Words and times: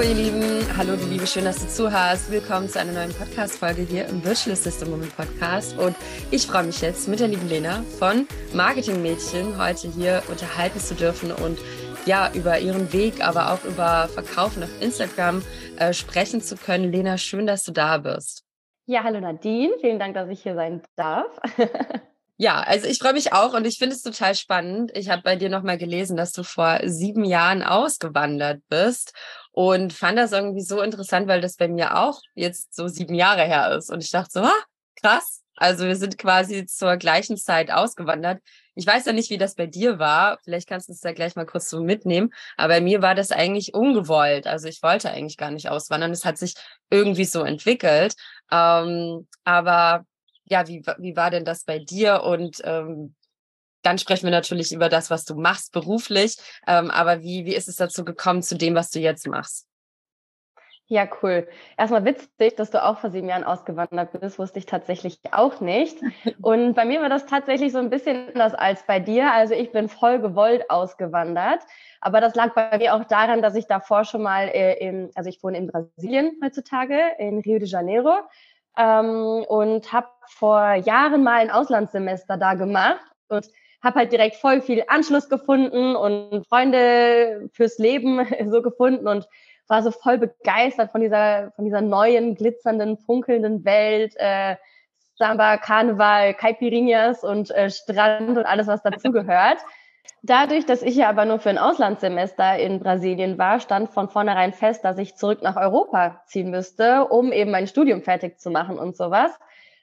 Hallo 0.00 0.12
ihr 0.12 0.16
Lieben, 0.16 0.76
hallo 0.78 0.96
du 0.96 1.04
Liebe, 1.04 1.26
schön, 1.26 1.44
dass 1.44 1.58
du 1.58 1.68
zuhörst. 1.68 2.30
Willkommen 2.30 2.70
zu 2.70 2.80
einer 2.80 2.92
neuen 2.92 3.12
Podcast-Folge 3.12 3.82
hier 3.82 4.06
im 4.06 4.24
Virtual 4.24 4.56
System 4.56 4.90
Woman 4.92 5.10
Podcast. 5.10 5.76
Und 5.76 5.94
ich 6.30 6.46
freue 6.46 6.62
mich 6.62 6.80
jetzt 6.80 7.06
mit 7.06 7.20
der 7.20 7.28
lieben 7.28 7.46
Lena 7.50 7.84
von 7.98 8.26
Marketing 8.54 9.02
Mädchen 9.02 9.62
heute 9.62 9.88
hier 9.88 10.22
unterhalten 10.30 10.80
zu 10.80 10.94
dürfen 10.94 11.32
und 11.32 11.58
ja, 12.06 12.32
über 12.32 12.58
ihren 12.58 12.94
Weg, 12.94 13.22
aber 13.22 13.52
auch 13.52 13.62
über 13.66 14.08
Verkaufen 14.08 14.62
auf 14.62 14.70
Instagram 14.80 15.42
äh, 15.76 15.92
sprechen 15.92 16.40
zu 16.40 16.56
können. 16.56 16.90
Lena, 16.90 17.18
schön, 17.18 17.46
dass 17.46 17.64
du 17.64 17.70
da 17.70 17.98
bist. 17.98 18.42
Ja, 18.86 19.04
hallo 19.04 19.20
Nadine, 19.20 19.74
vielen 19.82 19.98
Dank, 19.98 20.14
dass 20.14 20.30
ich 20.30 20.42
hier 20.42 20.54
sein 20.54 20.80
darf. 20.96 21.26
Ja, 22.42 22.62
also 22.62 22.86
ich 22.86 22.98
freue 22.98 23.12
mich 23.12 23.34
auch 23.34 23.52
und 23.52 23.66
ich 23.66 23.76
finde 23.76 23.94
es 23.94 24.00
total 24.00 24.34
spannend. 24.34 24.96
Ich 24.96 25.10
habe 25.10 25.20
bei 25.20 25.36
dir 25.36 25.50
nochmal 25.50 25.76
gelesen, 25.76 26.16
dass 26.16 26.32
du 26.32 26.42
vor 26.42 26.80
sieben 26.84 27.22
Jahren 27.22 27.62
ausgewandert 27.62 28.62
bist 28.70 29.12
und 29.52 29.92
fand 29.92 30.18
das 30.18 30.32
irgendwie 30.32 30.62
so 30.62 30.80
interessant, 30.80 31.28
weil 31.28 31.40
das 31.40 31.56
bei 31.56 31.68
mir 31.68 31.96
auch 31.96 32.20
jetzt 32.34 32.74
so 32.74 32.88
sieben 32.88 33.14
Jahre 33.14 33.42
her 33.42 33.76
ist. 33.76 33.90
Und 33.90 34.02
ich 34.02 34.10
dachte 34.10 34.30
so, 34.32 34.40
ah, 34.40 34.64
krass. 35.00 35.42
Also 35.56 35.84
wir 35.84 35.96
sind 35.96 36.16
quasi 36.16 36.64
zur 36.64 36.96
gleichen 36.96 37.36
Zeit 37.36 37.70
ausgewandert. 37.70 38.40
Ich 38.74 38.86
weiß 38.86 39.04
ja 39.04 39.12
nicht, 39.12 39.28
wie 39.28 39.36
das 39.36 39.56
bei 39.56 39.66
dir 39.66 39.98
war. 39.98 40.38
Vielleicht 40.42 40.68
kannst 40.68 40.88
du 40.88 40.92
es 40.92 41.00
da 41.00 41.12
gleich 41.12 41.36
mal 41.36 41.44
kurz 41.44 41.68
so 41.68 41.82
mitnehmen. 41.82 42.30
Aber 42.56 42.74
bei 42.74 42.80
mir 42.80 43.02
war 43.02 43.14
das 43.14 43.30
eigentlich 43.30 43.74
ungewollt. 43.74 44.46
Also 44.46 44.68
ich 44.68 44.82
wollte 44.82 45.10
eigentlich 45.10 45.36
gar 45.36 45.50
nicht 45.50 45.68
auswandern. 45.68 46.12
Es 46.12 46.24
hat 46.24 46.38
sich 46.38 46.54
irgendwie 46.88 47.26
so 47.26 47.42
entwickelt. 47.42 48.14
Ähm, 48.50 49.28
aber 49.44 50.06
ja, 50.44 50.66
wie, 50.66 50.82
wie 50.98 51.14
war 51.16 51.30
denn 51.30 51.44
das 51.44 51.64
bei 51.64 51.78
dir? 51.78 52.22
Und 52.22 52.62
ähm, 52.64 53.14
dann 53.82 53.98
sprechen 53.98 54.24
wir 54.24 54.30
natürlich 54.30 54.72
über 54.72 54.88
das, 54.88 55.10
was 55.10 55.24
du 55.24 55.34
machst 55.34 55.72
beruflich. 55.72 56.36
Ähm, 56.66 56.90
aber 56.90 57.22
wie, 57.22 57.44
wie 57.44 57.54
ist 57.54 57.68
es 57.68 57.76
dazu 57.76 58.04
gekommen 58.04 58.42
zu 58.42 58.56
dem, 58.56 58.74
was 58.74 58.90
du 58.90 58.98
jetzt 58.98 59.26
machst? 59.26 59.66
Ja, 60.92 61.08
cool. 61.22 61.46
Erstmal 61.78 62.04
witzig, 62.04 62.56
dass 62.56 62.72
du 62.72 62.82
auch 62.82 62.98
vor 62.98 63.10
sieben 63.10 63.28
Jahren 63.28 63.44
ausgewandert 63.44 64.10
bist, 64.20 64.40
wusste 64.40 64.58
ich 64.58 64.66
tatsächlich 64.66 65.20
auch 65.30 65.60
nicht. 65.60 65.96
Und 66.42 66.74
bei 66.74 66.84
mir 66.84 67.00
war 67.00 67.08
das 67.08 67.26
tatsächlich 67.26 67.70
so 67.70 67.78
ein 67.78 67.90
bisschen 67.90 68.26
anders 68.30 68.54
als 68.54 68.82
bei 68.82 68.98
dir. 68.98 69.32
Also 69.32 69.54
ich 69.54 69.70
bin 69.70 69.88
voll 69.88 70.18
gewollt 70.18 70.68
ausgewandert. 70.68 71.60
Aber 72.00 72.20
das 72.20 72.34
lag 72.34 72.54
bei 72.54 72.76
mir 72.76 72.96
auch 72.96 73.04
daran, 73.04 73.40
dass 73.40 73.54
ich 73.54 73.68
davor 73.68 74.04
schon 74.04 74.22
mal 74.22 74.48
äh, 74.48 74.84
in, 74.84 75.12
also 75.14 75.30
ich 75.30 75.40
wohne 75.44 75.58
in 75.58 75.68
Brasilien 75.68 76.40
heutzutage, 76.42 76.98
in 77.20 77.38
Rio 77.38 77.60
de 77.60 77.68
Janeiro 77.68 78.14
ähm, 78.76 79.44
und 79.48 79.92
habe 79.92 80.08
vor 80.26 80.74
Jahren 80.74 81.22
mal 81.22 81.38
ein 81.38 81.52
Auslandssemester 81.52 82.36
da 82.36 82.54
gemacht 82.54 83.00
und 83.28 83.46
habe 83.82 84.00
halt 84.00 84.12
direkt 84.12 84.36
voll 84.36 84.60
viel 84.60 84.84
Anschluss 84.88 85.28
gefunden 85.28 85.96
und 85.96 86.46
Freunde 86.48 87.48
fürs 87.52 87.78
Leben 87.78 88.26
so 88.50 88.62
gefunden 88.62 89.08
und 89.08 89.28
war 89.68 89.82
so 89.82 89.90
voll 89.90 90.18
begeistert 90.18 90.90
von 90.90 91.00
dieser 91.00 91.52
von 91.52 91.64
dieser 91.64 91.80
neuen 91.80 92.34
glitzernden 92.34 92.98
funkelnden 92.98 93.64
Welt 93.64 94.14
äh, 94.16 94.56
Samba 95.14 95.58
Karneval 95.58 96.34
Caipirinhas 96.34 97.24
und 97.24 97.50
äh, 97.50 97.70
Strand 97.70 98.36
und 98.36 98.46
alles 98.46 98.66
was 98.66 98.82
dazugehört 98.82 99.58
Dadurch, 100.22 100.66
dass 100.66 100.82
ich 100.82 100.96
ja 100.96 101.08
aber 101.08 101.24
nur 101.24 101.38
für 101.38 101.48
ein 101.48 101.56
Auslandssemester 101.56 102.58
in 102.58 102.78
Brasilien 102.78 103.38
war, 103.38 103.58
stand 103.58 103.90
von 103.90 104.10
vornherein 104.10 104.52
fest, 104.52 104.84
dass 104.84 104.98
ich 104.98 105.16
zurück 105.16 105.40
nach 105.40 105.56
Europa 105.56 106.22
ziehen 106.26 106.50
müsste, 106.50 107.06
um 107.06 107.32
eben 107.32 107.50
mein 107.50 107.66
Studium 107.66 108.02
fertig 108.02 108.38
zu 108.38 108.50
machen 108.50 108.78
und 108.78 108.96
sowas. 108.96 109.32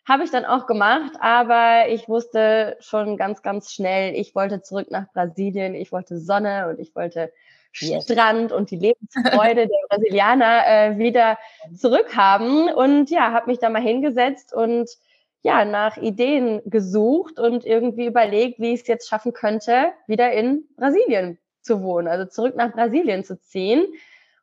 Habe 0.07 0.23
ich 0.23 0.31
dann 0.31 0.45
auch 0.45 0.67
gemacht, 0.67 1.13
aber 1.19 1.89
ich 1.89 2.07
wusste 2.07 2.77
schon 2.79 3.17
ganz, 3.17 3.41
ganz 3.41 3.73
schnell, 3.73 4.15
ich 4.15 4.35
wollte 4.35 4.61
zurück 4.61 4.87
nach 4.89 5.11
Brasilien, 5.11 5.75
ich 5.75 5.91
wollte 5.91 6.17
Sonne 6.17 6.69
und 6.69 6.79
ich 6.79 6.95
wollte 6.95 7.33
yes. 7.73 8.05
Strand 8.05 8.53
und 8.53 8.71
die 8.71 8.75
Lebensfreude 8.95 9.67
der 9.67 9.87
Brasilianer 9.89 10.65
äh, 10.65 10.97
wieder 10.97 11.37
zurückhaben. 11.75 12.73
Und 12.73 13.09
ja, 13.09 13.33
habe 13.33 13.47
mich 13.47 13.59
da 13.59 13.69
mal 13.69 13.81
hingesetzt 13.81 14.53
und 14.53 14.89
ja, 15.41 15.65
nach 15.65 15.97
Ideen 15.97 16.61
gesucht 16.65 17.37
und 17.37 17.65
irgendwie 17.65 18.05
überlegt, 18.05 18.59
wie 18.59 18.73
ich 18.73 18.81
es 18.81 18.87
jetzt 18.87 19.09
schaffen 19.09 19.33
könnte, 19.33 19.91
wieder 20.07 20.31
in 20.31 20.69
Brasilien 20.77 21.37
zu 21.61 21.81
wohnen, 21.83 22.07
also 22.07 22.25
zurück 22.25 22.55
nach 22.55 22.71
Brasilien 22.71 23.25
zu 23.25 23.39
ziehen. 23.41 23.85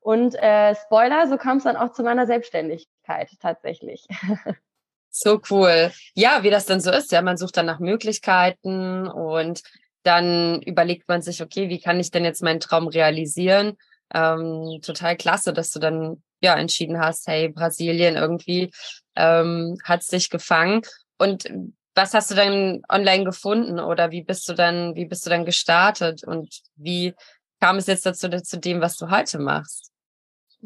Und 0.01 0.35
äh, 0.35 0.75
Spoiler, 0.75 1.27
so 1.27 1.39
kam 1.39 1.57
es 1.57 1.65
dann 1.65 1.77
auch 1.77 1.93
zu 1.93 2.03
meiner 2.03 2.27
Selbstständigkeit 2.27 3.31
tatsächlich. 3.41 4.07
So 5.17 5.41
cool. 5.49 5.93
Ja, 6.15 6.43
wie 6.43 6.51
das 6.51 6.67
dann 6.67 6.81
so 6.81 6.91
ist. 6.91 7.13
Ja, 7.13 7.23
man 7.23 7.37
sucht 7.37 7.57
dann 7.57 7.67
nach 7.67 7.79
Möglichkeiten 7.79 9.07
und 9.07 9.63
dann 10.03 10.61
überlegt 10.63 11.09
man 11.09 11.23
sich, 11.23 11.41
okay, 11.41 11.69
wie 11.69 11.81
kann 11.81 12.01
ich 12.01 12.11
denn 12.11 12.25
jetzt 12.25 12.43
meinen 12.43 12.59
Traum 12.59 12.89
realisieren? 12.89 13.77
Ähm, 14.13 14.81
total 14.83 15.17
klasse, 15.17 15.53
dass 15.53 15.71
du 15.71 15.79
dann 15.79 16.21
ja 16.43 16.57
entschieden 16.57 16.99
hast, 16.99 17.29
hey, 17.29 17.49
Brasilien 17.49 18.17
irgendwie 18.17 18.73
ähm, 19.15 19.79
hat 19.85 20.03
sich 20.03 20.31
gefangen. 20.31 20.83
Und 21.17 21.49
was 21.95 22.13
hast 22.13 22.33
du 22.33 22.35
dann 22.35 22.83
online 22.89 23.23
gefunden 23.23 23.79
oder 23.79 24.11
wie 24.11 24.25
bist 24.25 24.49
du 24.49 24.53
dann, 24.55 24.97
wie 24.97 25.07
bist 25.07 25.25
du 25.25 25.31
dann 25.31 25.45
gestartet 25.45 26.25
und 26.25 26.61
wie 26.75 27.15
kam 27.61 27.77
es 27.77 27.87
jetzt 27.87 28.05
dazu 28.05 28.29
zu 28.29 28.59
dem, 28.59 28.81
was 28.81 28.97
du 28.97 29.11
heute 29.11 29.39
machst? 29.39 29.94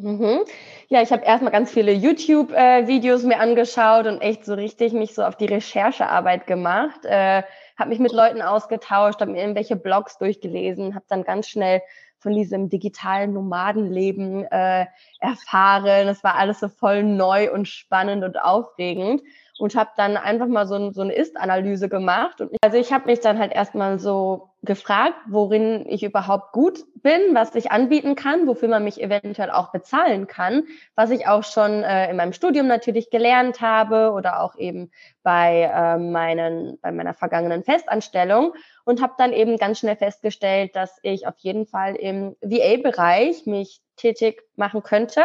Mhm. 0.00 0.44
Ja, 0.88 1.02
ich 1.02 1.10
habe 1.10 1.24
erstmal 1.24 1.50
ganz 1.50 1.72
viele 1.72 1.90
YouTube-Videos 1.90 3.24
äh, 3.24 3.26
mir 3.26 3.40
angeschaut 3.40 4.06
und 4.06 4.20
echt 4.20 4.44
so 4.44 4.54
richtig 4.54 4.92
mich 4.92 5.12
so 5.12 5.24
auf 5.24 5.34
die 5.34 5.46
Recherchearbeit 5.46 6.46
gemacht. 6.46 7.04
Äh, 7.04 7.42
habe 7.76 7.88
mich 7.88 7.98
mit 7.98 8.12
Leuten 8.12 8.40
ausgetauscht, 8.40 9.20
habe 9.20 9.32
mir 9.32 9.40
irgendwelche 9.40 9.74
Blogs 9.74 10.16
durchgelesen, 10.18 10.94
habe 10.94 11.04
dann 11.08 11.24
ganz 11.24 11.48
schnell 11.48 11.82
von 12.20 12.32
diesem 12.32 12.68
digitalen 12.68 13.32
Nomadenleben 13.32 14.44
äh, 14.44 14.86
erfahren. 15.18 16.06
Es 16.06 16.22
war 16.22 16.36
alles 16.36 16.60
so 16.60 16.68
voll 16.68 17.02
neu 17.02 17.52
und 17.52 17.66
spannend 17.66 18.22
und 18.22 18.40
aufregend 18.40 19.22
und 19.58 19.74
habe 19.74 19.90
dann 19.96 20.16
einfach 20.16 20.46
mal 20.46 20.66
so, 20.66 20.90
so 20.92 21.02
eine 21.02 21.14
Ist-Analyse 21.14 21.88
gemacht. 21.88 22.40
Und 22.40 22.56
also 22.62 22.76
ich 22.76 22.92
habe 22.92 23.06
mich 23.06 23.20
dann 23.20 23.38
halt 23.38 23.52
erstmal 23.52 23.98
so 23.98 24.50
gefragt, 24.62 25.16
worin 25.28 25.84
ich 25.88 26.02
überhaupt 26.02 26.52
gut 26.52 26.84
bin, 26.96 27.20
was 27.32 27.54
ich 27.54 27.70
anbieten 27.70 28.14
kann, 28.14 28.46
wofür 28.46 28.68
man 28.68 28.84
mich 28.84 29.00
eventuell 29.00 29.50
auch 29.50 29.70
bezahlen 29.70 30.26
kann, 30.26 30.64
was 30.94 31.10
ich 31.10 31.28
auch 31.28 31.44
schon 31.44 31.84
äh, 31.84 32.10
in 32.10 32.16
meinem 32.16 32.32
Studium 32.32 32.66
natürlich 32.66 33.10
gelernt 33.10 33.60
habe 33.60 34.12
oder 34.12 34.42
auch 34.42 34.56
eben 34.56 34.90
bei, 35.22 35.70
äh, 35.72 35.98
meinen, 35.98 36.78
bei 36.80 36.90
meiner 36.90 37.14
vergangenen 37.14 37.62
Festanstellung 37.62 38.54
und 38.84 39.02
habe 39.02 39.14
dann 39.18 39.32
eben 39.32 39.58
ganz 39.58 39.78
schnell 39.78 39.96
festgestellt, 39.96 40.74
dass 40.74 40.98
ich 41.02 41.26
auf 41.26 41.38
jeden 41.38 41.66
Fall 41.66 41.94
im 41.94 42.36
VA-Bereich 42.40 43.46
mich 43.46 43.80
tätig 43.96 44.42
machen 44.56 44.82
könnte 44.82 45.22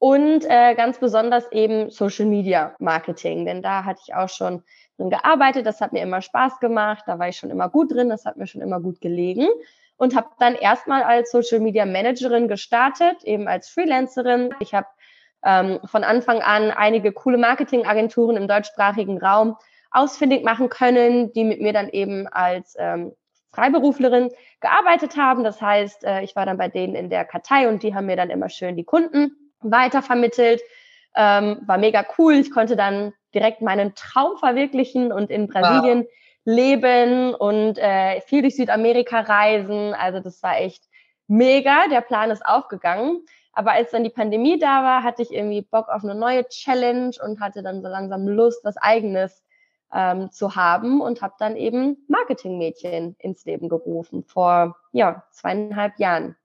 und 0.00 0.46
äh, 0.46 0.74
ganz 0.74 0.98
besonders 0.98 1.52
eben 1.52 1.90
Social 1.90 2.24
Media 2.24 2.74
Marketing, 2.78 3.44
denn 3.44 3.60
da 3.60 3.84
hatte 3.84 4.00
ich 4.02 4.14
auch 4.14 4.30
schon 4.30 4.64
drin 4.96 5.10
gearbeitet, 5.10 5.66
das 5.66 5.82
hat 5.82 5.92
mir 5.92 6.02
immer 6.02 6.22
Spaß 6.22 6.58
gemacht, 6.58 7.04
da 7.06 7.18
war 7.18 7.28
ich 7.28 7.36
schon 7.36 7.50
immer 7.50 7.68
gut 7.68 7.92
drin, 7.92 8.08
das 8.08 8.24
hat 8.24 8.38
mir 8.38 8.46
schon 8.46 8.62
immer 8.62 8.80
gut 8.80 9.02
gelegen 9.02 9.46
und 9.98 10.16
habe 10.16 10.28
dann 10.38 10.54
erstmal 10.54 11.02
als 11.02 11.30
Social 11.30 11.60
Media 11.60 11.84
Managerin 11.84 12.48
gestartet, 12.48 13.22
eben 13.24 13.46
als 13.46 13.68
Freelancerin. 13.68 14.54
Ich 14.60 14.72
habe 14.72 14.86
ähm, 15.44 15.80
von 15.84 16.02
Anfang 16.02 16.40
an 16.40 16.70
einige 16.70 17.12
coole 17.12 17.36
Marketingagenturen 17.36 18.38
im 18.38 18.48
deutschsprachigen 18.48 19.18
Raum 19.18 19.58
ausfindig 19.90 20.42
machen 20.44 20.70
können, 20.70 21.30
die 21.34 21.44
mit 21.44 21.60
mir 21.60 21.74
dann 21.74 21.90
eben 21.90 22.26
als 22.26 22.74
ähm, 22.78 23.12
Freiberuflerin 23.52 24.30
gearbeitet 24.60 25.18
haben. 25.18 25.44
Das 25.44 25.60
heißt, 25.60 26.04
äh, 26.04 26.22
ich 26.22 26.34
war 26.34 26.46
dann 26.46 26.56
bei 26.56 26.68
denen 26.68 26.94
in 26.94 27.10
der 27.10 27.26
Kartei 27.26 27.68
und 27.68 27.82
die 27.82 27.94
haben 27.94 28.06
mir 28.06 28.16
dann 28.16 28.30
immer 28.30 28.48
schön 28.48 28.76
die 28.76 28.84
Kunden 28.84 29.36
weitervermittelt. 29.60 30.60
Ähm, 31.16 31.60
war 31.66 31.78
mega 31.78 32.04
cool. 32.18 32.34
Ich 32.34 32.50
konnte 32.50 32.76
dann 32.76 33.12
direkt 33.34 33.62
meinen 33.62 33.94
Traum 33.94 34.36
verwirklichen 34.38 35.12
und 35.12 35.30
in 35.30 35.48
Brasilien 35.48 36.00
wow. 36.00 36.08
leben 36.44 37.34
und 37.34 37.78
äh, 37.78 38.20
viel 38.22 38.42
durch 38.42 38.56
Südamerika 38.56 39.20
reisen. 39.20 39.94
Also 39.94 40.20
das 40.20 40.42
war 40.42 40.58
echt 40.58 40.84
mega. 41.26 41.88
Der 41.90 42.00
Plan 42.00 42.30
ist 42.30 42.44
aufgegangen. 42.44 43.24
Aber 43.52 43.72
als 43.72 43.90
dann 43.90 44.04
die 44.04 44.10
Pandemie 44.10 44.58
da 44.58 44.82
war, 44.84 45.02
hatte 45.02 45.22
ich 45.22 45.32
irgendwie 45.32 45.62
Bock 45.62 45.88
auf 45.88 46.04
eine 46.04 46.14
neue 46.14 46.46
Challenge 46.48 47.14
und 47.24 47.40
hatte 47.40 47.62
dann 47.62 47.82
so 47.82 47.88
langsam 47.88 48.28
Lust, 48.28 48.64
was 48.64 48.76
eigenes 48.76 49.42
ähm, 49.92 50.30
zu 50.30 50.54
haben 50.54 51.00
und 51.00 51.20
habe 51.20 51.34
dann 51.38 51.56
eben 51.56 52.04
Marketingmädchen 52.08 53.16
ins 53.18 53.44
Leben 53.44 53.68
gerufen 53.68 54.24
vor 54.24 54.76
ja 54.92 55.24
zweieinhalb 55.30 55.98
Jahren. 55.98 56.36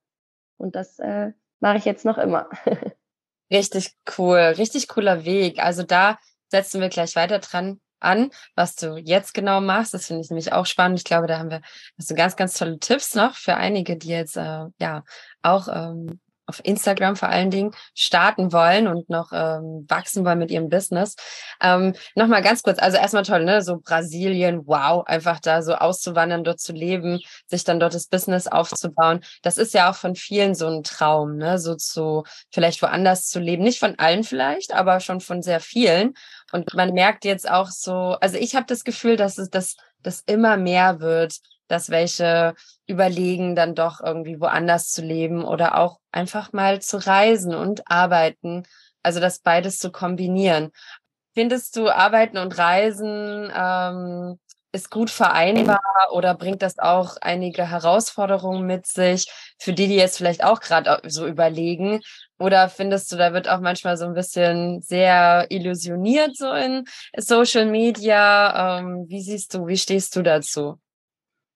Und 0.58 0.76
das 0.76 1.00
äh, 1.00 1.32
mache 1.60 1.78
ich 1.78 1.86
jetzt 1.86 2.06
noch 2.06 2.18
immer. 2.18 2.50
Richtig 3.52 3.92
cool, 4.18 4.40
richtig 4.40 4.88
cooler 4.88 5.26
Weg. 5.26 5.60
Also 5.60 5.84
da 5.84 6.18
setzen 6.50 6.82
wir 6.82 6.90
gleich 6.90 7.16
weiter 7.16 7.40
dran 7.40 7.80
an, 8.00 8.32
was 8.56 8.76
du 8.76 8.98
jetzt 8.98 9.34
genau 9.34 9.62
machst. 9.62 9.94
Das 9.94 10.08
finde 10.08 10.22
ich 10.22 10.30
nämlich 10.30 10.54
auch 10.54 10.66
spannend. 10.66 11.00
Ich 11.00 11.06
glaube, 11.06 11.28
da 11.28 11.40
haben 11.40 11.50
wir 11.50 11.62
hast 11.98 12.10
du 12.10 12.16
ganz, 12.16 12.36
ganz 12.36 12.58
tolle 12.58 12.80
Tipps 12.80 13.16
noch 13.16 13.36
für 13.36 13.56
einige, 13.56 13.98
die 13.98 14.10
jetzt 14.10 14.38
äh, 14.38 14.66
ja 14.80 15.04
auch 15.42 15.68
ähm, 15.68 16.20
auf 16.48 16.62
Instagram 16.64 17.16
vor 17.16 17.30
allen 17.30 17.52
Dingen 17.52 17.72
starten 17.94 18.52
wollen 18.52 18.88
und 18.88 19.10
noch 19.10 19.32
ähm, 19.34 19.86
wachsen 19.88 20.26
wollen 20.26 20.40
mit 20.40 20.52
ihrem 20.52 20.70
Business. 20.70 21.16
Ähm, 21.62 21.94
Nochmal 22.16 22.42
ganz 22.42 22.64
kurz, 22.64 22.80
also 22.80 22.98
erstmal 22.98 23.24
toll, 23.24 23.44
ne? 23.44 23.62
So 23.62 23.80
Brasilien, 23.80 24.62
wow, 24.66 25.06
einfach 25.06 25.40
da 25.40 25.62
so 25.62 25.76
auszuwandern, 25.76 26.44
dort 26.44 26.60
zu 26.60 26.74
leben, 26.74 27.20
sich 27.48 27.64
dann 27.64 27.80
dort 27.80 27.94
das 27.94 28.08
Business 28.08 28.48
aufzubauen. 28.48 29.22
Das 29.42 29.58
ist 29.58 29.74
ja 29.74 29.90
auch 29.90 29.96
von 29.96 30.16
vielen 30.16 30.56
so 30.56 30.68
ein 30.68 30.84
Traum, 30.84 31.38
ne? 31.38 31.60
So 31.60 31.76
zu 31.76 32.24
vielleicht 32.52 32.82
woanders 32.82 33.28
zu 33.28 33.40
leben. 33.40 33.64
Nicht 33.64 33.80
von 33.80 33.98
allen 33.98 34.24
vielleicht, 34.24 34.74
aber 34.74 35.00
schon 35.00 35.22
von 35.22 35.42
sehr 35.42 35.60
vielen. 35.60 36.14
Und 36.52 36.74
man 36.74 36.94
merkt 36.94 37.26
jetzt 37.26 37.50
auch 37.50 37.70
so, 37.70 38.18
also 38.22 38.38
ich 38.38 38.56
habe 38.56 38.66
das 38.68 38.84
Gefühl, 38.84 39.18
dass 39.18 39.38
es 39.38 39.50
das, 39.50 39.76
das 40.04 40.22
immer 40.26 40.58
mehr 40.58 41.00
wird, 41.00 41.40
dass 41.68 41.90
welche 41.90 42.54
überlegen, 42.88 43.56
dann 43.56 43.76
doch 43.76 44.02
irgendwie 44.02 44.40
woanders 44.40 44.90
zu 44.90 45.02
leben 45.02 45.44
oder 45.44 45.78
auch 45.78 46.00
einfach 46.12 46.54
mal 46.54 46.82
zu 46.82 46.98
reisen 47.06 47.56
und 47.56 47.90
arbeiten. 47.90 48.64
Also 49.04 49.20
das 49.20 49.40
beides 49.40 49.80
zu 49.80 49.92
kombinieren. 49.92 50.72
Findest 51.34 51.76
du 51.76 51.90
Arbeiten 51.90 52.38
und 52.38 52.58
Reisen 52.58 53.52
ähm, 53.54 54.40
ist 54.76 54.92
gut 54.92 55.10
vereinbar 55.10 55.80
oder 56.12 56.36
bringt 56.36 56.62
das 56.62 56.80
auch 56.80 57.18
einige 57.22 57.70
Herausforderungen 57.70 58.66
mit 58.66 58.86
sich, 58.88 59.28
für 59.58 59.74
die, 59.74 59.88
die 59.88 59.96
jetzt 59.96 60.18
vielleicht 60.18 60.44
auch 60.44 60.60
gerade 60.60 61.02
so 61.10 61.26
überlegen? 61.28 62.02
Oder 62.40 62.70
findest 62.70 63.12
du, 63.12 63.16
da 63.16 63.34
wird 63.34 63.48
auch 63.50 63.62
manchmal 63.62 63.98
so 63.98 64.06
ein 64.06 64.14
bisschen 64.14 64.82
sehr 64.82 65.48
illusioniert 65.50 66.36
so 66.38 66.52
in 66.52 66.86
Social 67.18 67.66
Media? 67.66 68.80
Ähm, 68.80 69.06
wie 69.08 69.22
siehst 69.22 69.54
du, 69.54 69.68
wie 69.68 69.78
stehst 69.78 70.16
du 70.16 70.22
dazu? 70.22 70.78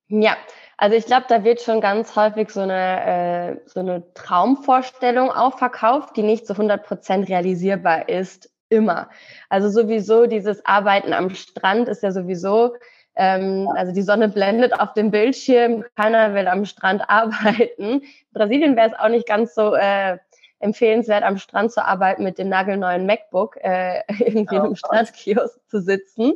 Ja, 0.10 0.38
also 0.78 0.96
ich 0.96 1.06
glaube, 1.06 1.26
da 1.30 1.44
wird 1.44 1.62
schon 1.62 1.82
ganz 1.82 2.16
häufig 2.16 2.50
so 2.50 2.62
eine, 2.62 3.58
äh, 3.58 3.70
so 3.70 3.80
eine 3.80 4.12
Traumvorstellung 4.16 5.30
auch 5.30 5.58
verkauft, 5.58 6.18
die 6.18 6.24
nicht 6.24 6.48
zu 6.48 6.54
100 6.54 6.84
Prozent 6.84 7.30
realisierbar 7.30 8.10
ist, 8.10 8.50
immer. 8.70 9.10
Also 9.50 9.70
sowieso 9.70 10.26
dieses 10.26 10.66
Arbeiten 10.66 11.14
am 11.14 11.30
Strand 11.36 11.90
ist 11.90 12.02
ja 12.02 12.12
sowieso, 12.12 12.76
ähm, 13.16 13.70
also 13.76 13.94
die 13.94 14.02
Sonne 14.02 14.30
blendet 14.30 14.80
auf 14.80 14.94
dem 14.94 15.12
Bildschirm, 15.12 15.86
keiner 15.96 16.34
will 16.34 16.48
am 16.48 16.66
Strand 16.66 17.04
arbeiten. 17.08 18.02
In 18.02 18.04
Brasilien 18.34 18.76
wäre 18.76 18.90
es 18.90 19.00
auch 19.00 19.10
nicht 19.10 19.28
ganz 19.28 19.54
so 19.54 19.76
äh, 19.76 20.18
empfehlenswert, 20.60 21.24
am 21.24 21.38
Strand 21.38 21.72
zu 21.72 21.86
arbeiten 21.86 22.24
mit 22.24 22.40
dem 22.40 22.50
nagelneuen 22.50 23.06
MacBook, 23.06 23.58
äh, 23.58 24.02
irgendwie 24.20 24.60
oh, 24.60 24.66
im 24.66 24.76
Strandkiosk 24.76 25.60
zu 25.70 25.82
sitzen. 25.82 26.34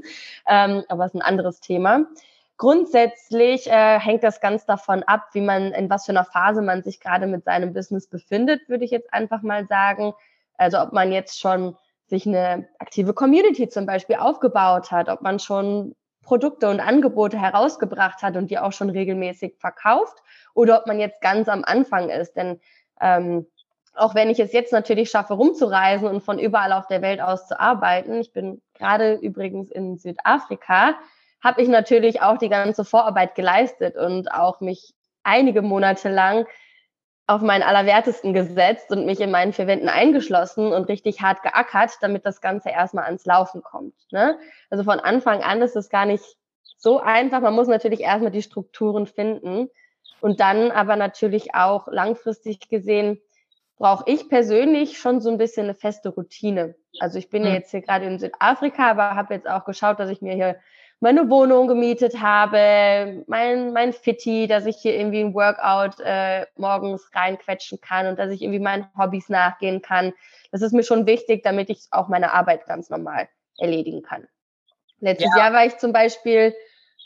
Ähm, 0.47 0.83
aber 0.89 1.05
es 1.05 1.13
ist 1.13 1.21
ein 1.21 1.23
anderes 1.23 1.59
Thema. 1.59 2.05
Grundsätzlich 2.57 3.67
äh, 3.67 3.99
hängt 3.99 4.23
das 4.23 4.39
ganz 4.39 4.65
davon 4.65 5.03
ab, 5.03 5.29
wie 5.33 5.41
man, 5.41 5.71
in 5.73 5.89
was 5.89 6.05
für 6.05 6.11
einer 6.11 6.25
Phase 6.25 6.61
man 6.61 6.83
sich 6.83 6.99
gerade 6.99 7.27
mit 7.27 7.43
seinem 7.43 7.73
Business 7.73 8.07
befindet, 8.07 8.69
würde 8.69 8.85
ich 8.85 8.91
jetzt 8.91 9.13
einfach 9.13 9.41
mal 9.41 9.67
sagen. 9.67 10.13
Also 10.57 10.79
ob 10.79 10.93
man 10.93 11.11
jetzt 11.11 11.39
schon 11.39 11.75
sich 12.05 12.27
eine 12.27 12.67
aktive 12.79 13.13
Community 13.13 13.69
zum 13.69 13.85
Beispiel 13.85 14.17
aufgebaut 14.17 14.91
hat, 14.91 15.09
ob 15.09 15.21
man 15.21 15.39
schon 15.39 15.95
Produkte 16.21 16.69
und 16.69 16.79
Angebote 16.79 17.39
herausgebracht 17.39 18.21
hat 18.21 18.37
und 18.37 18.49
die 18.49 18.59
auch 18.59 18.71
schon 18.71 18.89
regelmäßig 18.89 19.55
verkauft 19.57 20.19
oder 20.53 20.79
ob 20.79 20.87
man 20.87 20.99
jetzt 20.99 21.21
ganz 21.21 21.49
am 21.49 21.63
Anfang 21.63 22.09
ist. 22.09 22.33
Denn 22.33 22.59
ähm, 23.01 23.47
auch 23.95 24.15
wenn 24.15 24.29
ich 24.29 24.39
es 24.39 24.53
jetzt 24.53 24.71
natürlich 24.71 25.09
schaffe, 25.09 25.33
rumzureisen 25.33 26.07
und 26.07 26.23
von 26.23 26.39
überall 26.39 26.71
auf 26.71 26.87
der 26.87 27.01
Welt 27.01 27.21
aus 27.21 27.47
zu 27.47 27.59
arbeiten, 27.59 28.19
ich 28.19 28.31
bin 28.31 28.61
gerade 28.73 29.15
übrigens 29.15 29.69
in 29.69 29.97
Südafrika, 29.97 30.95
habe 31.43 31.61
ich 31.61 31.67
natürlich 31.67 32.21
auch 32.21 32.37
die 32.37 32.49
ganze 32.49 32.85
Vorarbeit 32.85 33.35
geleistet 33.35 33.97
und 33.97 34.31
auch 34.31 34.61
mich 34.61 34.93
einige 35.23 35.61
Monate 35.61 36.09
lang 36.09 36.47
auf 37.27 37.41
meinen 37.41 37.63
Allerwertesten 37.63 38.33
gesetzt 38.33 38.91
und 38.91 39.05
mich 39.05 39.19
in 39.19 39.31
meinen 39.31 39.53
vier 39.53 39.67
Wänden 39.67 39.89
eingeschlossen 39.89 40.73
und 40.73 40.89
richtig 40.89 41.21
hart 41.21 41.41
geackert, 41.41 41.91
damit 42.01 42.25
das 42.25 42.41
Ganze 42.41 42.69
erstmal 42.69 43.05
ans 43.05 43.25
Laufen 43.25 43.61
kommt. 43.61 43.95
Ne? 44.11 44.37
Also 44.69 44.83
von 44.83 44.99
Anfang 44.99 45.41
an 45.41 45.61
ist 45.61 45.75
es 45.75 45.89
gar 45.89 46.05
nicht 46.05 46.23
so 46.77 46.99
einfach. 46.99 47.39
Man 47.39 47.53
muss 47.53 47.67
natürlich 47.67 48.01
erstmal 48.01 48.31
die 48.31 48.41
Strukturen 48.41 49.07
finden 49.07 49.69
und 50.19 50.39
dann 50.39 50.71
aber 50.71 50.95
natürlich 50.95 51.55
auch 51.55 51.87
langfristig 51.87 52.67
gesehen 52.69 53.21
brauche 53.77 54.03
ich 54.07 54.29
persönlich 54.29 54.97
schon 54.97 55.19
so 55.19 55.29
ein 55.29 55.37
bisschen 55.37 55.65
eine 55.65 55.73
feste 55.73 56.09
Routine. 56.09 56.75
Also 56.99 57.17
ich 57.17 57.29
bin 57.29 57.43
ja 57.43 57.49
hm. 57.49 57.55
jetzt 57.55 57.71
hier 57.71 57.81
gerade 57.81 58.05
in 58.05 58.19
Südafrika, 58.19 58.91
aber 58.91 59.15
habe 59.15 59.33
jetzt 59.33 59.49
auch 59.49 59.65
geschaut, 59.65 59.99
dass 59.99 60.09
ich 60.09 60.21
mir 60.21 60.35
hier 60.35 60.57
meine 61.03 61.29
Wohnung 61.29 61.67
gemietet 61.67 62.21
habe, 62.21 63.25
mein, 63.27 63.73
mein 63.73 63.91
Fitti, 63.91 64.47
dass 64.47 64.65
ich 64.65 64.77
hier 64.77 64.95
irgendwie 64.95 65.19
ein 65.19 65.33
Workout 65.33 65.99
äh, 65.99 66.45
morgens 66.55 67.11
reinquetschen 67.13 67.81
kann 67.81 68.07
und 68.07 68.17
dass 68.17 68.31
ich 68.31 68.41
irgendwie 68.41 68.61
meinen 68.61 68.87
Hobbys 68.97 69.27
nachgehen 69.27 69.81
kann. 69.81 70.13
Das 70.53 70.61
ist 70.61 70.71
mir 70.71 70.83
schon 70.83 71.05
wichtig, 71.05 71.43
damit 71.43 71.69
ich 71.69 71.87
auch 71.91 72.07
meine 72.07 72.31
Arbeit 72.31 72.65
ganz 72.67 72.89
normal 72.89 73.27
erledigen 73.57 74.01
kann. 74.01 74.29
Letztes 75.01 75.29
ja. 75.35 75.43
Jahr 75.43 75.53
war 75.53 75.65
ich 75.65 75.77
zum 75.77 75.91
Beispiel, 75.91 76.55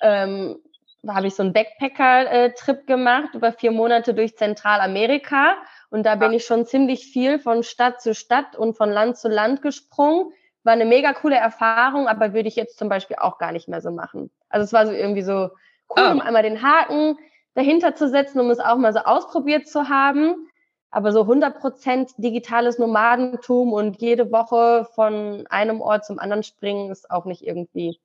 ähm, 0.04 0.60
habe 1.08 1.26
ich 1.26 1.34
so 1.34 1.42
einen 1.42 1.54
Backpacker-Trip 1.54 2.86
gemacht 2.86 3.34
über 3.34 3.52
vier 3.52 3.72
Monate 3.72 4.14
durch 4.14 4.38
Zentralamerika 4.38 5.56
und 5.90 6.06
da 6.06 6.14
bin 6.14 6.34
ich 6.34 6.46
schon 6.46 6.68
ziemlich 6.68 7.08
viel 7.08 7.40
von 7.40 7.64
Stadt 7.64 8.00
zu 8.00 8.14
Stadt 8.14 8.56
und 8.56 8.78
von 8.78 8.92
Land 8.92 9.18
zu 9.18 9.28
Land 9.28 9.64
gesprungen 9.64 10.34
war 10.68 10.74
eine 10.74 10.86
mega 10.86 11.14
coole 11.14 11.38
Erfahrung, 11.38 12.08
aber 12.08 12.34
würde 12.34 12.50
ich 12.50 12.56
jetzt 12.56 12.78
zum 12.78 12.90
Beispiel 12.90 13.16
auch 13.19 13.40
gar 13.40 13.52
nicht 13.52 13.68
mehr 13.68 13.81
so 13.81 13.90
machen. 13.90 14.30
Also 14.50 14.66
es 14.66 14.74
war 14.74 14.86
so 14.86 14.92
irgendwie 14.92 15.24
so 15.24 15.50
cool, 15.90 16.06
oh. 16.06 16.12
um 16.12 16.22
einmal 16.22 16.44
den 16.44 16.62
Haken 16.62 17.18
dahinter 17.56 17.96
zu 17.96 18.10
setzen, 18.10 18.40
um 18.40 18.52
es 18.52 18.60
auch 18.60 18.75
mal 18.75 18.94
so 18.94 19.00
ausprobiert 19.00 19.68
zu 19.68 19.90
haben. 19.90 20.50
Aber 20.92 21.12
so 21.12 21.22
100% 21.22 22.16
digitales 22.18 22.80
Nomadentum 22.80 23.74
und 23.74 24.02
jede 24.02 24.31
Woche 24.31 24.88
von 24.94 25.48
einem 25.48 25.81
Ort 25.81 26.06
zum 26.06 26.19
anderen 26.19 26.44
springen 26.44 26.92
ist 26.92 27.10
auch 27.10 27.25
nicht 27.25 27.46
irgendwie 27.46 28.00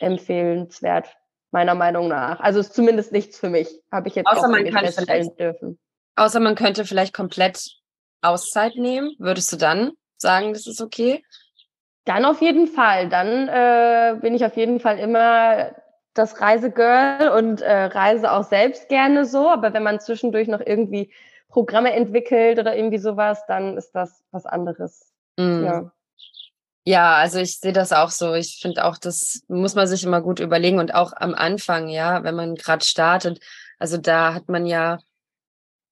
empfehlenswert, 0.00 1.08
meiner 1.50 1.74
Meinung 1.74 2.08
nach. 2.08 2.40
Also 2.40 2.60
ist 2.60 2.74
zumindest 2.74 3.10
nichts 3.10 3.38
für 3.38 3.48
mich, 3.48 3.68
habe 3.90 4.08
ich 4.08 4.14
jetzt 4.14 4.26
außer 4.26 4.46
auch 4.46 4.48
man 4.48 4.64
kann 4.64 4.84
feststellen 4.84 5.34
dürfen. 5.36 5.78
Außer 6.14 6.40
man 6.40 6.54
könnte 6.56 6.84
vielleicht 6.84 7.14
komplett 7.14 7.58
Auszeit 8.20 8.76
nehmen. 8.76 9.14
Würdest 9.18 9.52
du 9.52 9.56
dann 9.56 9.92
sagen, 10.18 10.52
das 10.52 10.66
ist 10.66 10.80
okay? 10.80 11.22
Dann 12.06 12.24
auf 12.24 12.40
jeden 12.40 12.68
Fall. 12.68 13.08
Dann 13.08 13.48
äh, 13.48 14.18
bin 14.20 14.34
ich 14.34 14.44
auf 14.44 14.56
jeden 14.56 14.80
Fall 14.80 14.98
immer 14.98 15.72
das 16.14 16.40
Reisegirl 16.40 17.28
und 17.36 17.60
äh, 17.60 17.84
reise 17.84 18.32
auch 18.32 18.44
selbst 18.44 18.88
gerne 18.88 19.26
so. 19.26 19.50
Aber 19.50 19.74
wenn 19.74 19.82
man 19.82 20.00
zwischendurch 20.00 20.48
noch 20.48 20.60
irgendwie 20.64 21.12
Programme 21.48 21.92
entwickelt 21.92 22.58
oder 22.58 22.76
irgendwie 22.76 22.98
sowas, 22.98 23.42
dann 23.48 23.76
ist 23.76 23.92
das 23.92 24.22
was 24.30 24.46
anderes. 24.46 25.12
Mm. 25.36 25.64
Ja. 25.64 25.92
Ja, 26.88 27.14
also 27.16 27.40
ich 27.40 27.58
sehe 27.58 27.72
das 27.72 27.92
auch 27.92 28.10
so. 28.10 28.34
Ich 28.34 28.60
finde 28.62 28.84
auch, 28.84 28.96
das 28.96 29.42
muss 29.48 29.74
man 29.74 29.88
sich 29.88 30.04
immer 30.04 30.20
gut 30.20 30.38
überlegen 30.38 30.78
und 30.78 30.94
auch 30.94 31.12
am 31.16 31.34
Anfang, 31.34 31.88
ja, 31.88 32.22
wenn 32.22 32.36
man 32.36 32.54
gerade 32.54 32.84
startet. 32.84 33.40
Also 33.80 33.96
da 33.96 34.34
hat 34.34 34.48
man 34.48 34.66
ja, 34.66 35.00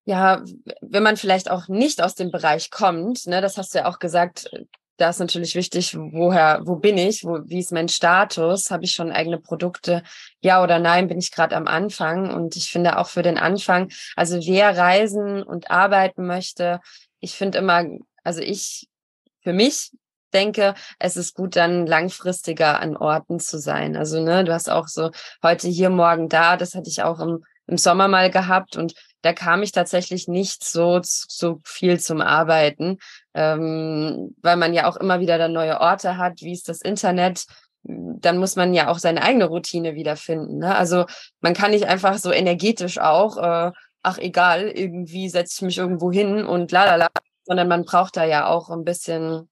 ja, 0.04 0.44
wenn 0.80 1.02
man 1.02 1.16
vielleicht 1.16 1.50
auch 1.50 1.66
nicht 1.66 2.00
aus 2.00 2.14
dem 2.14 2.30
Bereich 2.30 2.70
kommt, 2.70 3.26
ne, 3.26 3.40
das 3.40 3.58
hast 3.58 3.74
du 3.74 3.78
ja 3.78 3.86
auch 3.86 3.98
gesagt, 3.98 4.48
da 4.96 5.10
ist 5.10 5.18
natürlich 5.18 5.54
wichtig, 5.54 5.96
woher, 5.96 6.60
wo 6.64 6.76
bin 6.76 6.98
ich, 6.98 7.24
wo, 7.24 7.40
wie 7.44 7.58
ist 7.58 7.72
mein 7.72 7.88
Status, 7.88 8.70
habe 8.70 8.84
ich 8.84 8.92
schon 8.92 9.10
eigene 9.10 9.38
Produkte, 9.38 10.02
ja 10.40 10.62
oder 10.62 10.78
nein, 10.78 11.08
bin 11.08 11.18
ich 11.18 11.32
gerade 11.32 11.56
am 11.56 11.66
Anfang. 11.66 12.32
Und 12.32 12.56
ich 12.56 12.70
finde 12.70 12.98
auch 12.98 13.08
für 13.08 13.22
den 13.22 13.38
Anfang, 13.38 13.90
also 14.16 14.36
wer 14.46 14.76
reisen 14.76 15.42
und 15.42 15.70
arbeiten 15.70 16.26
möchte, 16.26 16.80
ich 17.20 17.34
finde 17.34 17.58
immer, 17.58 17.84
also 18.22 18.40
ich 18.40 18.88
für 19.42 19.52
mich 19.52 19.90
denke, 20.32 20.74
es 20.98 21.16
ist 21.16 21.34
gut, 21.34 21.56
dann 21.56 21.86
langfristiger 21.86 22.80
an 22.80 22.96
Orten 22.96 23.38
zu 23.38 23.58
sein. 23.58 23.96
Also, 23.96 24.20
ne, 24.20 24.44
du 24.44 24.52
hast 24.52 24.68
auch 24.68 24.88
so 24.88 25.10
heute 25.42 25.68
hier, 25.68 25.90
morgen 25.90 26.28
da, 26.28 26.56
das 26.56 26.74
hatte 26.74 26.90
ich 26.90 27.02
auch 27.02 27.20
im, 27.20 27.44
im 27.66 27.78
Sommer 27.78 28.08
mal 28.08 28.30
gehabt 28.30 28.76
und 28.76 28.94
da 29.22 29.32
kam 29.32 29.62
ich 29.62 29.72
tatsächlich 29.72 30.28
nicht 30.28 30.64
so, 30.64 31.00
so 31.02 31.60
viel 31.64 31.98
zum 31.98 32.20
Arbeiten, 32.20 32.98
ähm, 33.32 34.34
weil 34.42 34.56
man 34.56 34.74
ja 34.74 34.86
auch 34.86 34.96
immer 34.96 35.20
wieder 35.20 35.38
dann 35.38 35.54
neue 35.54 35.80
Orte 35.80 36.18
hat, 36.18 36.42
wie 36.42 36.52
ist 36.52 36.68
das 36.68 36.82
Internet, 36.82 37.46
dann 37.84 38.38
muss 38.38 38.56
man 38.56 38.74
ja 38.74 38.88
auch 38.88 38.98
seine 38.98 39.22
eigene 39.22 39.46
Routine 39.46 39.94
wiederfinden. 39.94 40.58
Ne? 40.58 40.74
Also 40.74 41.06
man 41.40 41.54
kann 41.54 41.70
nicht 41.70 41.86
einfach 41.86 42.18
so 42.18 42.32
energetisch 42.32 42.98
auch, 42.98 43.36
äh, 43.38 43.72
ach 44.02 44.18
egal, 44.18 44.68
irgendwie 44.68 45.28
setze 45.28 45.54
ich 45.56 45.62
mich 45.62 45.78
irgendwo 45.78 46.12
hin 46.12 46.44
und 46.44 46.70
la 46.72 46.84
la 46.84 46.96
la, 46.96 47.08
sondern 47.44 47.68
man 47.68 47.84
braucht 47.84 48.16
da 48.16 48.24
ja 48.24 48.46
auch 48.46 48.70
ein 48.70 48.84
bisschen, 48.84 49.48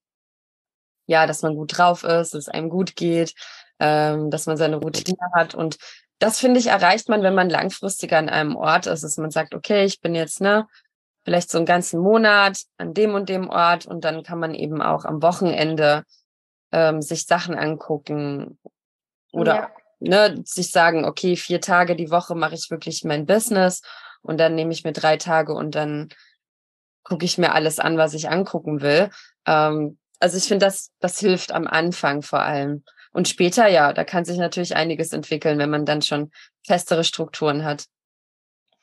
ja, 1.06 1.26
dass 1.26 1.42
man 1.42 1.54
gut 1.54 1.78
drauf 1.78 2.04
ist, 2.04 2.34
dass 2.34 2.46
es 2.46 2.48
einem 2.48 2.68
gut 2.68 2.96
geht, 2.96 3.34
ähm, 3.80 4.30
dass 4.30 4.46
man 4.46 4.56
seine 4.56 4.76
Routine 4.76 5.18
hat 5.34 5.54
und 5.54 5.78
das 6.22 6.38
finde 6.38 6.60
ich 6.60 6.68
erreicht 6.68 7.08
man, 7.08 7.22
wenn 7.22 7.34
man 7.34 7.50
langfristiger 7.50 8.16
an 8.16 8.28
einem 8.28 8.54
Ort 8.54 8.86
ist, 8.86 9.02
dass 9.02 9.16
man 9.16 9.32
sagt, 9.32 9.54
okay, 9.54 9.84
ich 9.84 10.00
bin 10.00 10.14
jetzt, 10.14 10.40
ne, 10.40 10.68
vielleicht 11.24 11.50
so 11.50 11.58
einen 11.58 11.66
ganzen 11.66 12.00
Monat 12.00 12.62
an 12.78 12.94
dem 12.94 13.14
und 13.14 13.28
dem 13.28 13.48
Ort 13.48 13.86
und 13.86 14.04
dann 14.04 14.22
kann 14.22 14.38
man 14.38 14.54
eben 14.54 14.80
auch 14.80 15.04
am 15.04 15.20
Wochenende 15.20 16.04
ähm, 16.70 17.02
sich 17.02 17.26
Sachen 17.26 17.56
angucken 17.56 18.58
oder 19.32 19.54
ja. 19.54 19.70
ne, 19.98 20.42
sich 20.44 20.70
sagen, 20.70 21.04
okay, 21.04 21.34
vier 21.34 21.60
Tage 21.60 21.96
die 21.96 22.12
Woche 22.12 22.36
mache 22.36 22.54
ich 22.54 22.70
wirklich 22.70 23.02
mein 23.02 23.26
Business 23.26 23.82
und 24.20 24.38
dann 24.38 24.54
nehme 24.54 24.72
ich 24.72 24.84
mir 24.84 24.92
drei 24.92 25.16
Tage 25.16 25.52
und 25.54 25.74
dann 25.74 26.08
gucke 27.02 27.24
ich 27.24 27.36
mir 27.36 27.52
alles 27.52 27.80
an, 27.80 27.98
was 27.98 28.14
ich 28.14 28.30
angucken 28.30 28.80
will. 28.80 29.10
Ähm, 29.44 29.98
also 30.20 30.36
ich 30.36 30.44
finde, 30.44 30.66
das, 30.66 30.92
das 31.00 31.18
hilft 31.18 31.50
am 31.50 31.66
Anfang 31.66 32.22
vor 32.22 32.42
allem. 32.42 32.84
Und 33.12 33.28
später, 33.28 33.68
ja, 33.68 33.92
da 33.92 34.04
kann 34.04 34.24
sich 34.24 34.38
natürlich 34.38 34.74
einiges 34.74 35.12
entwickeln, 35.12 35.58
wenn 35.58 35.70
man 35.70 35.84
dann 35.84 36.02
schon 36.02 36.30
festere 36.66 37.04
Strukturen 37.04 37.64
hat. 37.64 37.86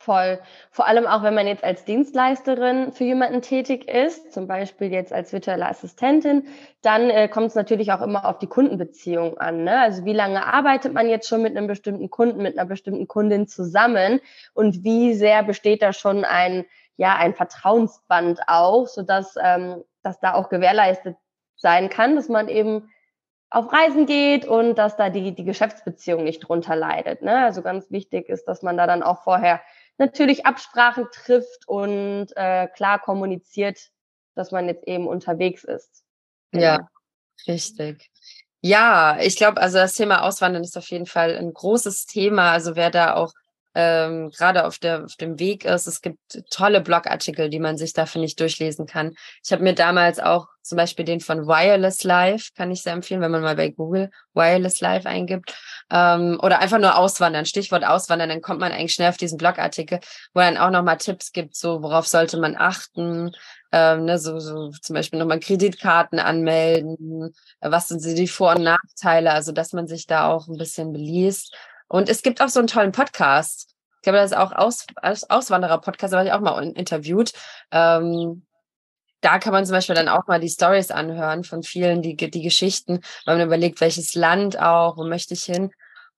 Voll. 0.02 0.40
Vor 0.72 0.88
allem 0.88 1.06
auch, 1.06 1.24
wenn 1.24 1.34
man 1.34 1.46
jetzt 1.46 1.64
als 1.64 1.84
Dienstleisterin 1.84 2.94
für 2.94 3.04
jemanden 3.04 3.42
tätig 3.42 3.86
ist, 3.90 4.32
zum 4.32 4.48
Beispiel 4.48 4.94
jetzt 4.94 5.12
als 5.12 5.34
virtuelle 5.34 5.68
Assistentin, 5.68 6.48
dann 6.82 7.10
äh, 7.10 7.28
kommt 7.28 7.48
es 7.48 7.56
natürlich 7.56 7.92
auch 7.92 8.02
immer 8.02 8.24
auf 8.24 8.40
die 8.40 8.48
Kundenbeziehung 8.48 9.38
an. 9.40 9.66
Ne? 9.66 9.78
Also 9.78 10.06
wie 10.06 10.14
lange 10.14 10.46
arbeitet 10.46 10.94
man 10.94 11.10
jetzt 11.10 11.28
schon 11.28 11.42
mit 11.42 11.58
einem 11.58 11.68
bestimmten 11.68 12.10
Kunden, 12.10 12.42
mit 12.42 12.58
einer 12.58 12.68
bestimmten 12.68 13.10
Kundin 13.10 13.50
zusammen 13.50 14.22
und 14.54 14.86
wie 14.86 15.16
sehr 15.16 15.44
besteht 15.44 15.82
da 15.82 15.92
schon 15.92 16.24
ein, 16.24 16.66
ja, 16.96 17.18
ein 17.18 17.36
Vertrauensband 17.36 18.40
auch, 18.48 18.88
sodass 18.88 19.36
ähm, 19.44 19.84
dass 20.02 20.22
da 20.22 20.34
auch 20.34 20.48
gewährleistet 20.48 21.18
sein 21.58 21.90
kann, 21.90 22.16
dass 22.16 22.30
man 22.30 22.48
eben 22.48 22.90
auf 23.52 23.72
Reisen 23.74 24.06
geht 24.06 24.46
und 24.46 24.76
dass 24.76 24.96
da 24.96 25.10
die, 25.10 25.34
die 25.34 25.44
Geschäftsbeziehung 25.44 26.24
nicht 26.24 26.40
drunter 26.40 26.76
leidet. 26.76 27.22
Ne? 27.22 27.46
Also 27.46 27.62
ganz 27.62 27.90
wichtig 27.90 28.30
ist, 28.30 28.46
dass 28.46 28.62
man 28.62 28.78
da 28.78 28.86
dann 28.86 29.02
auch 29.02 29.24
vorher 29.24 29.62
natürlich 29.98 30.46
Absprachen 30.46 31.08
trifft 31.12 31.68
und 31.68 32.28
äh, 32.36 32.68
klar 32.68 33.00
kommuniziert, 33.00 33.90
dass 34.36 34.52
man 34.52 34.68
jetzt 34.68 34.88
eben 34.88 35.08
unterwegs 35.08 35.64
ist. 35.64 36.04
Genau. 36.52 36.64
Ja, 36.64 36.90
richtig. 37.48 38.10
Ja, 38.62 39.18
ich 39.20 39.38
glaube, 39.38 39.62
also 39.62 39.78
das 39.78 39.94
Thema 39.94 40.24
Auswandern 40.24 40.64
ist 40.64 40.78
auf 40.78 40.90
jeden 40.90 41.06
Fall 41.06 41.36
ein 41.36 41.54
großes 41.54 42.06
Thema. 42.06 42.52
Also 42.52 42.76
wer 42.76 42.92
da 42.92 43.16
auch 43.16 43.32
ähm, 43.76 44.32
gerade 44.32 44.66
auf, 44.66 44.80
der, 44.80 45.06
auf 45.06 45.16
dem 45.16 45.40
Weg 45.40 45.66
ist. 45.66 45.88
Es 45.88 46.02
gibt 46.02 46.20
tolle 46.50 46.82
Blogartikel, 46.82 47.50
die 47.50 47.60
man 47.60 47.78
sich 47.78 47.94
da, 47.94 48.06
finde 48.06 48.26
ich, 48.26 48.36
durchlesen 48.36 48.86
kann. 48.86 49.14
Ich 49.44 49.52
habe 49.52 49.64
mir 49.64 49.74
damals 49.74 50.20
auch 50.20 50.48
zum 50.62 50.78
Beispiel 50.78 51.06
den 51.06 51.20
von 51.20 51.48
Wireless 51.48 52.04
Life, 52.04 52.52
kann 52.56 52.72
ich 52.72 52.84
sehr 52.84 52.94
empfehlen, 52.94 53.22
wenn 53.22 53.32
man 53.32 53.42
mal 53.42 53.56
bei 53.56 53.70
Google 53.70 54.12
Wireless 54.34 54.82
Life 54.82 55.08
eingibt. 55.08 55.56
Ähm, 55.92 56.40
oder 56.42 56.60
einfach 56.60 56.80
nur 56.80 56.96
Auswandern, 56.96 57.46
Stichwort 57.46 57.84
Auswandern, 57.84 58.30
dann 58.30 58.42
kommt 58.42 58.60
man 58.60 58.72
eigentlich 58.72 58.94
schnell 58.94 59.10
auf 59.10 59.18
diesen 59.18 59.38
Blogartikel, 59.38 60.00
wo 60.34 60.42
dann 60.42 60.58
auch 60.58 60.70
nochmal 60.70 60.98
Tipps 60.98 61.32
gibt, 61.32 61.56
so 61.56 61.82
worauf 61.82 62.08
sollte 62.08 62.38
man 62.38 62.56
achten, 62.56 63.32
ähm, 63.72 64.06
ne, 64.06 64.18
so, 64.20 64.40
so 64.40 64.72
zum 64.82 64.94
Beispiel 64.94 65.20
nochmal 65.20 65.40
Kreditkarten 65.40 66.20
anmelden, 66.20 67.34
was 67.62 67.88
sind 67.88 68.04
die 68.04 68.28
Vor- 68.28 68.56
und 68.56 68.64
Nachteile, 68.64 69.32
also 69.32 69.52
dass 69.52 69.74
man 69.74 69.88
sich 69.88 70.08
da 70.08 70.28
auch 70.28 70.48
ein 70.48 70.58
bisschen 70.58 70.92
beliest. 70.92 71.56
Und 71.90 72.08
es 72.08 72.22
gibt 72.22 72.42
auch 72.42 72.48
so 72.48 72.60
einen 72.60 72.68
tollen 72.68 72.94
Podcast. 72.94 73.76
Ich 73.98 74.04
glaube, 74.04 74.20
das 74.20 74.32
ist 74.32 74.38
auch 74.38 74.54
Aus, 74.54 74.86
Auswanderer-Podcast, 75.28 76.14
da 76.14 76.18
war 76.18 76.26
ich 76.26 76.32
auch 76.32 76.40
mal 76.40 76.64
interviewt. 76.64 77.34
Ähm, 77.72 78.46
da 79.22 79.40
kann 79.40 79.52
man 79.52 79.66
zum 79.66 79.74
Beispiel 79.74 79.96
dann 79.96 80.08
auch 80.08 80.28
mal 80.28 80.40
die 80.40 80.48
Stories 80.48 80.92
anhören 80.92 81.44
von 81.44 81.64
vielen, 81.64 82.02
die, 82.02 82.16
die 82.16 82.42
Geschichten, 82.42 83.02
weil 83.26 83.38
man 83.38 83.48
überlegt, 83.48 83.82
welches 83.82 84.16
Land 84.16 84.58
auch, 84.58 84.96
wo 84.96 85.04
möchte 85.04 85.34
ich 85.34 85.44
hin. 85.44 85.72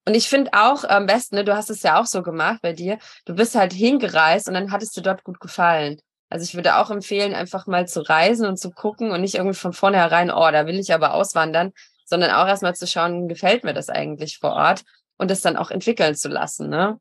Und 0.05 0.15
ich 0.15 0.29
finde 0.29 0.51
auch 0.53 0.83
am 0.83 1.07
besten, 1.07 1.35
ne, 1.35 1.43
du 1.43 1.55
hast 1.55 1.69
es 1.71 1.81
ja 1.81 1.99
auch 1.99 2.05
so 2.05 2.21
gemacht 2.21 2.59
bei 2.61 2.73
dir, 2.73 2.99
du 3.25 3.33
bist 3.33 3.55
halt 3.55 3.73
hingereist 3.73 4.47
und 4.47 4.53
dann 4.53 4.71
hattest 4.71 4.95
du 4.97 5.01
dort 5.01 5.23
gut 5.23 5.39
gefallen. 5.39 5.99
Also 6.29 6.43
ich 6.43 6.53
würde 6.53 6.77
auch 6.77 6.91
empfehlen, 6.91 7.33
einfach 7.33 7.65
mal 7.65 7.87
zu 7.87 8.01
reisen 8.01 8.45
und 8.45 8.57
zu 8.57 8.71
gucken 8.71 9.11
und 9.11 9.21
nicht 9.21 9.35
irgendwie 9.35 9.57
von 9.57 9.73
vornherein, 9.73 10.31
oh, 10.31 10.51
da 10.51 10.65
will 10.65 10.79
ich 10.79 10.93
aber 10.93 11.13
auswandern, 11.13 11.71
sondern 12.05 12.31
auch 12.31 12.47
erstmal 12.47 12.75
zu 12.75 12.87
schauen, 12.87 13.27
gefällt 13.27 13.63
mir 13.63 13.73
das 13.73 13.89
eigentlich 13.89 14.37
vor 14.37 14.53
Ort 14.53 14.83
und 15.21 15.29
es 15.29 15.41
dann 15.41 15.55
auch 15.55 15.69
entwickeln 15.69 16.15
zu 16.15 16.29
lassen, 16.29 16.67
ne? 16.67 16.99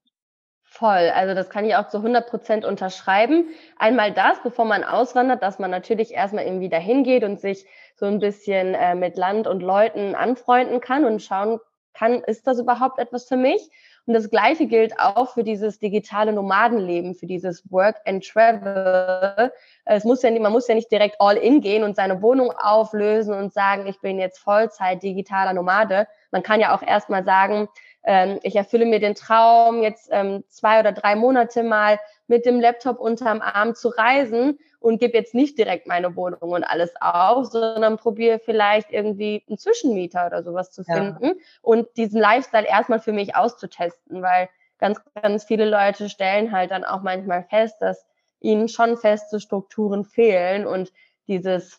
Voll. 0.62 1.10
Also 1.14 1.34
das 1.34 1.50
kann 1.50 1.64
ich 1.64 1.74
auch 1.74 1.88
zu 1.88 1.96
100 1.96 2.28
Prozent 2.28 2.64
unterschreiben. 2.64 3.48
Einmal 3.76 4.12
das, 4.12 4.40
bevor 4.42 4.66
man 4.66 4.84
auswandert, 4.84 5.42
dass 5.42 5.58
man 5.58 5.70
natürlich 5.70 6.12
erstmal 6.12 6.44
irgendwie 6.44 6.68
dahin 6.68 7.02
geht 7.02 7.24
und 7.24 7.40
sich 7.40 7.66
so 7.96 8.06
ein 8.06 8.20
bisschen 8.20 8.74
äh, 8.74 8.94
mit 8.94 9.16
Land 9.16 9.48
und 9.48 9.62
Leuten 9.62 10.14
anfreunden 10.14 10.80
kann 10.80 11.04
und 11.04 11.22
schauen 11.22 11.58
kann, 11.94 12.22
ist 12.22 12.46
das 12.46 12.60
überhaupt 12.60 12.98
etwas 12.98 13.26
für 13.26 13.36
mich? 13.36 13.68
Und 14.06 14.14
das 14.14 14.30
Gleiche 14.30 14.66
gilt 14.66 14.98
auch 14.98 15.34
für 15.34 15.44
dieses 15.44 15.78
digitale 15.78 16.32
Nomadenleben, 16.32 17.14
für 17.14 17.26
dieses 17.26 17.70
Work 17.70 18.00
and 18.04 18.26
Travel. 18.26 19.52
Es 19.84 20.04
muss 20.04 20.22
ja 20.22 20.30
nicht, 20.30 20.42
man 20.42 20.52
muss 20.52 20.68
ja 20.68 20.74
nicht 20.74 20.90
direkt 20.90 21.16
all 21.18 21.36
in 21.36 21.60
gehen 21.60 21.84
und 21.84 21.96
seine 21.96 22.22
Wohnung 22.22 22.52
auflösen 22.52 23.34
und 23.34 23.52
sagen, 23.52 23.86
ich 23.86 24.00
bin 24.00 24.18
jetzt 24.18 24.38
Vollzeit 24.38 25.02
digitaler 25.02 25.52
Nomade. 25.52 26.06
Man 26.30 26.42
kann 26.42 26.60
ja 26.60 26.74
auch 26.74 26.82
erstmal 26.82 27.24
sagen, 27.24 27.68
ähm, 28.02 28.38
ich 28.42 28.56
erfülle 28.56 28.86
mir 28.86 29.00
den 29.00 29.14
Traum, 29.14 29.82
jetzt 29.82 30.08
ähm, 30.10 30.44
zwei 30.48 30.80
oder 30.80 30.92
drei 30.92 31.16
Monate 31.16 31.62
mal 31.62 31.98
mit 32.26 32.46
dem 32.46 32.60
Laptop 32.60 32.98
unterm 32.98 33.40
Arm 33.42 33.74
zu 33.74 33.88
reisen 33.88 34.58
und 34.78 34.98
gebe 34.98 35.16
jetzt 35.16 35.34
nicht 35.34 35.58
direkt 35.58 35.86
meine 35.86 36.16
Wohnung 36.16 36.50
und 36.52 36.64
alles 36.64 36.90
auf, 37.00 37.46
sondern 37.46 37.98
probiere 37.98 38.38
vielleicht 38.38 38.90
irgendwie 38.90 39.44
einen 39.46 39.58
Zwischenmieter 39.58 40.26
oder 40.26 40.42
sowas 40.42 40.70
zu 40.70 40.84
finden 40.84 41.26
ja. 41.26 41.34
und 41.60 41.88
diesen 41.96 42.20
Lifestyle 42.20 42.66
erstmal 42.66 43.00
für 43.00 43.12
mich 43.12 43.36
auszutesten, 43.36 44.22
weil 44.22 44.48
ganz, 44.78 45.00
ganz 45.20 45.44
viele 45.44 45.68
Leute 45.68 46.08
stellen 46.08 46.52
halt 46.52 46.70
dann 46.70 46.84
auch 46.84 47.02
manchmal 47.02 47.44
fest, 47.44 47.76
dass 47.80 48.06
ihnen 48.40 48.68
schon 48.68 48.96
feste 48.96 49.38
Strukturen 49.38 50.04
fehlen 50.04 50.66
und 50.66 50.90
dieses 51.28 51.78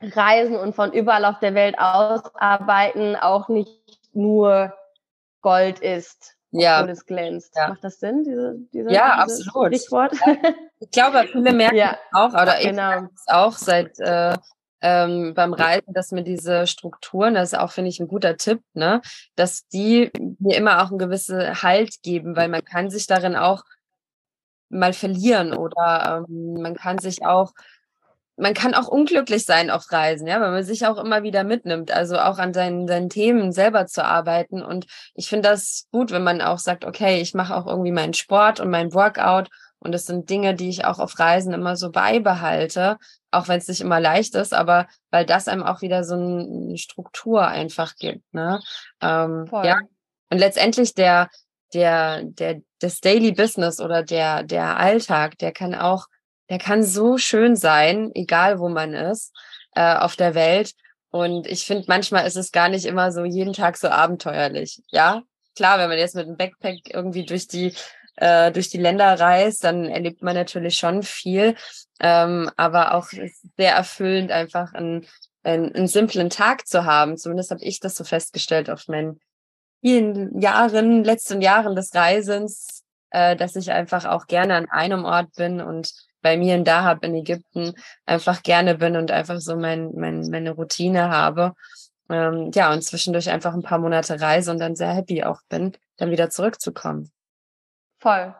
Reisen 0.00 0.56
und 0.56 0.74
von 0.74 0.92
überall 0.92 1.26
auf 1.26 1.38
der 1.40 1.54
Welt 1.54 1.78
ausarbeiten 1.78 3.16
auch 3.16 3.48
nicht 3.48 4.00
nur 4.14 4.72
Gold 5.48 5.78
ist, 5.80 6.36
ja. 6.50 6.80
obwohl 6.80 6.92
es 6.92 7.06
glänzt. 7.06 7.54
Ja. 7.56 7.68
Macht 7.68 7.84
das 7.84 8.00
Sinn, 8.00 8.22
diese, 8.24 8.56
diese, 8.72 8.90
ja, 8.90 9.24
dieses 9.24 9.46
absolut. 9.46 9.74
Stichwort? 9.74 10.12
Ja. 10.26 10.36
Ich 10.80 10.90
glaube, 10.92 11.26
viele 11.32 11.52
merken 11.52 11.76
ja. 11.76 11.98
auch, 12.12 12.32
oder 12.32 12.60
ich 12.60 12.68
genau. 12.68 12.88
merke 12.88 13.10
es 13.12 13.24
auch 13.26 13.52
seit 13.52 13.98
äh, 13.98 14.36
ähm, 14.80 15.34
beim 15.34 15.52
Reiten, 15.52 15.92
dass 15.92 16.12
mir 16.12 16.22
diese 16.22 16.68
Strukturen, 16.68 17.34
das 17.34 17.52
ist 17.52 17.58
auch, 17.58 17.72
finde 17.72 17.90
ich, 17.90 17.98
ein 17.98 18.06
guter 18.06 18.36
Tipp, 18.36 18.62
ne, 18.74 19.00
dass 19.34 19.66
die 19.66 20.12
mir 20.38 20.56
immer 20.56 20.82
auch 20.82 20.90
einen 20.90 20.98
gewissen 20.98 21.62
Halt 21.62 22.00
geben, 22.02 22.36
weil 22.36 22.48
man 22.48 22.64
kann 22.64 22.90
sich 22.90 23.08
darin 23.08 23.34
auch 23.34 23.64
mal 24.68 24.92
verlieren 24.92 25.52
oder 25.52 26.24
ähm, 26.28 26.62
man 26.62 26.76
kann 26.76 26.98
sich 26.98 27.24
auch 27.24 27.54
man 28.38 28.54
kann 28.54 28.74
auch 28.74 28.86
unglücklich 28.86 29.44
sein 29.44 29.68
auf 29.70 29.90
Reisen, 29.90 30.26
ja, 30.26 30.40
weil 30.40 30.52
man 30.52 30.62
sich 30.62 30.86
auch 30.86 30.96
immer 30.96 31.22
wieder 31.22 31.44
mitnimmt, 31.44 31.90
also 31.90 32.18
auch 32.18 32.38
an 32.38 32.54
seinen, 32.54 32.86
seinen 32.86 33.10
Themen 33.10 33.52
selber 33.52 33.86
zu 33.86 34.04
arbeiten. 34.04 34.62
Und 34.62 34.86
ich 35.14 35.28
finde 35.28 35.48
das 35.48 35.86
gut, 35.90 36.12
wenn 36.12 36.22
man 36.22 36.40
auch 36.40 36.58
sagt, 36.58 36.84
okay, 36.84 37.20
ich 37.20 37.34
mache 37.34 37.56
auch 37.56 37.66
irgendwie 37.66 37.92
meinen 37.92 38.14
Sport 38.14 38.60
und 38.60 38.70
meinen 38.70 38.94
Workout. 38.94 39.48
Und 39.80 39.92
das 39.92 40.06
sind 40.06 40.30
Dinge, 40.30 40.54
die 40.54 40.68
ich 40.68 40.84
auch 40.84 40.98
auf 40.98 41.18
Reisen 41.18 41.52
immer 41.52 41.76
so 41.76 41.90
beibehalte, 41.90 42.98
auch 43.30 43.48
wenn 43.48 43.58
es 43.58 43.68
nicht 43.68 43.80
immer 43.80 44.00
leicht 44.00 44.34
ist, 44.34 44.54
aber 44.54 44.86
weil 45.10 45.26
das 45.26 45.48
einem 45.48 45.62
auch 45.62 45.82
wieder 45.82 46.04
so 46.04 46.14
eine 46.14 46.78
Struktur 46.78 47.46
einfach 47.46 47.96
gibt. 47.96 48.22
Ne? 48.32 48.60
Ähm, 49.00 49.48
ja. 49.62 49.78
Und 50.30 50.38
letztendlich 50.38 50.94
der, 50.94 51.28
der, 51.74 52.22
der, 52.24 52.60
das 52.80 53.00
Daily 53.00 53.32
Business 53.32 53.80
oder 53.80 54.02
der, 54.02 54.42
der 54.42 54.78
Alltag, 54.78 55.38
der 55.38 55.52
kann 55.52 55.74
auch 55.74 56.06
der 56.50 56.58
kann 56.58 56.82
so 56.82 57.18
schön 57.18 57.56
sein, 57.56 58.10
egal 58.14 58.58
wo 58.58 58.68
man 58.68 58.94
ist, 58.94 59.34
äh, 59.74 59.94
auf 59.96 60.16
der 60.16 60.34
Welt. 60.34 60.72
Und 61.10 61.46
ich 61.46 61.64
finde, 61.64 61.84
manchmal 61.88 62.26
ist 62.26 62.36
es 62.36 62.52
gar 62.52 62.68
nicht 62.68 62.84
immer 62.84 63.12
so 63.12 63.24
jeden 63.24 63.52
Tag 63.52 63.76
so 63.76 63.88
abenteuerlich. 63.88 64.82
Ja, 64.88 65.22
klar, 65.56 65.78
wenn 65.78 65.88
man 65.88 65.98
jetzt 65.98 66.14
mit 66.14 66.26
einem 66.26 66.36
Backpack 66.36 66.92
irgendwie 66.92 67.24
durch 67.24 67.48
die 67.48 67.74
äh, 68.16 68.50
durch 68.50 68.68
die 68.68 68.78
Länder 68.78 69.18
reist, 69.18 69.64
dann 69.64 69.86
erlebt 69.86 70.22
man 70.22 70.34
natürlich 70.34 70.76
schon 70.76 71.02
viel. 71.02 71.54
Ähm, 72.00 72.50
aber 72.56 72.94
auch 72.94 73.08
sehr 73.56 73.74
erfüllend, 73.74 74.30
einfach 74.30 74.74
einen, 74.74 75.06
einen, 75.42 75.74
einen 75.74 75.86
simplen 75.86 76.30
Tag 76.30 76.66
zu 76.66 76.84
haben. 76.84 77.16
Zumindest 77.16 77.50
habe 77.50 77.62
ich 77.62 77.80
das 77.80 77.94
so 77.94 78.04
festgestellt 78.04 78.70
auf 78.70 78.88
meinen 78.88 79.20
vielen 79.80 80.40
Jahren, 80.40 81.04
letzten 81.04 81.40
Jahren 81.40 81.76
des 81.76 81.94
Reisens, 81.94 82.82
äh, 83.10 83.36
dass 83.36 83.56
ich 83.56 83.70
einfach 83.70 84.04
auch 84.04 84.26
gerne 84.26 84.54
an 84.56 84.68
einem 84.68 85.04
Ort 85.04 85.34
bin 85.36 85.60
und 85.60 85.92
bei 86.28 86.36
mir 86.36 86.56
in 86.56 86.64
Dahab 86.64 87.04
in 87.04 87.14
Ägypten 87.14 87.72
einfach 88.04 88.42
gerne 88.42 88.74
bin 88.74 88.96
und 88.96 89.10
einfach 89.10 89.40
so 89.40 89.56
mein, 89.56 89.92
mein, 89.94 90.28
meine 90.28 90.50
Routine 90.50 91.08
habe. 91.08 91.54
Ähm, 92.10 92.50
ja, 92.52 92.70
und 92.70 92.82
zwischendurch 92.82 93.30
einfach 93.30 93.54
ein 93.54 93.62
paar 93.62 93.78
Monate 93.78 94.20
reise 94.20 94.50
und 94.50 94.58
dann 94.58 94.76
sehr 94.76 94.92
happy 94.92 95.24
auch 95.24 95.40
bin, 95.48 95.72
dann 95.96 96.10
wieder 96.10 96.28
zurückzukommen. 96.28 97.10
Voll, 97.98 98.34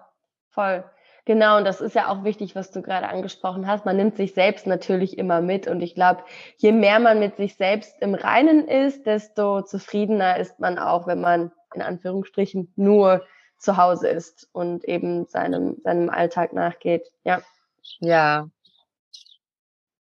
voll. 0.51 0.85
Genau, 1.25 1.57
und 1.57 1.65
das 1.65 1.81
ist 1.81 1.95
ja 1.95 2.09
auch 2.09 2.25
wichtig, 2.25 2.55
was 2.55 2.71
du 2.71 2.83
gerade 2.83 3.09
angesprochen 3.09 3.67
hast. 3.67 3.87
Man 3.87 3.97
nimmt 3.97 4.17
sich 4.17 4.35
selbst 4.35 4.67
natürlich 4.67 5.17
immer 5.17 5.41
mit. 5.41 5.67
Und 5.67 5.81
ich 5.81 5.95
glaube, 5.95 6.23
je 6.59 6.73
mehr 6.73 7.01
man 7.01 7.19
mit 7.19 7.37
sich 7.37 7.57
selbst 7.57 7.95
im 8.01 8.15
Reinen 8.15 8.69
ist, 8.69 9.07
desto 9.07 9.63
zufriedener 9.63 10.37
ist 10.39 10.61
man 10.61 10.79
auch, 10.79 11.07
wenn 11.07 11.23
man 11.23 11.53
in 11.75 11.81
Anführungsstrichen 11.81 12.73
nur 12.77 13.25
zu 13.59 13.79
Hause 13.79 14.09
ist 14.09 14.49
und 14.53 14.85
eben 14.85 15.25
seinem, 15.27 15.79
seinem 15.83 16.11
Alltag 16.11 16.53
nachgeht. 16.53 17.11
Ja. 17.25 17.41
Ja. 18.01 18.49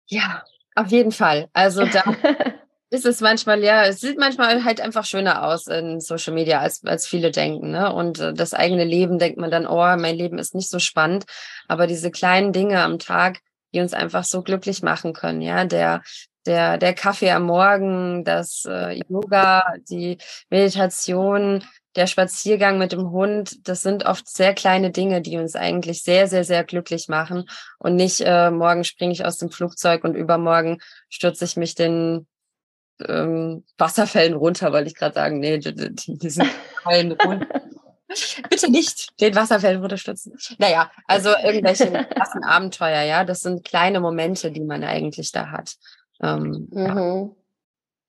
Ja, 0.09 0.45
auf 0.75 0.89
jeden 0.89 1.13
Fall. 1.13 1.49
Also 1.53 1.85
da 1.85 2.05
ist 2.91 3.07
es 3.07 3.21
manchmal, 3.21 3.63
ja, 3.65 3.85
es 3.85 4.01
sieht 4.01 4.19
manchmal 4.19 4.65
halt 4.65 4.81
einfach 4.81 5.05
schöner 5.05 5.45
aus 5.47 5.67
in 5.67 6.01
Social 6.01 6.35
Media, 6.35 6.61
als, 6.61 6.85
als 6.85 7.07
viele 7.07 7.31
denken. 7.31 7.71
Ne? 7.71 7.93
Und 7.93 8.21
äh, 8.21 8.33
das 8.33 8.55
eigene 8.55 8.85
Leben 8.85 9.19
denkt 9.19 9.39
man 9.39 9.51
dann, 9.51 9.67
oh, 9.67 9.97
mein 9.97 10.17
Leben 10.17 10.39
ist 10.39 10.55
nicht 10.55 10.71
so 10.71 10.79
spannend. 10.79 11.25
Aber 11.69 11.87
diese 11.87 12.11
kleinen 12.11 12.53
Dinge 12.53 12.81
am 12.81 12.99
Tag, 12.99 13.41
die 13.75 13.81
uns 13.81 13.93
einfach 13.95 14.25
so 14.25 14.43
glücklich 14.43 14.83
machen 14.83 15.13
können. 15.13 15.43
Ja, 15.43 15.65
der 15.65 16.03
der, 16.47 16.79
der 16.79 16.95
Kaffee 16.95 17.31
am 17.31 17.43
Morgen, 17.45 18.25
das 18.25 18.65
äh, 18.67 19.01
Yoga, 19.09 19.75
die 19.91 20.19
Meditation, 20.49 21.65
der 21.97 22.07
Spaziergang 22.07 22.79
mit 22.79 22.93
dem 22.93 23.11
Hund, 23.11 23.69
das 23.69 23.81
sind 23.81 24.05
oft 24.05 24.29
sehr 24.29 24.55
kleine 24.55 24.91
Dinge, 24.91 25.23
die 25.23 25.39
uns 25.39 25.57
eigentlich 25.57 26.03
sehr, 26.03 26.29
sehr, 26.29 26.45
sehr 26.45 26.63
glücklich 26.63 27.09
machen. 27.09 27.49
Und 27.79 27.97
nicht 27.97 28.21
äh, 28.21 28.51
morgen 28.51 28.85
springe 28.85 29.13
ich 29.13 29.25
aus 29.25 29.39
dem 29.39 29.51
Flugzeug 29.51 30.05
und 30.05 30.15
übermorgen 30.15 30.79
stürze 31.09 31.45
ich 31.45 31.57
mich 31.57 31.75
den 31.75 32.27
ähm, 33.07 33.65
Wasserfällen 33.79 34.35
runter, 34.35 34.73
wollte 34.73 34.89
ich 34.89 34.95
gerade 34.95 35.15
sagen. 35.15 35.41
Nee, 35.41 35.59
diesen 35.59 36.49
Fallen 36.83 37.13
runter. 37.13 37.47
Bitte 38.51 38.71
nicht 38.71 39.21
den 39.21 39.35
Wasserfällen 39.35 39.81
runterstürzen. 39.81 40.39
Naja, 40.59 40.91
also 41.07 41.31
irgendwelche 41.31 41.91
krassen 41.91 42.45
Abenteuer, 42.45 43.03
ja. 43.03 43.25
Das 43.25 43.41
sind 43.41 43.65
kleine 43.65 44.01
Momente, 44.01 44.53
die 44.53 44.61
man 44.61 44.85
eigentlich 44.85 45.33
da 45.33 45.51
hat. 45.51 45.75
Ähm, 46.23 46.69
mhm. 46.71 46.87
ja. 46.87 47.29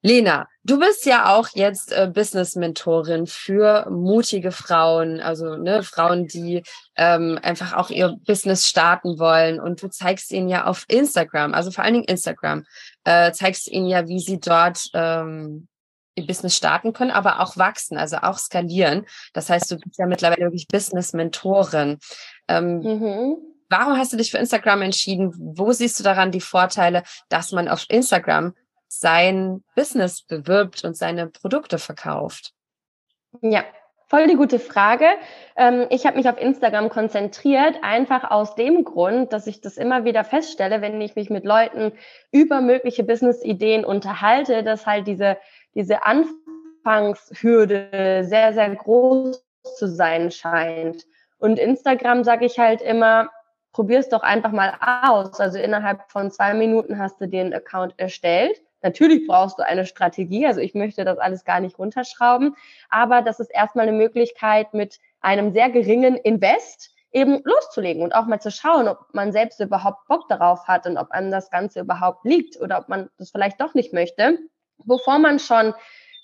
Lena, 0.03 0.47
du 0.63 0.79
bist 0.79 1.05
ja 1.05 1.35
auch 1.35 1.49
jetzt 1.53 1.91
äh, 1.91 2.09
Business-Mentorin 2.13 3.25
für 3.25 3.89
mutige 3.89 4.51
Frauen, 4.51 5.19
also 5.19 5.55
ne, 5.55 5.81
Frauen, 5.81 6.27
die 6.27 6.63
ähm, 6.95 7.39
einfach 7.41 7.73
auch 7.73 7.89
ihr 7.89 8.15
Business 8.25 8.67
starten 8.67 9.17
wollen. 9.17 9.59
Und 9.59 9.81
du 9.81 9.89
zeigst 9.89 10.31
ihnen 10.31 10.49
ja 10.49 10.65
auf 10.65 10.85
Instagram, 10.87 11.53
also 11.53 11.71
vor 11.71 11.83
allen 11.83 11.95
Dingen 11.95 12.05
Instagram, 12.05 12.63
äh, 13.05 13.31
zeigst 13.31 13.67
ihnen 13.67 13.87
ja, 13.87 14.07
wie 14.07 14.19
sie 14.19 14.39
dort 14.39 14.87
ähm, 14.93 15.67
ihr 16.15 16.27
Business 16.27 16.55
starten 16.55 16.93
können, 16.93 17.11
aber 17.11 17.39
auch 17.39 17.57
wachsen, 17.57 17.97
also 17.97 18.17
auch 18.17 18.37
skalieren. 18.37 19.05
Das 19.33 19.49
heißt, 19.49 19.71
du 19.71 19.77
bist 19.77 19.97
ja 19.97 20.05
mittlerweile 20.05 20.45
wirklich 20.45 20.67
Business-Mentorin. 20.67 21.97
Ähm, 22.47 22.79
mhm. 22.79 23.37
Warum 23.69 23.97
hast 23.97 24.13
du 24.13 24.17
dich 24.17 24.31
für 24.31 24.37
Instagram 24.37 24.81
entschieden? 24.81 25.33
Wo 25.37 25.71
siehst 25.71 25.99
du 25.99 26.03
daran 26.03 26.31
die 26.31 26.41
Vorteile, 26.41 27.03
dass 27.29 27.51
man 27.51 27.67
auf 27.67 27.85
Instagram 27.89 28.53
sein 28.87 29.63
Business 29.75 30.21
bewirbt 30.21 30.83
und 30.83 30.95
seine 30.95 31.27
Produkte 31.27 31.77
verkauft? 31.77 32.53
Ja, 33.41 33.63
voll 34.07 34.27
die 34.27 34.35
gute 34.35 34.59
Frage. 34.59 35.05
Ähm, 35.55 35.87
ich 35.89 36.05
habe 36.05 36.17
mich 36.17 36.29
auf 36.29 36.39
Instagram 36.39 36.89
konzentriert, 36.89 37.77
einfach 37.81 38.31
aus 38.31 38.55
dem 38.55 38.83
Grund, 38.83 39.33
dass 39.33 39.47
ich 39.47 39.61
das 39.61 39.77
immer 39.77 40.05
wieder 40.05 40.23
feststelle, 40.23 40.81
wenn 40.81 40.99
ich 41.01 41.15
mich 41.15 41.29
mit 41.29 41.45
Leuten 41.45 41.93
über 42.31 42.61
mögliche 42.61 43.03
Business-Ideen 43.03 43.85
unterhalte, 43.85 44.63
dass 44.63 44.85
halt 44.85 45.07
diese, 45.07 45.37
diese 45.75 46.05
Anfangshürde 46.05 48.23
sehr, 48.23 48.53
sehr 48.53 48.75
groß 48.75 49.43
zu 49.75 49.87
sein 49.87 50.31
scheint. 50.31 51.05
Und 51.37 51.59
Instagram 51.59 52.23
sage 52.23 52.45
ich 52.45 52.57
halt 52.57 52.81
immer, 52.81 53.29
probier 53.73 53.99
es 53.99 54.09
doch 54.09 54.23
einfach 54.23 54.51
mal 54.51 54.73
aus. 54.81 55.39
Also 55.39 55.59
innerhalb 55.59 56.09
von 56.09 56.31
zwei 56.31 56.53
Minuten 56.53 56.97
hast 56.97 57.21
du 57.21 57.27
den 57.27 57.53
Account 57.53 57.93
erstellt. 57.97 58.59
Natürlich 58.87 59.27
brauchst 59.27 59.59
du 59.59 59.65
eine 59.65 59.85
Strategie. 59.85 60.47
Also 60.47 60.61
ich 60.61 60.73
möchte 60.73 61.03
das 61.03 61.17
alles 61.17 61.43
gar 61.43 61.59
nicht 61.59 61.77
runterschrauben. 61.77 62.55
Aber 62.89 63.21
das 63.21 63.41
ist 63.41 63.49
erstmal 63.49 63.85
eine 63.85 63.97
Möglichkeit, 63.97 64.73
mit 64.73 64.99
einem 65.19 65.51
sehr 65.51 65.69
geringen 65.69 66.15
Invest 66.15 66.91
eben 67.11 67.41
loszulegen 67.43 68.01
und 68.01 68.15
auch 68.15 68.27
mal 68.27 68.39
zu 68.39 68.49
schauen, 68.49 68.87
ob 68.87 69.13
man 69.13 69.33
selbst 69.33 69.59
überhaupt 69.59 70.07
Bock 70.07 70.29
darauf 70.29 70.69
hat 70.69 70.85
und 70.85 70.97
ob 70.97 71.11
einem 71.11 71.31
das 71.31 71.49
Ganze 71.49 71.81
überhaupt 71.81 72.23
liegt 72.23 72.59
oder 72.61 72.79
ob 72.79 72.87
man 72.87 73.09
das 73.17 73.31
vielleicht 73.31 73.59
doch 73.59 73.73
nicht 73.73 73.91
möchte, 73.91 74.39
bevor 74.85 75.19
man 75.19 75.39
schon 75.39 75.73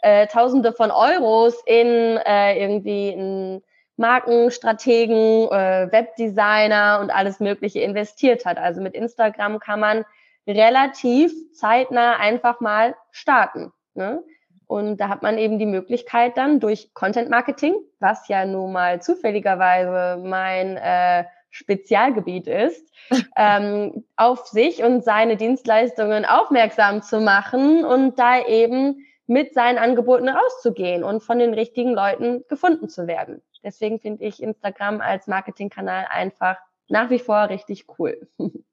äh, 0.03 0.27
Tausende 0.27 0.71
von 0.71 0.89
Euros 0.91 1.61
in 1.65 2.17
äh, 2.25 2.61
irgendwie 2.61 3.09
ein 3.09 3.61
Markenstrategen, 3.97 5.49
äh, 5.51 5.91
Webdesigner 5.91 6.99
und 7.01 7.09
alles 7.11 7.41
Mögliche 7.41 7.81
investiert 7.81 8.45
hat. 8.45 8.57
Also 8.57 8.79
mit 8.79 8.93
Instagram 8.93 9.59
kann 9.59 9.81
man 9.81 10.05
relativ 10.47 11.31
zeitnah 11.53 12.17
einfach 12.17 12.59
mal 12.59 12.95
starten. 13.11 13.71
Ne? 13.93 14.23
Und 14.67 14.97
da 14.97 15.09
hat 15.09 15.21
man 15.21 15.37
eben 15.37 15.59
die 15.59 15.65
Möglichkeit 15.65 16.37
dann 16.37 16.59
durch 16.59 16.93
Content 16.93 17.29
Marketing, 17.29 17.75
was 17.99 18.27
ja 18.27 18.45
nun 18.45 18.71
mal 18.71 19.01
zufälligerweise 19.01 20.21
mein 20.21 20.77
äh, 20.77 21.25
Spezialgebiet 21.51 22.47
ist, 22.47 22.91
ähm, 23.37 24.05
auf 24.15 24.47
sich 24.47 24.83
und 24.83 25.03
seine 25.03 25.37
Dienstleistungen 25.37 26.25
aufmerksam 26.25 27.03
zu 27.03 27.21
machen 27.21 27.85
und 27.85 28.17
da 28.17 28.43
eben 28.45 29.05
mit 29.27 29.53
seinen 29.53 29.77
Angeboten 29.77 30.27
rauszugehen 30.27 31.03
und 31.03 31.21
von 31.21 31.39
den 31.39 31.53
richtigen 31.53 31.93
Leuten 31.93 32.43
gefunden 32.49 32.89
zu 32.89 33.07
werden. 33.07 33.41
Deswegen 33.63 33.99
finde 33.99 34.25
ich 34.25 34.43
Instagram 34.43 34.99
als 34.99 35.27
Marketingkanal 35.27 36.07
einfach 36.09 36.57
nach 36.89 37.09
wie 37.09 37.19
vor 37.19 37.49
richtig 37.49 37.85
cool. 37.97 38.27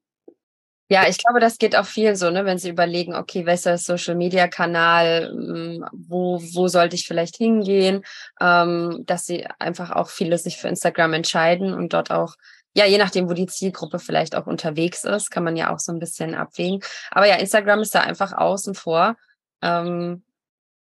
Ja, 0.91 1.07
ich 1.07 1.19
glaube, 1.19 1.39
das 1.39 1.57
geht 1.57 1.77
auch 1.77 1.85
viel 1.85 2.17
so, 2.17 2.31
ne, 2.31 2.43
wenn 2.43 2.57
Sie 2.57 2.67
überlegen, 2.67 3.15
okay, 3.15 3.45
welcher 3.45 3.77
Social 3.77 4.13
Media 4.13 4.49
Kanal, 4.49 5.29
hm, 5.31 5.85
wo, 5.93 6.41
wo 6.53 6.67
sollte 6.67 6.97
ich 6.97 7.07
vielleicht 7.07 7.37
hingehen, 7.37 8.03
ähm, 8.41 9.01
dass 9.05 9.25
Sie 9.25 9.47
einfach 9.57 9.91
auch 9.91 10.09
viele 10.09 10.37
sich 10.37 10.57
für 10.57 10.67
Instagram 10.67 11.13
entscheiden 11.13 11.73
und 11.73 11.93
dort 11.93 12.11
auch, 12.11 12.35
ja, 12.73 12.85
je 12.85 12.97
nachdem, 12.97 13.29
wo 13.29 13.33
die 13.33 13.47
Zielgruppe 13.47 13.99
vielleicht 13.99 14.35
auch 14.35 14.47
unterwegs 14.47 15.05
ist, 15.05 15.31
kann 15.31 15.45
man 15.45 15.55
ja 15.55 15.73
auch 15.73 15.79
so 15.79 15.93
ein 15.93 15.99
bisschen 15.99 16.35
abwägen. 16.35 16.81
Aber 17.09 17.25
ja, 17.25 17.35
Instagram 17.35 17.79
ist 17.79 17.95
da 17.95 18.01
einfach 18.01 18.33
außen 18.33 18.75
vor. 18.75 19.15
Ähm, 19.61 20.23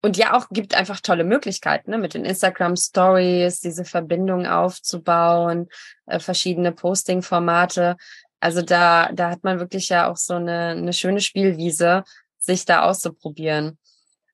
und 0.00 0.16
ja 0.16 0.36
auch 0.36 0.46
gibt 0.50 0.76
einfach 0.76 1.00
tolle 1.00 1.24
Möglichkeiten, 1.24 1.90
ne, 1.90 1.98
mit 1.98 2.14
den 2.14 2.24
Instagram 2.24 2.76
Stories, 2.76 3.58
diese 3.58 3.84
Verbindung 3.84 4.46
aufzubauen, 4.46 5.68
äh, 6.06 6.20
verschiedene 6.20 6.70
Posting-Formate. 6.70 7.96
Also 8.40 8.62
da, 8.62 9.10
da 9.12 9.30
hat 9.30 9.44
man 9.44 9.58
wirklich 9.58 9.88
ja 9.88 10.10
auch 10.10 10.16
so 10.16 10.34
eine, 10.34 10.68
eine 10.68 10.92
schöne 10.92 11.20
Spielwiese, 11.20 12.04
sich 12.38 12.64
da 12.64 12.82
auszuprobieren. 12.82 13.78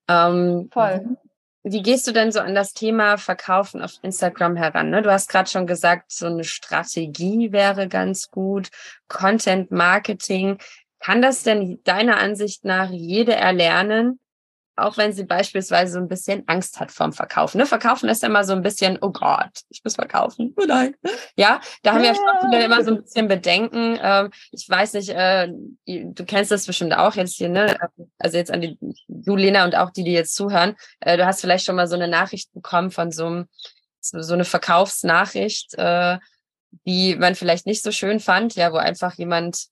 Ähm, 0.08 0.68
Voll. 0.72 1.16
Wie 1.66 1.82
gehst 1.82 2.06
du 2.06 2.12
denn 2.12 2.30
so 2.30 2.40
an 2.40 2.54
das 2.54 2.74
Thema 2.74 3.16
Verkaufen 3.16 3.80
auf 3.80 3.92
Instagram 4.02 4.54
heran? 4.54 4.90
Ne? 4.90 5.00
Du 5.00 5.10
hast 5.10 5.30
gerade 5.30 5.48
schon 5.48 5.66
gesagt, 5.66 6.12
so 6.12 6.26
eine 6.26 6.44
Strategie 6.44 7.52
wäre 7.52 7.88
ganz 7.88 8.30
gut, 8.30 8.68
Content 9.08 9.70
Marketing. 9.70 10.58
Kann 11.00 11.22
das 11.22 11.42
denn 11.42 11.80
deiner 11.84 12.18
Ansicht 12.18 12.66
nach 12.66 12.90
jede 12.90 13.34
erlernen? 13.34 14.20
Auch 14.76 14.96
wenn 14.96 15.12
sie 15.12 15.24
beispielsweise 15.24 15.92
so 15.92 15.98
ein 15.98 16.08
bisschen 16.08 16.42
Angst 16.46 16.80
hat 16.80 16.90
vorm 16.90 17.12
Verkaufen. 17.12 17.58
Ne? 17.58 17.66
Verkaufen 17.66 18.08
ist 18.08 18.24
immer 18.24 18.44
so 18.44 18.52
ein 18.52 18.62
bisschen, 18.62 18.98
oh 19.00 19.10
Gott, 19.10 19.60
ich 19.68 19.82
muss 19.84 19.94
verkaufen. 19.94 20.54
Oh 20.56 20.64
nein. 20.66 20.94
Ja, 21.36 21.60
da 21.82 21.92
haben 21.92 22.02
ja, 22.02 22.12
ja 22.12 22.14
schon 22.14 22.50
viele 22.50 22.64
immer 22.64 22.82
so 22.84 22.92
ein 22.92 23.02
bisschen 23.02 23.28
Bedenken. 23.28 23.98
Ähm, 24.02 24.30
ich 24.50 24.68
weiß 24.68 24.94
nicht, 24.94 25.10
äh, 25.10 25.48
du 25.86 26.24
kennst 26.24 26.50
das 26.50 26.66
bestimmt 26.66 26.94
auch 26.94 27.14
jetzt 27.14 27.36
hier, 27.36 27.48
ne? 27.48 27.76
Also 28.18 28.36
jetzt 28.36 28.50
an 28.50 28.60
die, 28.60 28.78
du 29.08 29.36
Lena 29.36 29.64
und 29.64 29.76
auch 29.76 29.90
die, 29.90 30.04
die 30.04 30.12
jetzt 30.12 30.34
zuhören. 30.34 30.74
Äh, 31.00 31.16
du 31.16 31.26
hast 31.26 31.40
vielleicht 31.40 31.64
schon 31.64 31.76
mal 31.76 31.86
so 31.86 31.94
eine 31.94 32.08
Nachricht 32.08 32.52
bekommen 32.52 32.90
von 32.90 33.12
so 33.12 33.26
einem, 33.26 33.48
so, 34.00 34.22
so 34.22 34.34
eine 34.34 34.44
Verkaufsnachricht, 34.44 35.74
äh, 35.74 36.18
die 36.86 37.14
man 37.14 37.36
vielleicht 37.36 37.66
nicht 37.66 37.82
so 37.82 37.92
schön 37.92 38.18
fand, 38.18 38.56
ja, 38.56 38.72
wo 38.72 38.76
einfach 38.76 39.14
jemand 39.14 39.68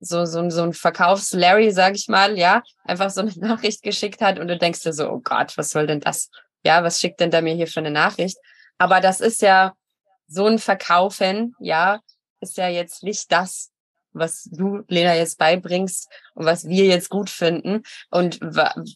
so, 0.00 0.24
so, 0.24 0.48
so 0.50 0.62
ein 0.62 0.72
Verkaufs-Larry, 0.72 1.70
sag 1.70 1.94
ich 1.94 2.08
mal, 2.08 2.38
ja, 2.38 2.62
einfach 2.84 3.10
so 3.10 3.20
eine 3.20 3.32
Nachricht 3.36 3.82
geschickt 3.82 4.20
hat 4.20 4.38
und 4.38 4.48
du 4.48 4.56
denkst 4.56 4.82
dir 4.82 4.92
so, 4.92 5.10
oh 5.10 5.20
Gott, 5.20 5.56
was 5.56 5.70
soll 5.70 5.86
denn 5.86 6.00
das? 6.00 6.30
Ja, 6.64 6.82
was 6.82 7.00
schickt 7.00 7.20
denn 7.20 7.30
da 7.30 7.40
mir 7.40 7.54
hier 7.54 7.66
für 7.66 7.80
eine 7.80 7.90
Nachricht? 7.90 8.36
Aber 8.78 9.00
das 9.00 9.20
ist 9.20 9.42
ja 9.42 9.74
so 10.26 10.46
ein 10.46 10.58
Verkaufen, 10.58 11.54
ja, 11.58 12.00
ist 12.40 12.56
ja 12.56 12.68
jetzt 12.68 13.02
nicht 13.02 13.32
das, 13.32 13.70
was 14.12 14.44
du, 14.50 14.82
Lena, 14.88 15.14
jetzt 15.14 15.38
beibringst 15.38 16.10
und 16.34 16.46
was 16.46 16.68
wir 16.68 16.86
jetzt 16.86 17.10
gut 17.10 17.30
finden 17.30 17.82
und 18.10 18.40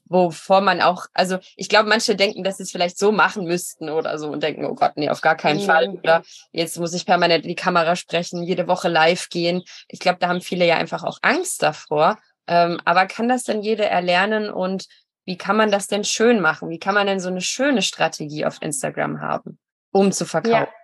wovor 0.06 0.60
man 0.60 0.80
auch, 0.80 1.06
also 1.12 1.38
ich 1.56 1.68
glaube, 1.68 1.88
manche 1.88 2.16
denken, 2.16 2.44
dass 2.44 2.58
sie 2.58 2.64
es 2.64 2.70
vielleicht 2.70 2.98
so 2.98 3.12
machen 3.12 3.44
müssten 3.44 3.88
oder 3.90 4.18
so 4.18 4.30
und 4.30 4.42
denken, 4.42 4.64
oh 4.64 4.74
Gott, 4.74 4.92
nee, 4.96 5.08
auf 5.08 5.20
gar 5.20 5.36
keinen 5.36 5.60
mhm. 5.60 5.66
Fall. 5.66 5.88
Oder 5.90 6.22
jetzt 6.52 6.78
muss 6.78 6.94
ich 6.94 7.06
permanent 7.06 7.44
in 7.44 7.48
die 7.48 7.54
Kamera 7.54 7.96
sprechen, 7.96 8.42
jede 8.42 8.66
Woche 8.66 8.88
live 8.88 9.28
gehen. 9.28 9.62
Ich 9.88 10.00
glaube, 10.00 10.18
da 10.18 10.28
haben 10.28 10.40
viele 10.40 10.66
ja 10.66 10.76
einfach 10.76 11.04
auch 11.04 11.18
Angst 11.22 11.62
davor. 11.62 12.18
Ähm, 12.46 12.80
aber 12.84 13.06
kann 13.06 13.28
das 13.28 13.44
denn 13.44 13.62
jeder 13.62 13.86
erlernen 13.86 14.50
und 14.50 14.86
wie 15.24 15.36
kann 15.36 15.56
man 15.56 15.70
das 15.70 15.86
denn 15.86 16.04
schön 16.04 16.40
machen? 16.40 16.68
Wie 16.68 16.80
kann 16.80 16.94
man 16.94 17.06
denn 17.06 17.20
so 17.20 17.28
eine 17.28 17.40
schöne 17.40 17.82
Strategie 17.82 18.44
auf 18.44 18.60
Instagram 18.60 19.20
haben, 19.20 19.58
um 19.92 20.10
zu 20.10 20.26
verkaufen? 20.26 20.66
Ja. 20.66 20.81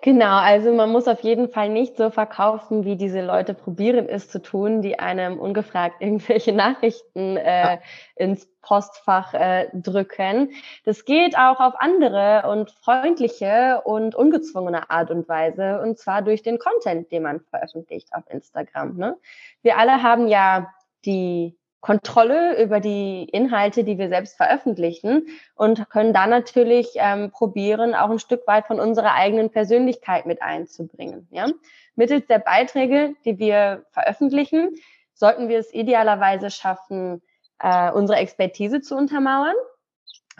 Genau, 0.00 0.36
also 0.36 0.72
man 0.72 0.90
muss 0.90 1.08
auf 1.08 1.20
jeden 1.22 1.48
Fall 1.48 1.70
nicht 1.70 1.96
so 1.96 2.10
verkaufen, 2.10 2.84
wie 2.84 2.94
diese 2.94 3.20
Leute 3.20 3.52
probieren 3.52 4.08
es 4.08 4.28
zu 4.28 4.40
tun, 4.40 4.80
die 4.80 5.00
einem 5.00 5.40
ungefragt 5.40 5.96
irgendwelche 6.00 6.52
Nachrichten 6.52 7.36
äh, 7.36 7.78
ins 8.14 8.46
Postfach 8.62 9.34
äh, 9.34 9.68
drücken. 9.72 10.52
Das 10.84 11.04
geht 11.04 11.36
auch 11.36 11.58
auf 11.58 11.74
andere 11.80 12.48
und 12.48 12.70
freundliche 12.70 13.80
und 13.84 14.14
ungezwungene 14.14 14.88
Art 14.90 15.10
und 15.10 15.28
Weise, 15.28 15.80
und 15.80 15.98
zwar 15.98 16.22
durch 16.22 16.42
den 16.42 16.58
Content, 16.58 17.10
den 17.10 17.24
man 17.24 17.40
veröffentlicht 17.40 18.12
auf 18.12 18.22
Instagram. 18.28 18.96
Ne? 18.96 19.16
Wir 19.62 19.78
alle 19.78 20.02
haben 20.02 20.28
ja 20.28 20.72
die 21.06 21.58
Kontrolle 21.80 22.60
über 22.62 22.80
die 22.80 23.24
Inhalte, 23.24 23.84
die 23.84 23.98
wir 23.98 24.08
selbst 24.08 24.36
veröffentlichen 24.36 25.26
und 25.54 25.88
können 25.90 26.12
da 26.12 26.26
natürlich 26.26 26.90
ähm, 26.96 27.30
probieren, 27.30 27.94
auch 27.94 28.10
ein 28.10 28.18
Stück 28.18 28.46
weit 28.46 28.66
von 28.66 28.80
unserer 28.80 29.14
eigenen 29.14 29.50
Persönlichkeit 29.50 30.26
mit 30.26 30.42
einzubringen. 30.42 31.28
Ja? 31.30 31.46
Mittels 31.94 32.26
der 32.26 32.40
Beiträge, 32.40 33.14
die 33.24 33.38
wir 33.38 33.84
veröffentlichen, 33.92 34.70
sollten 35.14 35.48
wir 35.48 35.58
es 35.58 35.72
idealerweise 35.72 36.50
schaffen, 36.50 37.22
äh, 37.60 37.92
unsere 37.92 38.18
Expertise 38.18 38.80
zu 38.80 38.96
untermauern, 38.96 39.54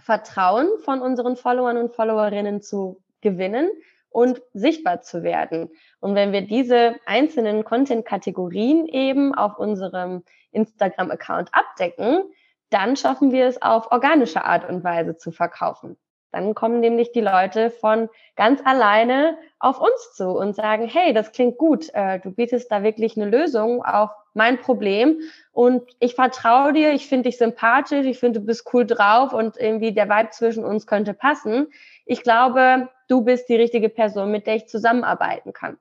Vertrauen 0.02 0.68
von 0.84 1.00
unseren 1.00 1.36
Followern 1.36 1.76
und 1.76 1.94
Followerinnen 1.94 2.62
zu 2.62 3.00
gewinnen 3.20 3.68
und 4.10 4.40
sichtbar 4.52 5.00
zu 5.00 5.22
werden. 5.22 5.70
Und 6.00 6.14
wenn 6.14 6.32
wir 6.32 6.42
diese 6.42 6.96
einzelnen 7.06 7.64
Content-Kategorien 7.64 8.86
eben 8.86 9.34
auf 9.34 9.58
unserem 9.58 10.22
Instagram-Account 10.52 11.50
abdecken, 11.52 12.22
dann 12.70 12.96
schaffen 12.96 13.32
wir 13.32 13.46
es 13.46 13.62
auf 13.62 13.90
organische 13.90 14.44
Art 14.44 14.68
und 14.68 14.84
Weise 14.84 15.16
zu 15.16 15.30
verkaufen. 15.30 15.96
Dann 16.30 16.54
kommen 16.54 16.80
nämlich 16.80 17.12
die 17.12 17.22
Leute 17.22 17.70
von 17.70 18.10
ganz 18.36 18.60
alleine 18.64 19.38
auf 19.58 19.80
uns 19.80 20.12
zu 20.14 20.28
und 20.28 20.54
sagen, 20.54 20.86
hey, 20.86 21.14
das 21.14 21.32
klingt 21.32 21.56
gut, 21.56 21.88
äh, 21.94 22.20
du 22.20 22.30
bietest 22.30 22.70
da 22.70 22.82
wirklich 22.82 23.16
eine 23.16 23.30
Lösung 23.30 23.82
auf 23.82 24.10
mein 24.34 24.60
Problem 24.60 25.20
und 25.52 25.82
ich 26.00 26.14
vertraue 26.14 26.74
dir, 26.74 26.92
ich 26.92 27.08
finde 27.08 27.30
dich 27.30 27.38
sympathisch, 27.38 28.06
ich 28.06 28.18
finde, 28.18 28.40
du 28.40 28.46
bist 28.46 28.68
cool 28.72 28.86
drauf 28.86 29.32
und 29.32 29.56
irgendwie 29.56 29.92
der 29.92 30.08
Vibe 30.08 30.30
zwischen 30.30 30.64
uns 30.64 30.86
könnte 30.86 31.14
passen. 31.14 31.68
Ich 32.04 32.22
glaube, 32.22 32.88
du 33.08 33.22
bist 33.22 33.48
die 33.48 33.56
richtige 33.56 33.88
Person, 33.88 34.30
mit 34.30 34.46
der 34.46 34.56
ich 34.56 34.68
zusammenarbeiten 34.68 35.52
kann. 35.52 35.78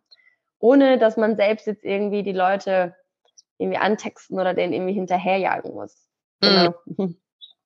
Ohne 0.59 0.97
dass 0.97 1.17
man 1.17 1.35
selbst 1.35 1.67
jetzt 1.67 1.85
irgendwie 1.85 2.23
die 2.23 2.33
Leute 2.33 2.95
irgendwie 3.57 3.77
antexten 3.77 4.39
oder 4.39 4.53
denen 4.53 4.73
irgendwie 4.73 4.93
hinterherjagen 4.93 5.73
muss. 5.73 6.09
Mhm. 6.41 6.73
Genau. 6.97 7.09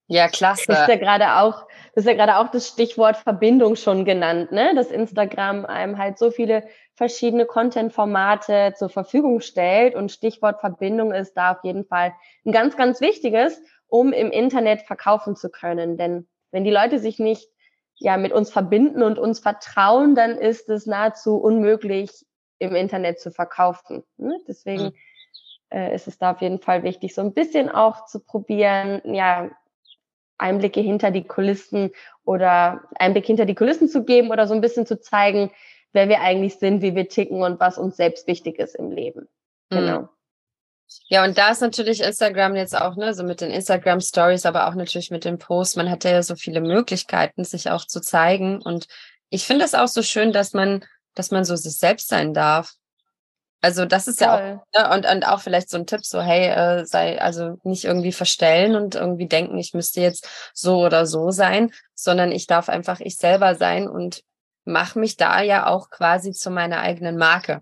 Ja, 0.07 0.27
klasse. 0.27 0.65
Das 0.67 0.81
ist 0.81 0.89
ja 0.89 0.97
gerade 0.97 1.35
auch, 1.37 1.65
das 1.95 2.03
ist 2.03 2.07
ja 2.07 2.13
gerade 2.13 2.37
auch 2.37 2.51
das 2.51 2.67
Stichwort 2.67 3.15
Verbindung 3.15 3.77
schon 3.77 4.03
genannt, 4.03 4.51
ne? 4.51 4.75
Dass 4.75 4.91
Instagram 4.91 5.65
einem 5.65 5.97
halt 5.97 6.17
so 6.19 6.31
viele 6.31 6.67
verschiedene 6.95 7.45
Content-Formate 7.45 8.73
zur 8.75 8.89
Verfügung 8.89 9.39
stellt 9.39 9.95
und 9.95 10.11
Stichwort 10.11 10.59
Verbindung 10.59 11.13
ist 11.13 11.35
da 11.35 11.53
auf 11.53 11.63
jeden 11.63 11.85
Fall 11.85 12.13
ein 12.45 12.51
ganz, 12.51 12.75
ganz 12.75 12.99
wichtiges, 12.99 13.61
um 13.87 14.11
im 14.11 14.31
Internet 14.31 14.81
verkaufen 14.81 15.37
zu 15.37 15.49
können. 15.49 15.97
Denn 15.97 16.27
wenn 16.51 16.65
die 16.65 16.71
Leute 16.71 16.99
sich 16.99 17.17
nicht 17.17 17.47
ja 18.01 18.17
mit 18.17 18.31
uns 18.31 18.51
verbinden 18.51 19.03
und 19.03 19.19
uns 19.19 19.39
vertrauen, 19.39 20.15
dann 20.15 20.31
ist 20.31 20.69
es 20.69 20.85
nahezu 20.85 21.37
unmöglich, 21.37 22.25
im 22.59 22.75
Internet 22.75 23.19
zu 23.19 23.31
verkaufen. 23.31 24.03
Ne? 24.17 24.37
Deswegen 24.47 24.85
mhm. 24.85 24.93
äh, 25.69 25.95
ist 25.95 26.07
es 26.07 26.17
da 26.17 26.31
auf 26.31 26.41
jeden 26.41 26.59
Fall 26.59 26.83
wichtig, 26.83 27.15
so 27.15 27.21
ein 27.21 27.33
bisschen 27.33 27.69
auch 27.69 28.05
zu 28.05 28.19
probieren, 28.19 29.01
ja, 29.05 29.49
Einblicke 30.37 30.79
hinter 30.79 31.11
die 31.11 31.23
Kulissen 31.23 31.91
oder 32.25 32.81
Einblick 32.95 33.27
hinter 33.27 33.45
die 33.45 33.53
Kulissen 33.53 33.87
zu 33.87 34.03
geben 34.03 34.31
oder 34.31 34.47
so 34.47 34.55
ein 34.55 34.61
bisschen 34.61 34.87
zu 34.87 34.99
zeigen, 34.99 35.51
wer 35.93 36.09
wir 36.09 36.21
eigentlich 36.21 36.55
sind, 36.55 36.81
wie 36.81 36.95
wir 36.95 37.07
ticken 37.07 37.43
und 37.43 37.59
was 37.59 37.77
uns 37.77 37.97
selbst 37.97 38.25
wichtig 38.25 38.57
ist 38.57 38.75
im 38.75 38.91
Leben. 38.91 39.27
Mhm. 39.69 39.75
Genau. 39.75 40.09
Ja, 41.07 41.23
und 41.23 41.37
da 41.37 41.51
ist 41.51 41.61
natürlich 41.61 42.01
Instagram 42.01 42.55
jetzt 42.55 42.75
auch, 42.75 42.95
ne, 42.95 43.13
so 43.13 43.23
mit 43.23 43.41
den 43.41 43.51
Instagram 43.51 44.01
Stories, 44.01 44.45
aber 44.45 44.67
auch 44.67 44.75
natürlich 44.75 45.11
mit 45.11 45.25
den 45.25 45.37
Posts. 45.37 45.75
Man 45.75 45.89
hat 45.89 46.03
ja 46.03 46.23
so 46.23 46.35
viele 46.35 46.61
Möglichkeiten, 46.61 47.43
sich 47.43 47.69
auch 47.69 47.85
zu 47.85 48.01
zeigen. 48.01 48.61
Und 48.61 48.87
ich 49.29 49.45
finde 49.45 49.65
es 49.65 49.73
auch 49.73 49.87
so 49.87 50.03
schön, 50.03 50.31
dass 50.31 50.53
man, 50.53 50.83
dass 51.15 51.31
man 51.31 51.45
so 51.45 51.55
sich 51.55 51.77
selbst 51.77 52.07
sein 52.07 52.33
darf. 52.33 52.73
Also 53.61 53.85
das 53.85 54.07
ist 54.07 54.19
Toll. 54.19 54.27
ja 54.27 54.57
auch, 54.57 54.89
ne, 54.89 54.95
und, 54.95 55.05
und 55.05 55.27
auch 55.27 55.41
vielleicht 55.41 55.69
so 55.69 55.77
ein 55.77 55.85
Tipp, 55.85 56.03
so, 56.03 56.21
hey, 56.21 56.47
äh, 56.47 56.85
sei, 56.85 57.21
also 57.21 57.59
nicht 57.63 57.85
irgendwie 57.85 58.11
verstellen 58.11 58.75
und 58.75 58.95
irgendwie 58.95 59.27
denken, 59.27 59.57
ich 59.57 59.73
müsste 59.73 60.01
jetzt 60.01 60.27
so 60.53 60.83
oder 60.83 61.05
so 61.05 61.29
sein, 61.29 61.71
sondern 61.93 62.31
ich 62.31 62.47
darf 62.47 62.69
einfach 62.69 62.99
ich 62.99 63.17
selber 63.17 63.55
sein 63.55 63.87
und 63.87 64.23
mache 64.65 64.97
mich 64.97 65.15
da 65.15 65.41
ja 65.41 65.67
auch 65.67 65.89
quasi 65.89 66.31
zu 66.31 66.49
meiner 66.49 66.79
eigenen 66.79 67.17
Marke. 67.17 67.61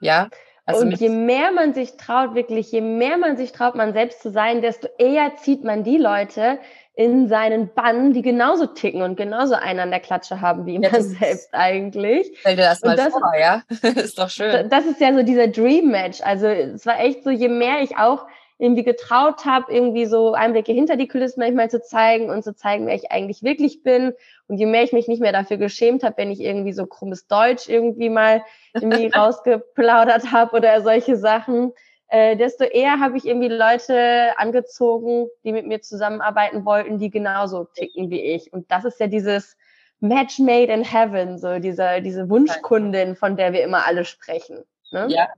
Ja. 0.00 0.28
Also 0.74 0.86
und 0.86 0.92
je 1.00 1.08
mehr 1.08 1.52
man 1.52 1.74
sich 1.74 1.96
traut, 1.96 2.34
wirklich, 2.34 2.72
je 2.72 2.80
mehr 2.80 3.16
man 3.16 3.36
sich 3.36 3.52
traut, 3.52 3.74
man 3.74 3.92
selbst 3.92 4.22
zu 4.22 4.30
sein, 4.30 4.62
desto 4.62 4.88
eher 4.98 5.36
zieht 5.36 5.64
man 5.64 5.84
die 5.84 5.98
Leute, 5.98 6.58
in 7.00 7.28
seinen 7.28 7.72
Bann, 7.72 8.12
die 8.12 8.20
genauso 8.20 8.66
ticken 8.66 9.00
und 9.00 9.16
genauso 9.16 9.54
einen 9.54 9.80
an 9.80 9.90
der 9.90 10.00
Klatsche 10.00 10.42
haben 10.42 10.66
wie 10.66 10.74
ja, 10.74 10.90
man 10.90 11.02
selbst 11.18 11.48
eigentlich. 11.52 12.30
Stell 12.40 12.56
dir 12.56 12.64
das 12.64 12.82
mal 12.82 12.94
das, 12.94 13.12
vor, 13.12 13.32
ja? 13.40 13.62
ist 14.02 14.18
doch 14.18 14.28
schön. 14.28 14.68
Das 14.68 14.84
ist 14.84 15.00
ja 15.00 15.14
so 15.14 15.22
dieser 15.22 15.48
Dream 15.48 15.90
Match. 15.90 16.20
Also 16.20 16.46
es 16.46 16.84
war 16.84 17.00
echt 17.00 17.24
so, 17.24 17.30
je 17.30 17.48
mehr 17.48 17.80
ich 17.80 17.96
auch 17.96 18.26
irgendwie 18.60 18.84
getraut 18.84 19.46
habe, 19.46 19.72
irgendwie 19.72 20.04
so 20.04 20.34
Einblicke 20.34 20.72
hinter 20.72 20.96
die 20.96 21.08
Kulissen 21.08 21.40
manchmal 21.40 21.70
zu 21.70 21.80
zeigen 21.80 22.28
und 22.28 22.44
zu 22.44 22.54
zeigen, 22.54 22.86
wer 22.86 22.94
ich 22.94 23.10
eigentlich 23.10 23.42
wirklich 23.42 23.82
bin. 23.82 24.12
Und 24.48 24.58
je 24.58 24.66
mehr 24.66 24.82
ich 24.82 24.92
mich 24.92 25.08
nicht 25.08 25.22
mehr 25.22 25.32
dafür 25.32 25.56
geschämt 25.56 26.02
habe, 26.02 26.18
wenn 26.18 26.30
ich 26.30 26.40
irgendwie 26.40 26.74
so 26.74 26.84
krummes 26.84 27.26
Deutsch 27.26 27.68
irgendwie 27.68 28.10
mal 28.10 28.42
irgendwie 28.74 29.06
rausgeplaudert 29.14 30.30
habe 30.30 30.56
oder 30.56 30.82
solche 30.82 31.16
Sachen, 31.16 31.72
äh, 32.08 32.36
desto 32.36 32.64
eher 32.64 33.00
habe 33.00 33.16
ich 33.16 33.24
irgendwie 33.24 33.48
Leute 33.48 34.36
angezogen, 34.36 35.28
die 35.42 35.52
mit 35.52 35.66
mir 35.66 35.80
zusammenarbeiten 35.80 36.66
wollten, 36.66 36.98
die 36.98 37.10
genauso 37.10 37.64
ticken 37.64 38.10
wie 38.10 38.20
ich. 38.20 38.52
Und 38.52 38.70
das 38.70 38.84
ist 38.84 39.00
ja 39.00 39.06
dieses 39.06 39.56
Match 40.00 40.38
made 40.38 40.72
in 40.72 40.84
heaven, 40.84 41.38
so 41.38 41.58
diese, 41.60 42.02
diese 42.02 42.28
Wunschkundin, 42.28 43.16
von 43.16 43.36
der 43.36 43.54
wir 43.54 43.62
immer 43.62 43.86
alle 43.86 44.04
sprechen. 44.04 44.64
Ne? 44.90 45.06
Ja, 45.08 45.28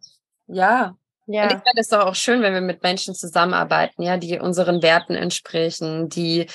ja. 0.48 0.96
Ja. 1.26 1.44
Und 1.44 1.52
ich 1.52 1.58
finde 1.58 1.80
es 1.80 1.88
doch 1.88 2.00
auch 2.00 2.14
schön, 2.14 2.42
wenn 2.42 2.52
wir 2.52 2.60
mit 2.60 2.82
Menschen 2.82 3.14
zusammenarbeiten, 3.14 4.02
ja, 4.02 4.16
die 4.16 4.38
unseren 4.40 4.82
Werten 4.82 5.14
entsprechen, 5.14 6.08
die 6.08 6.46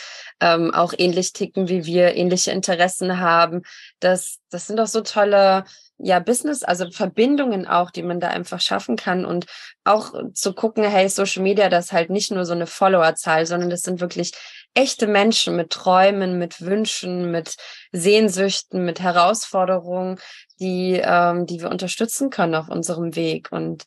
ähm, 0.41 0.73
auch 0.73 0.93
ähnlich 0.97 1.31
ticken 1.33 1.69
wie 1.69 1.85
wir, 1.85 2.15
ähnliche 2.15 2.51
Interessen 2.51 3.19
haben. 3.19 3.61
Das, 3.99 4.39
das 4.49 4.67
sind 4.67 4.77
doch 4.77 4.87
so 4.87 5.01
tolle 5.01 5.63
ja, 5.99 6.19
Business, 6.19 6.63
also 6.63 6.91
Verbindungen 6.91 7.67
auch, 7.67 7.91
die 7.91 8.03
man 8.03 8.19
da 8.19 8.27
einfach 8.27 8.61
schaffen 8.61 8.97
kann 8.97 9.25
und 9.25 9.45
auch 9.83 10.13
zu 10.33 10.53
gucken, 10.53 10.83
hey, 10.83 11.09
Social 11.09 11.41
Media, 11.41 11.69
das 11.69 11.85
ist 11.85 11.91
halt 11.91 12.09
nicht 12.09 12.31
nur 12.31 12.45
so 12.45 12.53
eine 12.53 12.67
Followerzahl, 12.67 13.45
sondern 13.45 13.69
das 13.69 13.81
sind 13.81 13.99
wirklich 13.99 14.33
echte 14.75 15.07
Menschen 15.07 15.55
mit 15.55 15.71
Träumen, 15.71 16.37
mit 16.37 16.61
Wünschen, 16.61 17.31
mit 17.31 17.55
Sehnsüchten, 17.93 18.85
mit 18.85 18.99
Herausforderungen, 18.99 20.19
die, 20.59 21.01
ähm, 21.03 21.47
die 21.47 21.61
wir 21.61 21.71
unterstützen 21.71 22.29
können 22.29 22.53
auf 22.53 22.69
unserem 22.69 23.15
Weg 23.15 23.51
und 23.51 23.85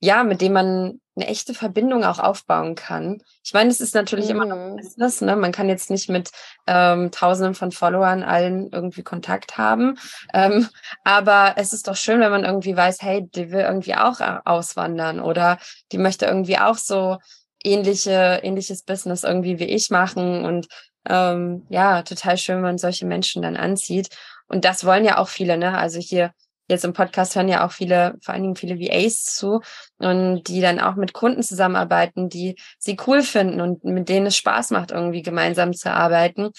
ja, 0.00 0.24
mit 0.24 0.40
dem 0.40 0.52
man 0.52 1.00
eine 1.16 1.26
echte 1.26 1.54
Verbindung 1.54 2.04
auch 2.04 2.20
aufbauen 2.20 2.76
kann. 2.76 3.20
Ich 3.44 3.52
meine, 3.52 3.70
es 3.70 3.80
ist 3.80 3.94
natürlich 3.94 4.26
mhm. 4.26 4.30
immer 4.30 4.44
noch 4.44 4.56
mhm. 4.56 4.76
Business, 4.76 5.20
ne? 5.20 5.34
Man 5.34 5.50
kann 5.50 5.68
jetzt 5.68 5.90
nicht 5.90 6.08
mit 6.08 6.30
ähm, 6.66 7.10
Tausenden 7.10 7.54
von 7.54 7.72
Followern 7.72 8.22
allen 8.22 8.70
irgendwie 8.70 9.02
Kontakt 9.02 9.58
haben. 9.58 9.98
Ähm, 10.32 10.68
aber 11.04 11.54
es 11.56 11.72
ist 11.72 11.88
doch 11.88 11.96
schön, 11.96 12.20
wenn 12.20 12.30
man 12.30 12.44
irgendwie 12.44 12.76
weiß, 12.76 12.98
hey, 13.02 13.28
die 13.34 13.50
will 13.50 13.60
irgendwie 13.60 13.96
auch 13.96 14.20
äh, 14.20 14.38
auswandern 14.44 15.20
oder 15.20 15.58
die 15.90 15.98
möchte 15.98 16.26
irgendwie 16.26 16.58
auch 16.58 16.78
so 16.78 17.18
ähnliche, 17.64 18.40
ähnliches 18.44 18.84
Business 18.84 19.24
irgendwie 19.24 19.58
wie 19.58 19.64
ich 19.64 19.90
machen. 19.90 20.44
Und 20.44 20.68
ähm, 21.08 21.66
ja, 21.68 22.02
total 22.02 22.38
schön, 22.38 22.56
wenn 22.56 22.62
man 22.62 22.78
solche 22.78 23.06
Menschen 23.06 23.42
dann 23.42 23.56
anzieht. 23.56 24.08
Und 24.46 24.64
das 24.64 24.84
wollen 24.84 25.04
ja 25.04 25.18
auch 25.18 25.28
viele, 25.28 25.58
ne? 25.58 25.76
Also 25.76 25.98
hier 25.98 26.32
jetzt 26.68 26.84
im 26.84 26.92
Podcast 26.92 27.34
hören 27.34 27.48
ja 27.48 27.66
auch 27.66 27.72
viele, 27.72 28.16
vor 28.22 28.34
allen 28.34 28.42
Dingen 28.42 28.56
viele 28.56 28.78
VAs 28.78 29.24
zu 29.24 29.60
und 29.98 30.44
die 30.44 30.60
dann 30.60 30.78
auch 30.78 30.94
mit 30.94 31.12
Kunden 31.14 31.42
zusammenarbeiten, 31.42 32.28
die 32.28 32.56
sie 32.78 32.96
cool 33.06 33.22
finden 33.22 33.60
und 33.60 33.84
mit 33.84 34.08
denen 34.08 34.26
es 34.26 34.36
Spaß 34.36 34.70
macht, 34.70 34.90
irgendwie 34.90 35.22
gemeinsam 35.22 35.72
zu 35.72 35.90
arbeiten. 35.90 36.50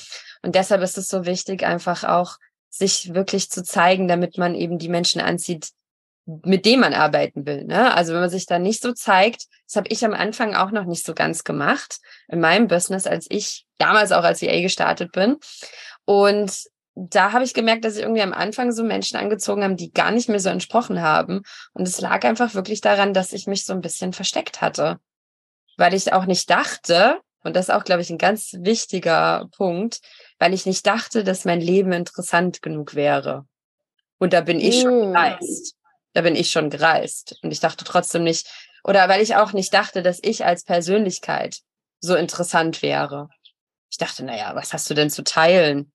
Und 0.42 0.56
deshalb 0.56 0.82
ist 0.82 0.98
es 0.98 1.08
so 1.08 1.26
wichtig, 1.26 1.66
einfach 1.66 2.04
auch 2.04 2.38
sich 2.70 3.14
wirklich 3.14 3.50
zu 3.50 3.64
zeigen, 3.64 4.08
damit 4.08 4.38
man 4.38 4.56
eben 4.56 4.78
die 4.78 4.90
Menschen 4.90 5.22
anzieht, 5.22 5.70
mit 6.26 6.66
denen 6.66 6.82
man 6.82 6.94
arbeiten 6.94 7.46
will. 7.46 7.66
Ne? 7.66 7.94
Also 7.94 8.14
wenn 8.14 8.22
man 8.22 8.30
sich 8.30 8.46
da 8.46 8.60
nicht 8.60 8.82
so 8.82 8.94
zeigt, 8.94 9.46
das 9.66 9.76
habe 9.76 9.88
ich 9.90 10.06
am 10.06 10.14
Anfang 10.14 10.56
auch 10.56 10.72
noch 10.72 10.86
nicht 10.86 11.06
so 11.06 11.14
ganz 11.14 11.44
gemacht 11.44 12.00
in 12.28 12.40
meinem 12.40 12.68
Business, 12.68 13.08
als 13.08 13.26
ich 13.30 13.66
damals 13.78 14.12
auch 14.12 14.24
als 14.24 14.42
VA 14.42 14.62
gestartet 14.62 15.12
bin. 15.12 15.38
Und 16.06 16.52
da 16.96 17.32
habe 17.32 17.46
ich 17.46 17.54
gemerkt, 17.54 17.86
dass 17.86 17.96
ich 17.96 18.02
irgendwie 18.02 18.22
am 18.22 18.34
Anfang 18.34 18.72
so 18.72 18.84
Menschen 18.84 19.18
angezogen 19.18 19.64
haben, 19.64 19.78
die 19.78 19.92
gar 19.92 20.12
nicht 20.12 20.30
mehr 20.30 20.40
so 20.40 20.50
entsprochen 20.50 21.02
haben. 21.02 21.44
Und 21.74 21.88
es 21.88 22.02
lag 22.02 22.24
einfach 22.26 22.54
wirklich 22.56 22.82
daran, 22.82 23.14
dass 23.14 23.34
ich 23.34 23.48
mich 23.48 23.66
so 23.66 23.74
ein 23.74 23.82
bisschen 23.82 24.14
versteckt 24.14 24.62
hatte. 24.62 25.00
Weil 25.78 25.94
ich 25.94 26.12
auch 26.12 26.26
nicht 26.26 26.50
dachte, 26.50 27.22
und 27.44 27.56
das 27.56 27.70
ist 27.70 27.76
auch, 27.76 27.86
glaube 27.86 28.02
ich, 28.02 28.10
ein 28.10 28.18
ganz 28.18 28.54
wichtiger 28.60 29.48
Punkt, 29.56 30.02
weil 30.40 30.54
ich 30.54 30.66
nicht 30.66 30.86
dachte, 30.86 31.24
dass 31.24 31.46
mein 31.46 31.62
Leben 31.62 31.94
interessant 31.94 32.62
genug 32.62 32.96
wäre. 32.96 33.46
Und 34.18 34.34
da 34.34 34.42
bin 34.42 34.60
ich 34.60 34.82
schon 34.82 35.12
mm. 35.12 35.14
gereist. 35.14 35.76
Da 36.14 36.22
bin 36.22 36.36
ich 36.36 36.50
schon 36.50 36.70
gereist. 36.70 37.40
Und 37.42 37.52
ich 37.52 37.62
dachte 37.62 37.86
trotzdem 37.86 38.24
nicht, 38.24 38.50
oder 38.84 39.08
weil 39.08 39.22
ich 39.22 39.36
auch 39.36 39.54
nicht 39.54 39.74
dachte, 39.74 40.02
dass 40.02 40.20
ich 40.22 40.44
als 40.44 40.64
Persönlichkeit 40.64 41.60
so 42.02 42.16
interessant 42.16 42.82
wäre. 42.82 43.30
Ich 43.90 43.98
dachte, 43.98 44.24
naja, 44.26 44.54
was 44.56 44.74
hast 44.74 44.90
du 44.90 44.94
denn 44.94 45.10
zu 45.10 45.24
teilen? 45.24 45.92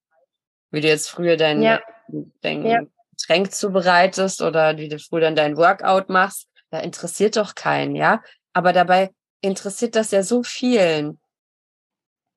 Wie 0.74 0.80
du 0.80 0.88
jetzt 0.88 1.08
früher 1.08 1.36
dein, 1.36 1.62
ja. 1.62 1.80
dein 2.42 2.64
ja. 2.66 2.80
Getränk 3.10 3.52
zubereitest 3.52 4.42
oder 4.42 4.76
wie 4.76 4.88
du 4.88 4.98
früher 4.98 5.22
dann 5.22 5.36
dein 5.36 5.56
Workout 5.56 6.08
machst, 6.08 6.48
da 6.70 6.80
interessiert 6.80 7.36
doch 7.36 7.54
keinen, 7.54 7.94
ja. 7.94 8.22
Aber 8.52 8.72
dabei 8.72 9.10
interessiert 9.40 9.96
das 9.96 10.10
ja 10.10 10.22
so 10.22 10.42
vielen. 10.42 11.18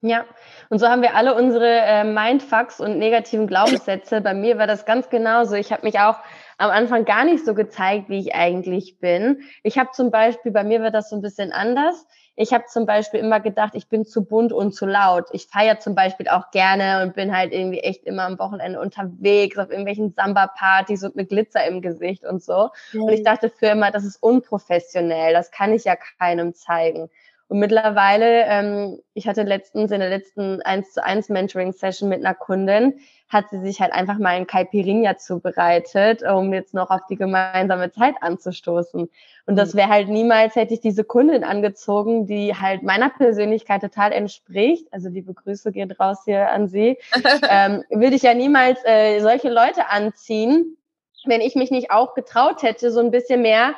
Ja, 0.01 0.25
und 0.69 0.77
so 0.77 0.87
haben 0.87 1.01
wir 1.01 1.15
alle 1.15 1.33
unsere 1.33 1.67
äh, 1.67 2.03
Mindfucks 2.03 2.79
und 2.79 2.99
negativen 2.99 3.47
Glaubenssätze. 3.47 4.21
Bei 4.21 4.35
mir 4.35 4.59
war 4.59 4.67
das 4.67 4.85
ganz 4.85 5.09
genauso. 5.09 5.55
Ich 5.55 5.71
habe 5.71 5.85
mich 5.85 5.99
auch 5.99 6.17
am 6.57 6.71
Anfang 6.71 7.05
gar 7.05 7.23
nicht 7.23 7.45
so 7.45 7.53
gezeigt, 7.53 8.09
wie 8.09 8.19
ich 8.19 8.35
eigentlich 8.35 8.99
bin. 8.99 9.41
Ich 9.63 9.77
habe 9.77 9.91
zum 9.91 10.11
Beispiel, 10.11 10.51
bei 10.51 10.63
mir 10.63 10.81
war 10.81 10.91
das 10.91 11.09
so 11.09 11.15
ein 11.15 11.21
bisschen 11.21 11.51
anders. 11.51 12.05
Ich 12.39 12.53
habe 12.53 12.65
zum 12.67 12.85
Beispiel 12.85 13.19
immer 13.19 13.39
gedacht, 13.39 13.73
ich 13.73 13.89
bin 13.89 14.05
zu 14.05 14.23
bunt 14.23 14.53
und 14.53 14.73
zu 14.73 14.85
laut. 14.85 15.25
Ich 15.31 15.47
feiere 15.47 15.79
zum 15.79 15.95
Beispiel 15.95 16.27
auch 16.27 16.51
gerne 16.51 17.03
und 17.03 17.15
bin 17.15 17.35
halt 17.35 17.51
irgendwie 17.51 17.79
echt 17.79 18.03
immer 18.03 18.23
am 18.23 18.37
Wochenende 18.37 18.79
unterwegs 18.79 19.57
auf 19.57 19.69
irgendwelchen 19.69 20.13
Samba-Partys 20.13 21.03
und 21.03 21.15
mit 21.15 21.29
Glitzer 21.29 21.65
im 21.65 21.81
Gesicht 21.81 22.23
und 22.25 22.43
so. 22.43 22.69
Mhm. 22.93 23.03
Und 23.03 23.13
ich 23.13 23.23
dachte 23.23 23.49
für 23.49 23.67
immer, 23.67 23.89
das 23.89 24.05
ist 24.05 24.21
unprofessionell, 24.21 25.33
das 25.33 25.49
kann 25.49 25.73
ich 25.73 25.83
ja 25.85 25.95
keinem 25.95 26.53
zeigen. 26.53 27.09
Und 27.49 27.59
mittlerweile, 27.59 28.43
ähm, 28.45 28.99
ich 29.13 29.27
hatte 29.27 29.43
letztens 29.43 29.91
in 29.91 30.01
der 30.01 30.09
letzten 30.09 30.61
1 30.61 30.93
zu 30.93 31.03
1 31.03 31.29
Mentoring-Session 31.29 32.09
mit 32.09 32.19
einer 32.19 32.35
Kundin, 32.35 32.99
hat 33.29 33.49
sie 33.49 33.59
sich 33.59 33.79
halt 33.79 33.93
einfach 33.93 34.17
mal 34.17 34.29
ein 34.29 34.47
Caipirinha 34.47 35.17
zubereitet, 35.17 36.23
um 36.23 36.53
jetzt 36.53 36.73
noch 36.73 36.89
auf 36.89 37.01
die 37.09 37.15
gemeinsame 37.15 37.91
Zeit 37.91 38.15
anzustoßen. 38.21 39.09
Und 39.45 39.55
das 39.55 39.73
mhm. 39.73 39.77
wäre 39.77 39.89
halt 39.89 40.09
niemals, 40.09 40.55
hätte 40.55 40.73
ich 40.73 40.81
diese 40.81 41.05
Kundin 41.05 41.45
angezogen, 41.45 42.25
die 42.25 42.53
halt 42.53 42.83
meiner 42.83 43.09
Persönlichkeit 43.09 43.81
total 43.81 44.11
entspricht. 44.11 44.87
Also 44.91 45.09
die 45.09 45.21
Begrüße 45.21 45.71
geht 45.71 45.99
raus 45.99 46.23
hier 46.25 46.49
an 46.49 46.67
sie. 46.67 46.97
ähm, 47.49 47.83
würde 47.89 48.15
ich 48.15 48.23
ja 48.23 48.33
niemals 48.33 48.79
äh, 48.83 49.19
solche 49.19 49.49
Leute 49.49 49.89
anziehen, 49.89 50.77
wenn 51.25 51.41
ich 51.41 51.55
mich 51.55 51.71
nicht 51.71 51.91
auch 51.91 52.13
getraut 52.13 52.61
hätte, 52.61 52.91
so 52.91 52.99
ein 52.99 53.11
bisschen 53.11 53.41
mehr 53.41 53.75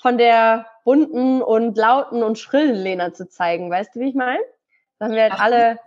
von 0.00 0.18
der 0.18 0.66
bunten 0.84 1.42
und 1.42 1.76
lauten 1.76 2.22
und 2.22 2.38
schrillen 2.38 2.76
Lena 2.76 3.12
zu 3.12 3.28
zeigen. 3.28 3.70
Weißt 3.70 3.94
du, 3.94 4.00
wie 4.00 4.08
ich 4.08 4.14
meine? 4.14 4.40
Da 4.98 5.06
haben 5.06 5.14
wir 5.14 5.22
halt 5.22 5.40
alle 5.40 5.78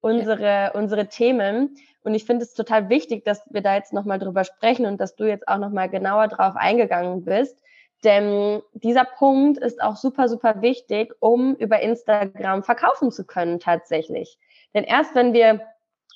unsere, 0.00 0.72
unsere 0.74 1.08
Themen. 1.08 1.76
Und 2.02 2.14
ich 2.14 2.24
finde 2.24 2.44
es 2.44 2.54
total 2.54 2.88
wichtig, 2.88 3.24
dass 3.24 3.42
wir 3.50 3.60
da 3.60 3.76
jetzt 3.76 3.92
nochmal 3.92 4.18
drüber 4.18 4.44
sprechen 4.44 4.86
und 4.86 5.00
dass 5.00 5.16
du 5.16 5.24
jetzt 5.24 5.46
auch 5.48 5.58
nochmal 5.58 5.88
genauer 5.88 6.28
drauf 6.28 6.54
eingegangen 6.56 7.24
bist. 7.24 7.56
Denn 8.04 8.62
dieser 8.72 9.04
Punkt 9.04 9.58
ist 9.58 9.82
auch 9.82 9.96
super, 9.96 10.28
super 10.28 10.62
wichtig, 10.62 11.12
um 11.20 11.54
über 11.56 11.80
Instagram 11.80 12.62
verkaufen 12.62 13.12
zu 13.12 13.26
können 13.26 13.60
tatsächlich. 13.60 14.38
Denn 14.72 14.84
erst 14.84 15.14
wenn 15.14 15.34
wir 15.34 15.60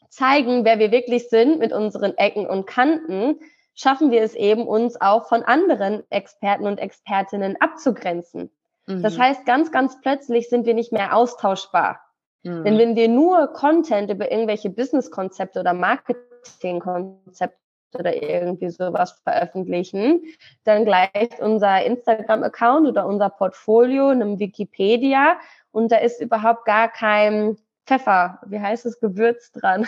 zeigen, 0.09 0.65
wer 0.65 0.79
wir 0.79 0.91
wirklich 0.91 1.29
sind 1.29 1.59
mit 1.59 1.73
unseren 1.73 2.17
Ecken 2.17 2.47
und 2.47 2.67
Kanten, 2.67 3.41
schaffen 3.75 4.11
wir 4.11 4.23
es 4.23 4.35
eben, 4.35 4.67
uns 4.67 5.01
auch 5.01 5.27
von 5.27 5.43
anderen 5.43 6.03
Experten 6.11 6.67
und 6.67 6.79
Expertinnen 6.79 7.61
abzugrenzen. 7.61 8.51
Mhm. 8.87 9.03
Das 9.03 9.19
heißt, 9.19 9.47
ganz, 9.47 9.73
ganz 9.73 10.01
plötzlich 10.01 10.49
sind 10.49 10.67
wir 10.67 10.75
nicht 10.75 10.93
mehr 10.93 11.17
austauschbar. 11.17 12.01
Mhm. 12.43 12.65
Denn 12.65 12.79
wenn 12.79 12.97
wir 12.97 13.09
nur 13.09 13.49
Content 13.49 14.11
über 14.11 14.31
irgendwelche 14.31 14.71
Business-Konzepte 14.71 15.61
oder 15.61 15.73
Marketing-Konzepte 15.73 17.59
oder 17.99 18.15
irgendwie 18.23 18.71
sowas 18.71 19.21
veröffentlichen, 19.23 20.23
dann 20.65 20.85
gleicht 20.85 21.41
unser 21.41 21.85
Instagram-Account 21.85 22.89
oder 22.89 23.07
unser 23.07 23.31
Portfolio 23.31 24.09
einem 24.09 24.39
Wikipedia 24.39 25.37
und 25.71 25.91
da 25.91 25.97
ist 25.97 26.21
überhaupt 26.21 26.65
gar 26.65 26.89
kein 26.89 27.57
Pfeffer, 27.87 28.41
wie 28.47 28.61
heißt 28.61 28.87
es, 28.87 29.01
Gewürz 29.01 29.53
dran. 29.53 29.87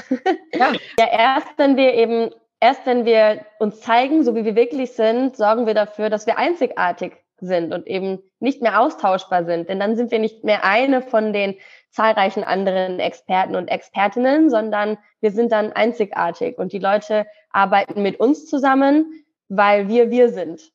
Ja. 0.52 0.72
ja, 0.98 1.06
erst 1.10 1.48
wenn 1.56 1.76
wir 1.76 1.94
eben 1.94 2.30
erst 2.60 2.86
wenn 2.86 3.04
wir 3.04 3.44
uns 3.58 3.80
zeigen, 3.80 4.24
so 4.24 4.34
wie 4.34 4.44
wir 4.44 4.56
wirklich 4.56 4.92
sind, 4.92 5.36
sorgen 5.36 5.66
wir 5.66 5.74
dafür, 5.74 6.10
dass 6.10 6.26
wir 6.26 6.38
einzigartig 6.38 7.16
sind 7.38 7.74
und 7.74 7.86
eben 7.86 8.22
nicht 8.40 8.62
mehr 8.62 8.80
austauschbar 8.80 9.44
sind. 9.44 9.68
Denn 9.68 9.78
dann 9.78 9.96
sind 9.96 10.10
wir 10.10 10.18
nicht 10.18 10.44
mehr 10.44 10.64
eine 10.64 11.02
von 11.02 11.32
den 11.32 11.54
zahlreichen 11.90 12.44
anderen 12.44 12.98
Experten 12.98 13.56
und 13.56 13.68
Expertinnen, 13.68 14.50
sondern 14.50 14.98
wir 15.20 15.30
sind 15.30 15.52
dann 15.52 15.72
einzigartig 15.72 16.58
und 16.58 16.72
die 16.72 16.78
Leute 16.78 17.26
arbeiten 17.50 18.02
mit 18.02 18.20
uns 18.20 18.46
zusammen, 18.46 19.24
weil 19.48 19.88
wir 19.88 20.10
wir 20.10 20.30
sind 20.30 20.72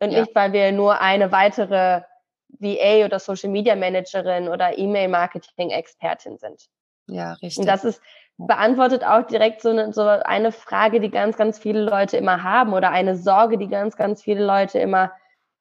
und 0.00 0.10
ja. 0.10 0.20
nicht, 0.20 0.34
weil 0.34 0.52
wir 0.52 0.72
nur 0.72 1.00
eine 1.00 1.30
weitere 1.32 2.02
VA 2.58 3.04
oder 3.04 3.18
Social 3.18 3.50
Media 3.50 3.76
Managerin 3.76 4.48
oder 4.48 4.76
E-Mail 4.76 5.08
Marketing 5.08 5.70
Expertin 5.70 6.36
sind. 6.38 6.68
Ja, 7.12 7.34
richtig. 7.34 7.58
Und 7.58 7.66
das 7.66 7.84
ist 7.84 8.00
beantwortet 8.38 9.04
auch 9.04 9.22
direkt 9.26 9.60
so 9.62 9.70
eine, 9.70 9.92
so 9.92 10.02
eine 10.02 10.52
Frage, 10.52 11.00
die 11.00 11.10
ganz, 11.10 11.36
ganz 11.36 11.58
viele 11.58 11.82
Leute 11.82 12.16
immer 12.16 12.42
haben 12.42 12.72
oder 12.72 12.90
eine 12.90 13.16
Sorge, 13.16 13.58
die 13.58 13.68
ganz, 13.68 13.96
ganz 13.96 14.22
viele 14.22 14.44
Leute 14.44 14.78
immer 14.78 15.12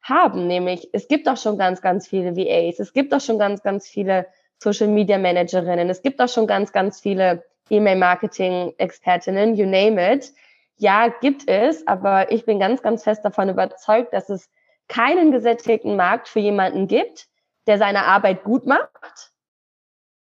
haben, 0.02 0.48
nämlich 0.48 0.90
es 0.94 1.08
gibt 1.08 1.28
doch 1.28 1.38
schon 1.38 1.58
ganz, 1.58 1.82
ganz 1.82 2.08
viele 2.08 2.36
VAs, 2.36 2.80
es 2.80 2.94
gibt 2.94 3.14
doch 3.14 3.22
schon 3.22 3.38
ganz, 3.38 3.62
ganz 3.62 3.88
viele 3.88 4.26
Social 4.58 4.88
Media 4.88 5.18
Managerinnen, 5.18 5.90
es 5.90 6.02
gibt 6.02 6.20
doch 6.20 6.30
schon 6.30 6.48
ganz, 6.48 6.72
ganz 6.72 7.00
viele 7.00 7.44
E-Mail-Marketing-Expertinnen, 7.70 9.56
you 9.56 9.66
name 9.66 10.14
it. 10.14 10.34
Ja, 10.78 11.10
gibt 11.22 11.48
es, 11.48 11.86
aber 11.88 12.32
ich 12.32 12.46
bin 12.46 12.60
ganz, 12.60 12.82
ganz 12.82 13.04
fest 13.04 13.24
davon 13.24 13.50
überzeugt, 13.50 14.14
dass 14.14 14.30
es 14.30 14.50
keinen 14.88 15.32
gesättigten 15.32 15.96
Markt 15.96 16.28
für 16.28 16.40
jemanden 16.40 16.88
gibt, 16.88 17.28
der 17.68 17.78
seine 17.78 18.06
Arbeit 18.06 18.44
gut 18.44 18.66
macht, 18.66 19.32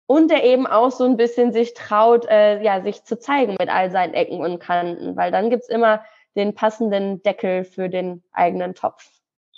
und 0.06 0.28
der 0.30 0.44
eben 0.44 0.66
auch 0.66 0.90
so 0.90 1.04
ein 1.04 1.16
bisschen 1.16 1.52
sich 1.52 1.74
traut, 1.74 2.26
äh, 2.26 2.62
ja, 2.62 2.80
sich 2.82 3.04
zu 3.04 3.18
zeigen 3.18 3.56
mit 3.58 3.68
all 3.68 3.90
seinen 3.90 4.14
Ecken 4.14 4.40
und 4.40 4.60
Kanten, 4.60 5.16
weil 5.16 5.32
dann 5.32 5.50
gibt's 5.50 5.68
immer 5.68 6.04
den 6.36 6.54
passenden 6.54 7.22
Deckel 7.22 7.64
für 7.64 7.88
den 7.88 8.22
eigenen 8.32 8.74
Topf. 8.74 9.04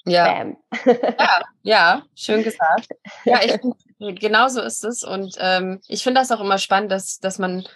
Ja. 0.07 0.27
ja, 0.27 1.43
ja, 1.63 2.03
schön 2.15 2.43
gesagt. 2.43 2.89
Ja, 3.25 3.41
ich, 3.45 3.59
genau 4.21 4.49
so 4.49 4.63
ist 4.63 4.85
es. 4.85 5.03
Und 5.03 5.37
ähm, 5.39 5.81
ich 5.87 6.03
finde 6.03 6.21
das 6.21 6.31
auch 6.33 6.41
immer 6.41 6.59
spannend, 6.59 6.91
dass, 6.91 7.19
dass 7.19 7.39
man 7.39 7.67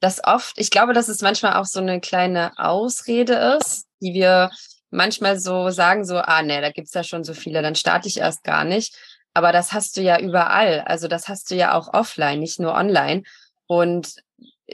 das 0.00 0.24
oft, 0.24 0.58
ich 0.58 0.70
glaube, 0.70 0.94
dass 0.94 1.08
es 1.08 1.20
manchmal 1.20 1.54
auch 1.54 1.66
so 1.66 1.80
eine 1.80 2.00
kleine 2.00 2.52
Ausrede 2.56 3.58
ist, 3.58 3.86
die 4.00 4.14
wir 4.14 4.50
manchmal 4.90 5.38
so 5.38 5.70
sagen, 5.70 6.04
so, 6.04 6.16
ah 6.16 6.42
nee, 6.42 6.60
da 6.60 6.70
gibt's 6.70 6.94
ja 6.94 7.04
schon 7.04 7.24
so 7.24 7.34
viele, 7.34 7.62
dann 7.62 7.74
starte 7.74 8.08
ich 8.08 8.18
erst 8.18 8.42
gar 8.42 8.64
nicht. 8.64 8.96
Aber 9.34 9.52
das 9.52 9.72
hast 9.72 9.96
du 9.96 10.02
ja 10.02 10.18
überall. 10.20 10.80
Also 10.80 11.08
das 11.08 11.28
hast 11.28 11.50
du 11.50 11.54
ja 11.54 11.74
auch 11.74 11.92
offline, 11.92 12.40
nicht 12.40 12.60
nur 12.60 12.74
online. 12.74 13.22
Und 13.66 14.14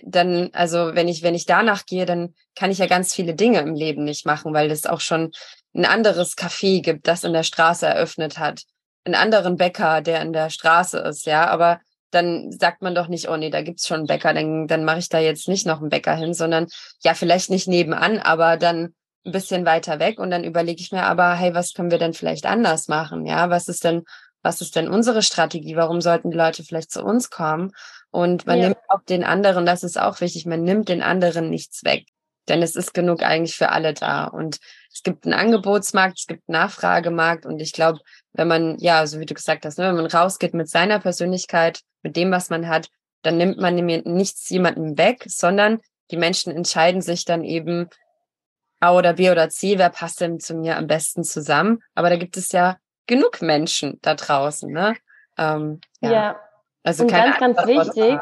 dann, 0.03 0.51
also 0.53 0.94
wenn 0.94 1.09
ich, 1.09 1.23
wenn 1.23 1.35
ich 1.35 1.47
danach 1.47 1.87
gehe, 1.87 2.07
dann 2.07 2.35
kann 2.55 2.71
ich 2.71 2.79
ja 2.79 2.87
ganz 2.87 3.14
viele 3.14 3.35
Dinge 3.35 3.61
im 3.61 3.75
Leben 3.75 4.05
nicht 4.05 4.27
machen, 4.27 4.53
weil 4.53 4.71
es 4.71 4.87
auch 4.87 5.01
schon 5.01 5.33
ein 5.75 5.85
anderes 5.85 6.37
Café 6.37 6.83
gibt, 6.83 7.07
das 7.07 7.25
in 7.25 7.33
der 7.33 7.42
Straße 7.42 7.87
eröffnet 7.87 8.38
hat. 8.38 8.62
Einen 9.05 9.14
anderen 9.14 9.57
Bäcker, 9.57 10.01
der 10.01 10.23
in 10.23 10.33
der 10.33 10.51
Straße 10.51 10.99
ist, 10.99 11.27
ja. 11.27 11.47
Aber 11.47 11.81
dann 12.11 12.51
sagt 12.53 12.83
man 12.83 12.94
doch 12.94 13.09
nicht, 13.09 13.29
oh 13.29 13.37
nee, 13.37 13.51
da 13.51 13.62
gibt's 13.62 13.87
schon 13.87 13.99
einen 13.99 14.07
Bäcker, 14.07 14.35
dann, 14.35 14.66
dann 14.66 14.85
mache 14.85 14.99
ich 14.99 15.09
da 15.09 15.18
jetzt 15.18 15.49
nicht 15.49 15.66
noch 15.66 15.81
einen 15.81 15.90
Bäcker 15.90 16.14
hin, 16.14 16.35
sondern 16.35 16.66
ja, 17.03 17.14
vielleicht 17.14 17.51
nicht 17.51 17.68
nebenan, 17.68 18.18
aber 18.18 18.57
dann 18.57 18.94
ein 19.27 19.33
bisschen 19.33 19.66
weiter 19.66 19.99
weg 19.99 20.18
und 20.18 20.31
dann 20.31 20.44
überlege 20.44 20.81
ich 20.81 20.92
mir 20.92 21.03
aber, 21.03 21.35
hey, 21.35 21.55
was 21.55 21.75
können 21.75 21.90
wir 21.90 21.99
denn 21.99 22.14
vielleicht 22.14 22.47
anders 22.47 22.88
machen? 22.88 23.27
Ja, 23.27 23.51
was 23.51 23.68
ist 23.68 23.85
denn 23.85 24.05
was 24.49 24.63
ist 24.63 24.77
denn 24.77 24.89
unsere 24.89 25.21
Strategie? 25.21 25.77
Warum 25.77 26.01
sollten 26.01 26.31
die 26.31 26.37
Leute 26.37 26.65
vielleicht 26.65 26.91
zu 26.91 27.05
uns 27.05 27.29
kommen? 27.29 27.73
Und 28.11 28.47
man 28.47 28.59
ja. 28.59 28.69
nimmt 28.69 28.81
auch 28.89 29.03
den 29.03 29.23
anderen, 29.23 29.67
das 29.67 29.83
ist 29.83 30.01
auch 30.01 30.23
wichtig, 30.23 30.47
man 30.47 30.63
nimmt 30.63 30.89
den 30.89 31.03
anderen 31.03 31.51
nichts 31.51 31.85
weg. 31.85 32.07
Denn 32.49 32.63
es 32.63 32.75
ist 32.75 32.95
genug 32.95 33.23
eigentlich 33.23 33.57
für 33.57 33.69
alle 33.69 33.93
da. 33.93 34.25
Und 34.25 34.59
es 34.91 35.03
gibt 35.03 35.27
einen 35.27 35.35
Angebotsmarkt, 35.35 36.19
es 36.19 36.27
gibt 36.27 36.49
einen 36.49 36.63
Nachfragemarkt. 36.63 37.45
Und 37.45 37.61
ich 37.61 37.75
glaube, 37.75 38.01
wenn 38.33 38.49
man, 38.49 38.79
ja, 38.79 39.07
so 39.07 39.21
wie 39.21 39.27
du 39.27 39.35
gesagt 39.35 39.67
hast, 39.67 39.77
ne, 39.77 39.89
wenn 39.89 39.97
man 39.97 40.07
rausgeht 40.07 40.55
mit 40.55 40.71
seiner 40.71 40.99
Persönlichkeit, 40.99 41.81
mit 42.03 42.17
dem, 42.17 42.31
was 42.31 42.49
man 42.49 42.69
hat, 42.69 42.89
dann 43.21 43.37
nimmt 43.37 43.59
man 43.59 43.75
nichts 43.75 44.49
jemandem 44.49 44.97
weg, 44.97 45.25
sondern 45.27 45.79
die 46.11 46.17
Menschen 46.17 46.57
entscheiden 46.57 47.03
sich 47.03 47.27
dann 47.27 47.45
eben 47.45 47.91
A 48.81 48.95
oder 48.95 49.13
B 49.13 49.31
oder 49.31 49.51
C, 49.51 49.77
wer 49.77 49.91
passt 49.91 50.23
denn 50.23 50.41
zu 50.41 50.55
mir 50.55 50.79
am 50.79 50.87
besten 50.87 51.23
zusammen. 51.23 51.83
Aber 51.95 52.09
da 52.09 52.17
gibt 52.17 52.39
es 52.39 52.51
ja 52.53 52.79
genug 53.09 53.42
Menschen 53.42 53.99
da 54.03 54.14
draußen, 54.14 54.71
ne? 54.71 54.94
Ähm, 55.37 55.81
ja. 56.01 56.12
ja. 56.12 56.40
Also 56.85 57.03
und 57.03 57.11
ganz, 57.11 57.38
ganz 57.38 57.66
wichtig. 57.66 58.21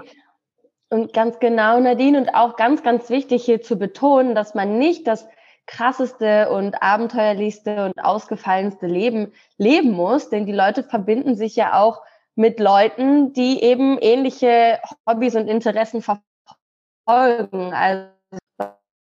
Und 0.88 1.12
ganz 1.12 1.38
genau, 1.40 1.78
Nadine, 1.80 2.18
und 2.18 2.30
auch 2.30 2.56
ganz, 2.56 2.82
ganz 2.82 3.10
wichtig 3.10 3.44
hier 3.44 3.60
zu 3.60 3.76
betonen, 3.76 4.34
dass 4.34 4.54
man 4.54 4.78
nicht 4.78 5.06
das 5.06 5.28
krasseste 5.66 6.48
und 6.50 6.80
abenteuerlichste 6.80 7.84
und 7.86 7.98
ausgefallenste 7.98 8.86
Leben 8.86 9.32
leben 9.58 9.90
muss, 9.90 10.30
denn 10.30 10.46
die 10.46 10.52
Leute 10.52 10.84
verbinden 10.84 11.34
sich 11.34 11.56
ja 11.56 11.80
auch 11.80 12.02
mit 12.36 12.60
Leuten, 12.60 13.32
die 13.32 13.62
eben 13.62 13.98
ähnliche 14.00 14.80
Hobbys 15.08 15.34
und 15.34 15.48
Interessen 15.48 16.02
verfolgen. 16.02 17.74
Also 17.74 18.10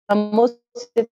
man 0.08 0.32
muss 0.32 0.60
jetzt 0.96 1.12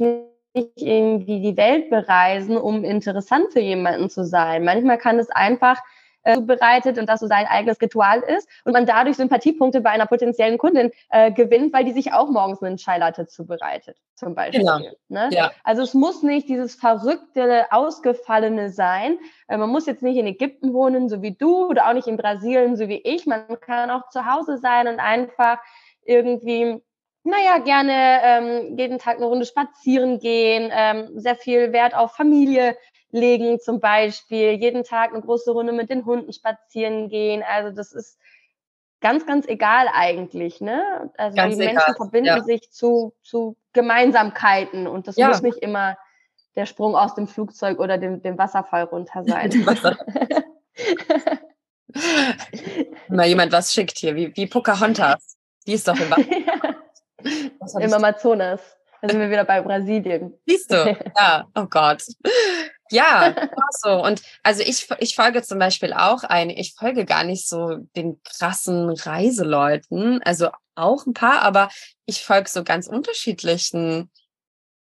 nicht 0.00 0.33
irgendwie 0.54 1.40
die 1.40 1.56
Welt 1.56 1.90
bereisen, 1.90 2.56
um 2.56 2.84
interessant 2.84 3.52
für 3.52 3.60
jemanden 3.60 4.08
zu 4.08 4.24
sein. 4.24 4.64
Manchmal 4.64 4.98
kann 4.98 5.18
es 5.18 5.30
einfach 5.30 5.80
äh, 6.22 6.36
zubereitet 6.36 6.98
und 6.98 7.08
das 7.08 7.20
so 7.20 7.26
sein 7.26 7.46
eigenes 7.46 7.80
Ritual 7.80 8.20
ist 8.20 8.48
und 8.64 8.72
man 8.72 8.86
dadurch 8.86 9.16
Sympathiepunkte 9.16 9.80
bei 9.80 9.90
einer 9.90 10.06
potenziellen 10.06 10.56
Kundin 10.58 10.90
äh, 11.10 11.30
gewinnt, 11.32 11.72
weil 11.72 11.84
die 11.84 11.92
sich 11.92 12.12
auch 12.12 12.30
morgens 12.30 12.62
einen 12.62 12.78
Chai 12.78 12.98
Latte 12.98 13.26
zubereitet, 13.26 13.98
zum 14.14 14.34
Beispiel. 14.34 14.60
Genau. 14.60 14.78
Ne? 15.08 15.28
Ja. 15.32 15.52
Also 15.64 15.82
es 15.82 15.92
muss 15.92 16.22
nicht 16.22 16.48
dieses 16.48 16.76
verrückte, 16.76 17.66
ausgefallene 17.70 18.70
sein. 18.70 19.18
Äh, 19.48 19.58
man 19.58 19.70
muss 19.70 19.86
jetzt 19.86 20.02
nicht 20.02 20.16
in 20.16 20.26
Ägypten 20.26 20.72
wohnen, 20.72 21.08
so 21.08 21.20
wie 21.20 21.34
du, 21.34 21.66
oder 21.66 21.88
auch 21.88 21.94
nicht 21.94 22.08
in 22.08 22.16
Brasilien, 22.16 22.76
so 22.76 22.88
wie 22.88 23.02
ich. 23.04 23.26
Man 23.26 23.60
kann 23.60 23.90
auch 23.90 24.08
zu 24.08 24.24
Hause 24.24 24.56
sein 24.58 24.88
und 24.88 25.00
einfach 25.00 25.58
irgendwie 26.06 26.80
naja, 27.24 27.58
gerne 27.58 28.20
ähm, 28.22 28.78
jeden 28.78 28.98
Tag 28.98 29.16
eine 29.16 29.26
Runde 29.26 29.46
spazieren 29.46 30.18
gehen, 30.18 30.70
ähm, 30.72 31.08
sehr 31.14 31.36
viel 31.36 31.72
Wert 31.72 31.94
auf 31.94 32.14
Familie 32.14 32.76
legen 33.10 33.60
zum 33.60 33.80
Beispiel, 33.80 34.52
jeden 34.52 34.84
Tag 34.84 35.12
eine 35.12 35.22
große 35.22 35.50
Runde 35.50 35.72
mit 35.72 35.88
den 35.88 36.04
Hunden 36.04 36.32
spazieren 36.32 37.08
gehen. 37.08 37.42
Also 37.42 37.74
das 37.74 37.92
ist 37.92 38.18
ganz, 39.00 39.24
ganz 39.26 39.46
egal 39.46 39.86
eigentlich. 39.92 40.60
Ne? 40.60 41.10
Also 41.16 41.36
ganz 41.36 41.56
die 41.56 41.62
egal. 41.62 41.74
Menschen 41.74 41.94
verbinden 41.94 42.26
ja. 42.26 42.42
sich 42.42 42.70
zu, 42.70 43.14
zu 43.22 43.56
Gemeinsamkeiten 43.72 44.86
und 44.86 45.06
das 45.08 45.16
ja. 45.16 45.28
muss 45.28 45.42
nicht 45.42 45.58
immer 45.58 45.96
der 46.56 46.66
Sprung 46.66 46.94
aus 46.94 47.14
dem 47.14 47.26
Flugzeug 47.26 47.78
oder 47.78 47.98
dem, 47.98 48.22
dem 48.22 48.36
Wasserfall 48.36 48.84
runter 48.84 49.24
sein. 49.26 49.50
Mal 53.08 53.26
jemand 53.28 53.52
was 53.52 53.72
schickt 53.72 53.98
hier, 53.98 54.14
wie, 54.14 54.36
wie 54.36 54.46
Pocahontas. 54.46 55.36
Die 55.66 55.72
ist 55.72 55.88
doch 55.88 55.98
im 55.98 56.10
Wasser. 56.10 56.24
Im 57.78 57.92
Amazonas. 57.92 58.60
Da 59.02 59.08
sind 59.10 59.20
wir 59.20 59.30
wieder 59.30 59.44
bei 59.44 59.60
Brasilien. 59.60 60.34
Siehst 60.46 60.72
du? 60.72 60.96
Ja, 61.16 61.46
oh 61.54 61.66
Gott. 61.66 62.02
Ja, 62.90 63.34
so. 63.82 64.02
Und 64.02 64.22
also 64.42 64.62
ich, 64.62 64.88
ich 64.98 65.14
folge 65.14 65.42
zum 65.42 65.58
Beispiel 65.58 65.92
auch 65.92 66.22
ein, 66.24 66.50
ich 66.50 66.74
folge 66.74 67.04
gar 67.04 67.24
nicht 67.24 67.48
so 67.48 67.76
den 67.96 68.20
krassen 68.22 68.90
Reiseleuten, 68.90 70.22
also 70.22 70.50
auch 70.74 71.06
ein 71.06 71.14
paar, 71.14 71.42
aber 71.42 71.68
ich 72.06 72.24
folge 72.24 72.48
so 72.48 72.64
ganz 72.64 72.86
unterschiedlichen 72.86 74.10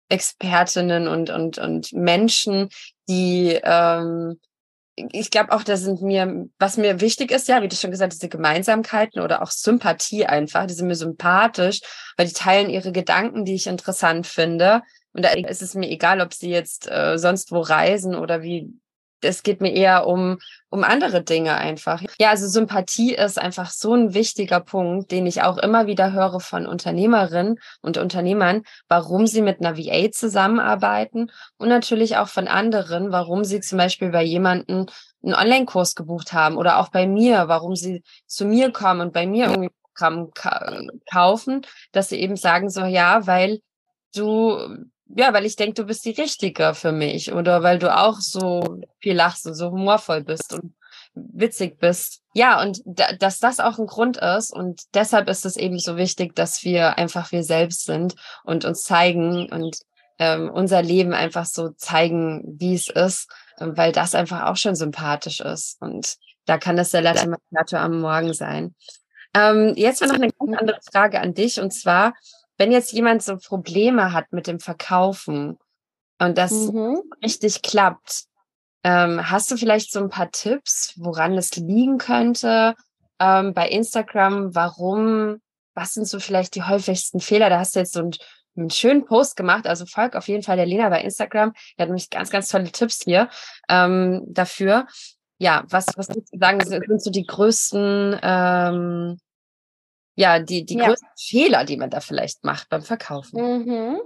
Expertinnen 0.09 1.07
und, 1.07 1.29
und, 1.29 1.57
und 1.57 1.91
Menschen, 1.93 2.69
die 3.09 3.59
ähm, 3.63 4.39
ich 4.95 5.31
glaube 5.31 5.51
auch, 5.51 5.63
da 5.63 5.75
sind 5.75 6.01
mir, 6.01 6.47
was 6.59 6.77
mir 6.77 7.01
wichtig 7.01 7.31
ist, 7.31 7.47
ja, 7.47 7.61
wie 7.61 7.67
du 7.67 7.75
schon 7.75 7.91
gesagt, 7.91 8.13
diese 8.13 8.29
Gemeinsamkeiten 8.29 9.21
oder 9.21 9.41
auch 9.41 9.49
Sympathie 9.49 10.25
einfach, 10.25 10.67
die 10.67 10.73
sind 10.73 10.87
mir 10.87 10.95
sympathisch, 10.95 11.81
weil 12.15 12.27
die 12.27 12.33
teilen 12.33 12.69
ihre 12.69 12.91
Gedanken, 12.91 13.45
die 13.45 13.55
ich 13.55 13.67
interessant 13.67 14.27
finde. 14.27 14.81
Und 15.13 15.25
da 15.25 15.29
ist 15.29 15.61
es 15.61 15.75
mir 15.75 15.89
egal, 15.89 16.21
ob 16.21 16.33
sie 16.33 16.49
jetzt 16.49 16.89
äh, 16.89 17.17
sonst 17.17 17.51
wo 17.51 17.59
reisen 17.61 18.15
oder 18.15 18.41
wie 18.41 18.73
es 19.23 19.43
geht 19.43 19.61
mir 19.61 19.71
eher 19.73 20.07
um, 20.07 20.39
um 20.69 20.83
andere 20.83 21.23
Dinge 21.23 21.55
einfach. 21.55 22.01
Ja, 22.19 22.29
also 22.29 22.47
Sympathie 22.47 23.13
ist 23.13 23.39
einfach 23.39 23.69
so 23.69 23.93
ein 23.93 24.13
wichtiger 24.13 24.59
Punkt, 24.59 25.11
den 25.11 25.25
ich 25.25 25.41
auch 25.41 25.57
immer 25.57 25.87
wieder 25.87 26.11
höre 26.13 26.39
von 26.39 26.65
Unternehmerinnen 26.65 27.59
und 27.81 27.97
Unternehmern, 27.97 28.63
warum 28.87 29.27
sie 29.27 29.41
mit 29.41 29.59
einer 29.59 29.77
VA 29.77 30.11
zusammenarbeiten 30.11 31.31
und 31.57 31.69
natürlich 31.69 32.17
auch 32.17 32.27
von 32.27 32.47
anderen, 32.47 33.11
warum 33.11 33.43
sie 33.43 33.61
zum 33.61 33.77
Beispiel 33.77 34.09
bei 34.09 34.23
jemanden 34.23 34.87
einen 35.23 35.35
Online-Kurs 35.35 35.95
gebucht 35.95 36.33
haben 36.33 36.57
oder 36.57 36.79
auch 36.79 36.89
bei 36.89 37.07
mir, 37.07 37.47
warum 37.47 37.75
sie 37.75 38.03
zu 38.27 38.45
mir 38.45 38.71
kommen 38.71 39.01
und 39.01 39.13
bei 39.13 39.25
mir 39.25 39.47
irgendwie 39.47 39.69
Programm 39.93 40.31
kaufen, 41.11 41.61
dass 41.91 42.09
sie 42.09 42.19
eben 42.19 42.35
sagen 42.35 42.69
so, 42.69 42.83
ja, 42.83 43.25
weil 43.27 43.61
du 44.15 44.57
ja, 45.15 45.33
weil 45.33 45.45
ich 45.45 45.55
denke, 45.55 45.75
du 45.75 45.85
bist 45.85 46.05
die 46.05 46.11
Richtige 46.11 46.73
für 46.73 46.91
mich 46.91 47.33
oder 47.33 47.63
weil 47.63 47.79
du 47.79 47.95
auch 47.95 48.19
so 48.19 48.81
viel 48.99 49.15
lachst 49.15 49.45
und 49.45 49.53
so 49.53 49.71
humorvoll 49.71 50.23
bist 50.23 50.53
und 50.53 50.73
witzig 51.13 51.79
bist. 51.79 52.21
Ja, 52.33 52.61
und 52.61 52.81
da, 52.85 53.13
dass 53.13 53.39
das 53.39 53.59
auch 53.59 53.77
ein 53.77 53.85
Grund 53.85 54.17
ist 54.17 54.51
und 54.51 54.81
deshalb 54.93 55.29
ist 55.29 55.45
es 55.45 55.55
eben 55.55 55.77
so 55.77 55.97
wichtig, 55.97 56.35
dass 56.35 56.63
wir 56.63 56.97
einfach 56.97 57.31
wir 57.31 57.43
selbst 57.43 57.85
sind 57.85 58.15
und 58.43 58.65
uns 58.65 58.83
zeigen 58.83 59.51
und 59.51 59.77
ähm, 60.19 60.49
unser 60.49 60.81
Leben 60.81 61.13
einfach 61.13 61.45
so 61.45 61.69
zeigen, 61.69 62.43
wie 62.59 62.73
es 62.73 62.87
ist, 62.87 63.29
ähm, 63.59 63.77
weil 63.77 63.91
das 63.91 64.15
einfach 64.15 64.43
auch 64.43 64.57
schon 64.57 64.75
sympathisch 64.75 65.39
ist 65.39 65.79
und 65.81 66.15
da 66.45 66.57
kann 66.57 66.75
das 66.75 66.89
der 66.89 67.01
Latte 67.01 67.29
Macchiato 67.29 67.77
am 67.77 68.01
Morgen 68.01 68.33
sein. 68.33 68.75
Ähm, 69.35 69.73
jetzt 69.75 70.01
war 70.01 70.07
noch 70.07 70.15
eine 70.15 70.29
ganz 70.31 70.59
andere 70.59 70.79
Frage 70.91 71.19
an 71.21 71.33
dich 71.33 71.59
und 71.59 71.71
zwar, 71.71 72.13
wenn 72.57 72.71
jetzt 72.71 72.91
jemand 72.91 73.23
so 73.23 73.37
Probleme 73.37 74.13
hat 74.13 74.31
mit 74.31 74.47
dem 74.47 74.59
Verkaufen 74.59 75.57
und 76.19 76.37
das 76.37 76.51
mhm. 76.51 77.01
richtig 77.23 77.61
klappt, 77.61 78.25
ähm, 78.83 79.29
hast 79.29 79.49
du 79.49 79.57
vielleicht 79.57 79.91
so 79.91 79.99
ein 79.99 80.09
paar 80.09 80.31
Tipps, 80.31 80.93
woran 80.97 81.37
es 81.37 81.55
liegen 81.55 81.97
könnte 81.97 82.75
ähm, 83.19 83.53
bei 83.53 83.69
Instagram? 83.69 84.53
Warum? 84.53 85.41
Was 85.73 85.93
sind 85.93 86.07
so 86.07 86.19
vielleicht 86.19 86.55
die 86.55 86.63
häufigsten 86.63 87.19
Fehler? 87.19 87.49
Da 87.49 87.59
hast 87.59 87.75
du 87.75 87.79
jetzt 87.79 87.93
so 87.93 88.01
einen, 88.01 88.11
einen 88.57 88.69
schönen 88.69 89.05
Post 89.05 89.37
gemacht. 89.37 89.67
Also 89.67 89.85
folg 89.85 90.15
auf 90.15 90.27
jeden 90.27 90.43
Fall 90.43 90.57
der 90.57 90.65
Lena 90.65 90.89
bei 90.89 91.01
Instagram. 91.01 91.53
Die 91.53 91.81
hat 91.81 91.89
nämlich 91.89 92.09
ganz, 92.09 92.29
ganz 92.29 92.49
tolle 92.49 92.71
Tipps 92.71 93.01
hier 93.03 93.29
ähm, 93.69 94.23
dafür. 94.27 94.85
Ja, 95.39 95.63
was, 95.69 95.87
was 95.95 96.09
würdest 96.09 96.33
du 96.33 96.39
sagen, 96.39 96.63
sind 96.63 97.01
so 97.01 97.09
die 97.09 97.25
größten 97.25 98.19
ähm, 98.21 99.17
ja, 100.15 100.39
die, 100.39 100.65
die 100.65 100.77
ja. 100.77 100.87
größten 100.87 101.09
Fehler, 101.17 101.65
die 101.65 101.77
man 101.77 101.89
da 101.89 101.99
vielleicht 101.99 102.43
macht 102.43 102.69
beim 102.69 102.83
Verkaufen? 102.83 103.65
Mhm. 103.65 104.01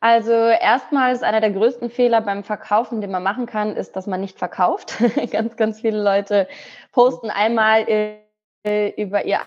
Also 0.00 0.32
erstmal 0.32 1.12
ist 1.12 1.22
einer 1.22 1.40
der 1.40 1.52
größten 1.52 1.90
Fehler 1.90 2.20
beim 2.20 2.42
Verkaufen, 2.42 3.00
den 3.00 3.10
man 3.10 3.22
machen 3.22 3.46
kann, 3.46 3.76
ist, 3.76 3.94
dass 3.94 4.06
man 4.06 4.20
nicht 4.20 4.38
verkauft. 4.38 4.98
ganz, 5.30 5.56
ganz 5.56 5.80
viele 5.80 6.02
Leute 6.02 6.48
posten 6.90 7.30
einmal 7.30 7.86
äh, 7.88 8.90
über 9.00 9.24
ihr 9.24 9.40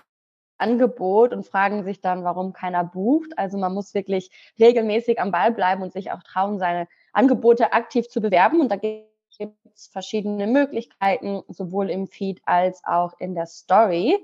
Angebot 0.58 1.32
und 1.32 1.46
fragen 1.46 1.84
sich 1.84 2.00
dann, 2.00 2.24
warum 2.24 2.54
keiner 2.54 2.82
bucht. 2.82 3.38
Also 3.38 3.58
man 3.58 3.74
muss 3.74 3.92
wirklich 3.92 4.30
regelmäßig 4.58 5.20
am 5.20 5.30
Ball 5.30 5.52
bleiben 5.52 5.82
und 5.82 5.92
sich 5.92 6.12
auch 6.12 6.22
trauen, 6.22 6.58
seine 6.58 6.88
Angebote 7.12 7.74
aktiv 7.74 8.08
zu 8.08 8.22
bewerben. 8.22 8.60
Und 8.60 8.70
da 8.70 8.76
gibt 8.76 9.06
es 9.74 9.88
verschiedene 9.88 10.46
Möglichkeiten, 10.46 11.42
sowohl 11.48 11.90
im 11.90 12.06
Feed 12.06 12.40
als 12.46 12.82
auch 12.84 13.12
in 13.18 13.34
der 13.34 13.46
Story. 13.46 14.16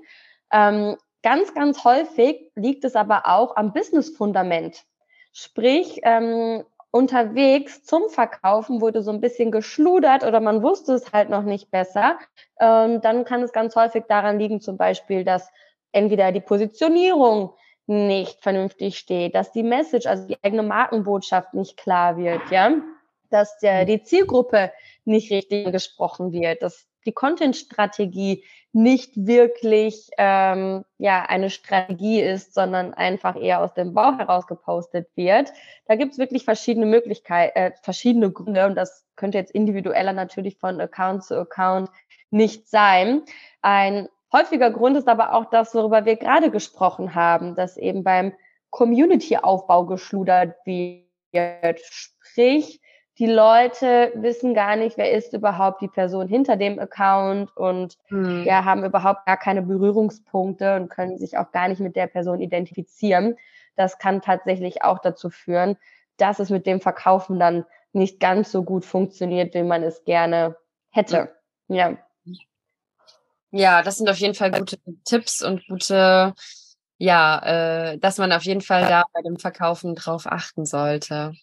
Ähm, 0.51 0.97
Ganz, 1.23 1.53
ganz 1.53 1.83
häufig 1.85 2.51
liegt 2.55 2.83
es 2.83 2.95
aber 2.95 3.23
auch 3.25 3.55
am 3.55 3.71
Business-Fundament. 3.73 4.83
Sprich, 5.31 6.01
ähm, 6.03 6.63
unterwegs 6.91 7.83
zum 7.83 8.09
Verkaufen 8.09 8.81
wurde 8.81 9.01
so 9.01 9.11
ein 9.11 9.21
bisschen 9.21 9.49
geschludert 9.49 10.23
oder 10.23 10.41
man 10.41 10.61
wusste 10.61 10.93
es 10.93 11.11
halt 11.11 11.29
noch 11.29 11.43
nicht 11.43 11.71
besser. 11.71 12.19
Ähm, 12.59 13.01
dann 13.01 13.25
kann 13.25 13.41
es 13.41 13.51
ganz 13.51 13.75
häufig 13.75 14.03
daran 14.07 14.37
liegen, 14.37 14.61
zum 14.61 14.77
Beispiel, 14.77 15.23
dass 15.23 15.49
entweder 15.91 16.31
die 16.31 16.41
Positionierung 16.41 17.53
nicht 17.87 18.41
vernünftig 18.43 18.97
steht, 18.97 19.33
dass 19.33 19.51
die 19.51 19.63
Message, 19.63 20.05
also 20.05 20.27
die 20.27 20.37
eigene 20.43 20.63
Markenbotschaft 20.63 21.53
nicht 21.53 21.77
klar 21.77 22.17
wird, 22.17 22.51
ja, 22.51 22.73
dass 23.29 23.57
der, 23.59 23.85
die 23.85 24.03
Zielgruppe 24.03 24.71
nicht 25.05 25.31
richtig 25.31 25.71
gesprochen 25.71 26.31
wird, 26.31 26.61
dass 26.61 26.87
die 27.05 27.11
Content-Strategie 27.11 28.43
nicht 28.71 29.11
wirklich 29.15 30.09
ähm, 30.17 30.83
ja 30.97 31.23
eine 31.27 31.49
Strategie 31.49 32.21
ist, 32.21 32.53
sondern 32.53 32.93
einfach 32.93 33.35
eher 33.35 33.61
aus 33.61 33.73
dem 33.73 33.93
Bauch 33.93 34.17
heraus 34.17 34.47
gepostet 34.47 35.07
wird. 35.15 35.51
Da 35.85 35.95
gibt 35.95 36.13
es 36.13 36.17
wirklich 36.17 36.43
verschiedene 36.43 36.85
Möglichkeiten, 36.85 37.55
äh, 37.55 37.71
verschiedene 37.81 38.31
Gründe 38.31 38.65
und 38.65 38.75
das 38.75 39.05
könnte 39.15 39.37
jetzt 39.37 39.51
individueller 39.51 40.13
natürlich 40.13 40.57
von 40.57 40.81
Account 40.81 41.23
zu 41.23 41.39
Account 41.39 41.89
nicht 42.31 42.67
sein. 42.67 43.21
Ein 43.61 44.09
häufiger 44.31 44.71
Grund 44.71 44.97
ist 44.97 45.07
aber 45.07 45.33
auch 45.33 45.45
das, 45.45 45.75
worüber 45.75 46.05
wir 46.05 46.15
gerade 46.15 46.49
gesprochen 46.49 47.13
haben, 47.13 47.55
dass 47.55 47.77
eben 47.77 48.03
beim 48.03 48.33
Community-Aufbau 48.71 49.85
geschludert 49.85 50.55
wird. 50.65 51.79
Sprich, 51.79 52.81
die 53.19 53.27
Leute 53.27 54.11
wissen 54.15 54.55
gar 54.55 54.75
nicht, 54.75 54.97
wer 54.97 55.11
ist 55.11 55.33
überhaupt 55.33 55.81
die 55.81 55.87
Person 55.87 56.27
hinter 56.27 56.55
dem 56.55 56.79
Account 56.79 57.55
und 57.55 57.97
mhm. 58.09 58.43
ja, 58.43 58.65
haben 58.65 58.83
überhaupt 58.83 59.25
gar 59.25 59.37
keine 59.37 59.61
Berührungspunkte 59.61 60.75
und 60.75 60.89
können 60.89 61.17
sich 61.17 61.37
auch 61.37 61.51
gar 61.51 61.67
nicht 61.67 61.79
mit 61.79 61.95
der 61.95 62.07
Person 62.07 62.41
identifizieren. 62.41 63.37
Das 63.75 63.99
kann 63.99 64.21
tatsächlich 64.21 64.83
auch 64.83 64.99
dazu 64.99 65.29
führen, 65.29 65.77
dass 66.17 66.39
es 66.39 66.49
mit 66.49 66.65
dem 66.65 66.81
Verkaufen 66.81 67.39
dann 67.39 67.65
nicht 67.91 68.19
ganz 68.19 68.51
so 68.51 68.63
gut 68.63 68.83
funktioniert, 68.83 69.53
wie 69.53 69.63
man 69.63 69.83
es 69.83 70.03
gerne 70.05 70.55
hätte. 70.89 71.35
Ja. 71.67 71.97
Ja, 73.51 73.83
das 73.83 73.97
sind 73.97 74.09
auf 74.09 74.17
jeden 74.17 74.33
Fall 74.33 74.49
gute 74.49 74.79
Tipps 75.05 75.43
und 75.43 75.67
gute, 75.67 76.33
ja, 76.97 77.91
äh, 77.91 77.99
dass 77.99 78.17
man 78.17 78.31
auf 78.31 78.43
jeden 78.43 78.61
Fall 78.61 78.87
da 78.87 79.03
bei 79.13 79.21
dem 79.21 79.37
Verkaufen 79.37 79.93
drauf 79.93 80.25
achten 80.25 80.65
sollte. 80.65 81.33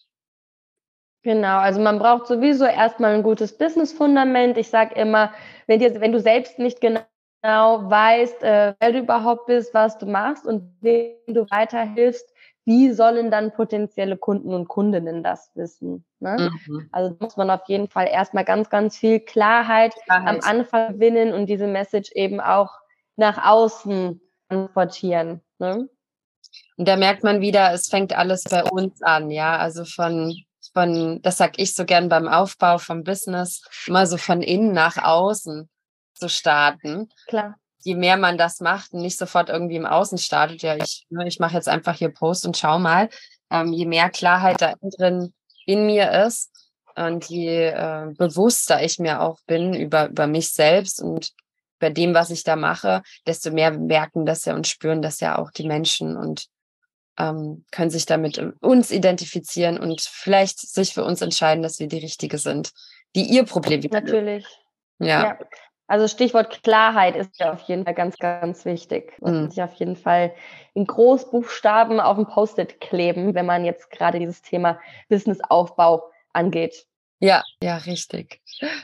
Genau, 1.23 1.59
also 1.59 1.81
man 1.81 1.99
braucht 1.99 2.27
sowieso 2.27 2.65
erstmal 2.65 3.15
ein 3.15 3.23
gutes 3.23 3.57
Business-Fundament. 3.57 4.57
Ich 4.57 4.69
sage 4.69 4.95
immer, 4.95 5.33
wenn, 5.67 5.79
dir, 5.79 6.01
wenn 6.01 6.13
du 6.13 6.21
selbst 6.21 6.59
nicht 6.59 6.81
genau 6.81 7.03
weißt, 7.43 8.43
äh, 8.43 8.75
wer 8.81 8.93
du 8.93 8.99
überhaupt 9.01 9.47
bist, 9.47 9.75
was 9.75 9.99
du 9.99 10.07
machst 10.07 10.47
und 10.47 10.75
wem 10.81 11.13
du 11.27 11.51
weiterhilfst, 11.51 12.27
wie 12.65 12.93
sollen 12.93 13.31
dann 13.31 13.53
potenzielle 13.53 14.17
Kunden 14.17 14.55
und 14.55 14.69
Kundinnen 14.69 15.23
das 15.23 15.51
wissen? 15.55 16.05
Ne? 16.21 16.51
Mhm. 16.67 16.89
Also 16.93 17.17
muss 17.19 17.37
man 17.37 17.51
auf 17.51 17.63
jeden 17.67 17.89
Fall 17.89 18.09
erstmal 18.09 18.45
ganz, 18.45 18.71
ganz 18.71 18.97
viel 18.97 19.21
Klarheit, 19.21 19.95
Klarheit, 20.05 20.29
am 20.29 20.41
Anfang 20.43 20.95
gewinnen 20.95 21.33
und 21.33 21.47
diese 21.47 21.67
Message 21.67 22.13
eben 22.13 22.41
auch 22.41 22.71
nach 23.17 23.45
außen 23.45 24.21
transportieren. 24.49 25.41
Ne? 25.59 25.89
Und 26.77 26.89
da 26.89 26.97
merkt 26.97 27.25
man 27.25 27.41
wieder, 27.41 27.73
es 27.73 27.89
fängt 27.89 28.17
alles 28.17 28.45
bei 28.45 28.65
uns 28.65 29.03
an, 29.03 29.31
ja. 29.31 29.57
Also 29.59 29.85
von, 29.85 30.35
von, 30.73 31.21
das 31.23 31.37
sag 31.37 31.59
ich 31.59 31.75
so 31.75 31.85
gern 31.85 32.09
beim 32.09 32.29
Aufbau 32.29 32.79
vom 32.79 33.03
Business, 33.05 33.63
immer 33.87 34.07
so 34.07 34.17
von 34.17 34.43
innen 34.43 34.73
nach 34.73 34.97
außen 34.97 35.69
zu 36.15 36.29
starten. 36.29 37.09
Klar. 37.27 37.57
Je 37.83 37.95
mehr 37.95 38.17
man 38.17 38.37
das 38.37 38.61
macht 38.61 38.93
und 38.93 39.01
nicht 39.01 39.19
sofort 39.19 39.49
irgendwie 39.49 39.77
im 39.77 39.87
Außen 39.87 40.19
startet, 40.19 40.63
ja, 40.63 40.77
ich, 40.77 41.07
ne, 41.09 41.27
ich 41.27 41.41
mache 41.41 41.55
jetzt 41.55 41.69
einfach 41.69 41.97
hier 41.97 42.13
Post 42.13 42.45
und 42.45 42.57
schau 42.57 42.79
mal, 42.79 43.09
ähm, 43.51 43.73
je 43.73 43.87
mehr 43.87 44.11
Klarheit 44.11 44.61
da 44.61 44.75
drin 44.83 45.33
in 45.65 45.87
mir 45.87 46.11
ist 46.27 46.51
und 46.95 47.25
je 47.27 47.69
äh, 47.69 48.13
bewusster 48.19 48.83
ich 48.83 48.99
mir 48.99 49.23
auch 49.23 49.39
bin 49.47 49.73
über, 49.73 50.09
über 50.09 50.27
mich 50.27 50.53
selbst 50.53 51.01
und 51.03 51.33
bei 51.79 51.89
dem, 51.89 52.13
was 52.13 52.31
ich 52.31 52.45
da 52.45 52.57
mache, 52.57 53.03
desto 53.27 53.51
mehr 53.51 53.71
merken 53.73 54.27
das 54.27 54.45
ja 54.45 54.55
und 54.55 54.67
spüren 54.67 55.01
das 55.01 55.21
ja 55.21 55.39
auch 55.39 55.51
die 55.51 55.67
Menschen 55.67 56.17
und 56.17 56.47
ähm, 57.21 57.65
können 57.71 57.91
sich 57.91 58.07
damit 58.07 58.43
uns 58.61 58.91
identifizieren 58.91 59.79
und 59.79 60.01
vielleicht 60.01 60.59
sich 60.59 60.95
für 60.95 61.05
uns 61.05 61.21
entscheiden, 61.21 61.63
dass 61.63 61.79
wir 61.79 61.89
die 61.89 61.99
Richtige 61.99 62.39
sind, 62.39 62.73
die 63.15 63.25
ihr 63.25 63.45
Problem 63.45 63.81
Natürlich. 63.91 64.47
Ja. 64.99 65.25
ja. 65.25 65.39
Also 65.87 66.07
Stichwort 66.07 66.63
Klarheit 66.63 67.17
ist 67.17 67.41
ja 67.41 67.53
auf 67.53 67.63
jeden 67.63 67.85
Fall 67.85 67.95
ganz, 67.95 68.17
ganz 68.17 68.65
wichtig. 68.65 69.13
Und 69.21 69.43
mhm. 69.43 69.51
sich 69.51 69.63
auf 69.63 69.75
jeden 69.75 69.97
Fall 69.97 70.33
in 70.73 70.87
Großbuchstaben 70.87 71.99
auf 71.99 72.17
dem 72.17 72.27
Post-it 72.27 72.81
kleben, 72.81 73.35
wenn 73.35 73.47
man 73.47 73.65
jetzt 73.65 73.91
gerade 73.91 74.21
dieses 74.21 74.41
Thema 74.41 74.79
Businessaufbau 75.09 76.05
angeht. 76.33 76.87
Ja, 77.23 77.45
ja, 77.63 77.77
richtig. 77.77 78.41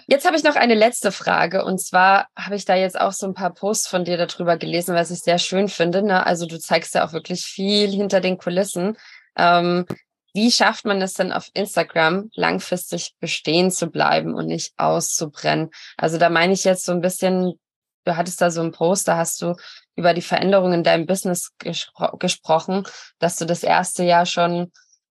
Jetzt 0.06 0.26
habe 0.26 0.36
ich 0.36 0.44
noch 0.44 0.56
eine 0.56 0.74
letzte 0.74 1.10
Frage 1.10 1.64
und 1.64 1.80
zwar 1.80 2.28
habe 2.36 2.54
ich 2.54 2.66
da 2.66 2.74
jetzt 2.74 3.00
auch 3.00 3.12
so 3.12 3.26
ein 3.26 3.32
paar 3.32 3.54
Posts 3.54 3.88
von 3.88 4.04
dir 4.04 4.18
darüber 4.18 4.58
gelesen, 4.58 4.94
was 4.94 5.10
ich 5.10 5.20
sehr 5.20 5.38
schön 5.38 5.68
finde. 5.68 6.02
Ne? 6.02 6.24
Also 6.26 6.44
du 6.44 6.58
zeigst 6.58 6.94
ja 6.94 7.06
auch 7.06 7.14
wirklich 7.14 7.46
viel 7.46 7.90
hinter 7.90 8.20
den 8.20 8.36
Kulissen. 8.36 8.98
Ähm, 9.38 9.86
wie 10.34 10.52
schafft 10.52 10.84
man 10.84 11.00
es 11.00 11.14
denn 11.14 11.32
auf 11.32 11.48
Instagram 11.54 12.28
langfristig 12.34 13.14
bestehen 13.20 13.70
zu 13.70 13.86
bleiben 13.86 14.34
und 14.34 14.48
nicht 14.48 14.74
auszubrennen? 14.76 15.70
Also 15.96 16.18
da 16.18 16.28
meine 16.28 16.52
ich 16.52 16.64
jetzt 16.64 16.84
so 16.84 16.92
ein 16.92 17.00
bisschen, 17.00 17.58
du 18.04 18.16
hattest 18.18 18.42
da 18.42 18.50
so 18.50 18.60
einen 18.60 18.72
Post, 18.72 19.08
da 19.08 19.16
hast 19.16 19.40
du 19.40 19.54
über 19.94 20.12
die 20.12 20.20
Veränderungen 20.20 20.74
in 20.74 20.84
deinem 20.84 21.06
Business 21.06 21.52
gespro 21.58 22.18
gesprochen, 22.18 22.86
dass 23.18 23.36
du 23.36 23.46
das 23.46 23.62
erste 23.62 24.04
Jahr 24.04 24.26
schon 24.26 24.72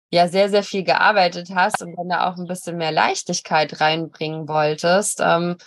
ja 0.09 0.27
sehr, 0.27 0.49
sehr 0.49 0.63
viel 0.63 0.83
gearbeitet 0.83 1.49
hast 1.53 1.81
und 1.81 1.95
dann 1.95 2.09
da 2.09 2.29
auch 2.29 2.37
ein 2.37 2.47
bisschen 2.47 2.77
mehr 2.77 2.91
Leichtigkeit 2.91 3.81
reinbringen 3.81 4.47
wolltest. 4.47 5.19
Ähm, 5.21 5.57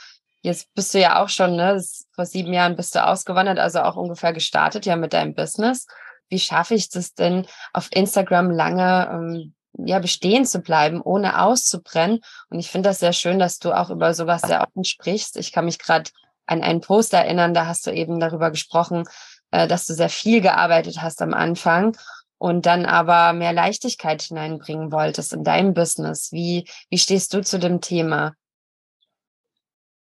jetzt 0.43 0.73
bist 0.75 0.95
du 0.95 1.01
ja 1.01 1.23
auch 1.23 1.29
schon, 1.29 1.57
ne, 1.57 1.83
vor 2.15 2.25
sieben 2.25 2.53
Jahren 2.53 2.77
bist 2.77 2.95
du 2.95 3.07
ausgewandert, 3.07 3.59
also 3.59 3.81
auch 3.81 3.97
ungefähr 3.97 4.33
gestartet 4.33 4.87
ja 4.87 4.97
mit 4.97 5.13
deinem 5.13 5.35
Business. 5.35 5.87
Wie 6.29 6.39
schaffe 6.39 6.75
ich 6.75 6.89
das 6.89 7.15
denn, 7.15 7.47
auf 7.73 7.89
Instagram 7.93 8.51
lange 8.51 9.11
ähm, 9.13 9.55
ja 9.77 9.99
bestehen 9.99 10.47
zu 10.47 10.61
bleiben, 10.61 11.03
ohne 11.03 11.43
auszubrennen? 11.43 12.21
Und 12.49 12.59
ich 12.59 12.71
finde 12.71 12.89
das 12.89 13.01
sehr 13.01 13.13
schön, 13.13 13.39
dass 13.39 13.59
du 13.59 13.73
auch 13.73 13.91
über 13.91 14.15
sowas 14.15 14.43
sehr 14.43 14.63
offen 14.63 14.85
sprichst. 14.85 15.37
Ich 15.37 15.53
kann 15.53 15.67
mich 15.67 15.79
gerade 15.79 16.11
an 16.47 16.63
einen 16.63 16.81
Post 16.81 17.13
erinnern, 17.13 17.53
da 17.53 17.67
hast 17.67 17.87
du 17.87 17.93
eben 17.93 18.21
darüber 18.21 18.51
gesprochen, 18.51 19.05
äh, 19.51 19.69
dass 19.69 19.87
du 19.87 19.93
sehr 19.93 20.09
viel 20.09 20.41
gearbeitet 20.41 21.03
hast 21.03 21.21
am 21.21 21.35
Anfang 21.35 21.97
und 22.41 22.65
dann 22.65 22.87
aber 22.87 23.35
mehr 23.35 23.53
Leichtigkeit 23.53 24.23
hineinbringen 24.23 24.91
wolltest 24.93 25.35
in 25.35 25.45
deinem 25.45 25.75
Business. 25.75 26.33
Wie, 26.33 26.67
wie 26.89 26.97
stehst 26.97 27.35
du 27.35 27.43
zu 27.43 27.59
dem 27.59 27.83
Thema? 27.83 28.33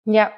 Ja, 0.05 0.33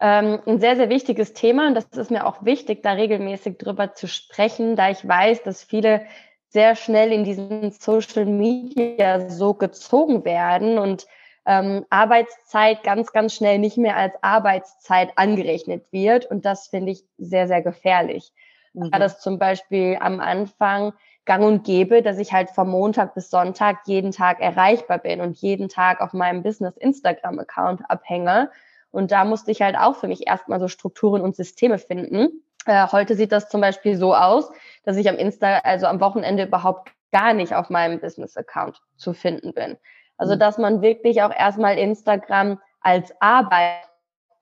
ähm, 0.00 0.40
ein 0.46 0.60
sehr, 0.60 0.76
sehr 0.76 0.88
wichtiges 0.88 1.34
Thema 1.34 1.68
und 1.68 1.74
das 1.74 1.84
ist 1.88 2.10
mir 2.10 2.26
auch 2.26 2.42
wichtig, 2.46 2.82
da 2.82 2.92
regelmäßig 2.92 3.58
drüber 3.58 3.92
zu 3.92 4.08
sprechen, 4.08 4.76
da 4.76 4.88
ich 4.88 5.06
weiß, 5.06 5.42
dass 5.42 5.62
viele 5.62 6.06
sehr 6.48 6.74
schnell 6.74 7.12
in 7.12 7.22
diesen 7.22 7.70
Social 7.70 8.24
Media 8.24 9.28
so 9.28 9.52
gezogen 9.52 10.24
werden 10.24 10.78
und 10.78 11.06
ähm, 11.44 11.84
Arbeitszeit 11.90 12.82
ganz, 12.82 13.12
ganz 13.12 13.34
schnell 13.34 13.58
nicht 13.58 13.76
mehr 13.76 13.96
als 13.96 14.14
Arbeitszeit 14.22 15.12
angerechnet 15.16 15.84
wird. 15.92 16.24
Und 16.24 16.46
das 16.46 16.68
finde 16.68 16.92
ich 16.92 17.04
sehr, 17.18 17.46
sehr 17.46 17.60
gefährlich. 17.60 18.32
Mhm. 18.72 18.90
War 18.90 18.98
das 18.98 19.20
zum 19.20 19.38
Beispiel 19.38 19.98
am 20.00 20.20
Anfang 20.20 20.92
gang 21.24 21.44
und 21.44 21.64
gäbe, 21.64 22.02
dass 22.02 22.18
ich 22.18 22.32
halt 22.32 22.50
vom 22.50 22.70
Montag 22.70 23.14
bis 23.14 23.30
Sonntag 23.30 23.80
jeden 23.86 24.10
Tag 24.10 24.40
erreichbar 24.40 24.98
bin 24.98 25.20
und 25.20 25.36
jeden 25.38 25.68
Tag 25.68 26.00
auf 26.00 26.12
meinem 26.12 26.42
Business 26.42 26.76
Instagram 26.76 27.38
Account 27.38 27.82
abhänge. 27.88 28.50
Und 28.90 29.12
da 29.12 29.24
musste 29.24 29.50
ich 29.50 29.62
halt 29.62 29.76
auch 29.76 29.96
für 29.96 30.08
mich 30.08 30.26
erstmal 30.26 30.58
so 30.60 30.68
Strukturen 30.68 31.22
und 31.22 31.36
Systeme 31.36 31.78
finden. 31.78 32.42
Äh, 32.66 32.86
heute 32.90 33.14
sieht 33.14 33.32
das 33.32 33.48
zum 33.48 33.60
Beispiel 33.60 33.96
so 33.96 34.14
aus, 34.14 34.50
dass 34.84 34.96
ich 34.96 35.08
am 35.08 35.16
Insta, 35.16 35.58
also 35.58 35.86
am 35.86 36.00
Wochenende 36.00 36.44
überhaupt 36.44 36.90
gar 37.12 37.32
nicht 37.32 37.54
auf 37.54 37.70
meinem 37.70 38.00
Business 38.00 38.36
Account 38.36 38.80
zu 38.96 39.12
finden 39.12 39.54
bin. 39.54 39.76
Also, 40.16 40.34
mhm. 40.34 40.38
dass 40.38 40.58
man 40.58 40.82
wirklich 40.82 41.22
auch 41.22 41.32
erstmal 41.32 41.78
Instagram 41.78 42.60
als 42.80 43.14
Arbeit 43.20 43.88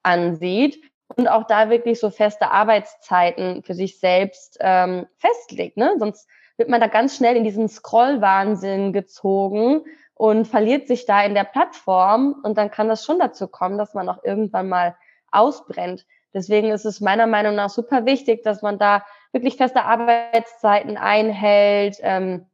ansieht 0.03 0.81
und 1.15 1.27
auch 1.27 1.45
da 1.45 1.69
wirklich 1.69 1.99
so 1.99 2.09
feste 2.09 2.51
Arbeitszeiten 2.51 3.63
für 3.63 3.73
sich 3.73 3.99
selbst 3.99 4.57
ähm, 4.59 5.07
festlegt. 5.17 5.77
Ne? 5.77 5.95
Sonst 5.97 6.27
wird 6.59 6.69
man 6.69 6.81
da 6.81 6.87
ganz 6.87 7.15
schnell 7.15 7.35
in 7.35 7.43
diesen 7.43 7.69
Scrollwahnsinn 7.69 8.93
gezogen 8.93 9.81
und 10.13 10.45
verliert 10.45 10.87
sich 10.87 11.05
da 11.05 11.23
in 11.23 11.33
der 11.33 11.45
Plattform 11.45 12.35
und 12.43 12.57
dann 12.57 12.69
kann 12.69 12.89
das 12.89 13.05
schon 13.05 13.19
dazu 13.19 13.47
kommen, 13.47 13.77
dass 13.77 13.93
man 13.93 14.09
auch 14.09 14.23
irgendwann 14.23 14.67
mal 14.67 14.95
ausbrennt. 15.31 16.05
Deswegen 16.33 16.69
ist 16.69 16.85
es 16.85 17.01
meiner 17.01 17.25
Meinung 17.25 17.55
nach 17.55 17.69
super 17.69 18.05
wichtig, 18.05 18.43
dass 18.43 18.61
man 18.61 18.77
da 18.77 19.03
wirklich 19.31 19.55
feste 19.55 19.83
Arbeitszeiten 19.83 20.97
einhält, 20.97 21.97
ähm, 22.01 22.45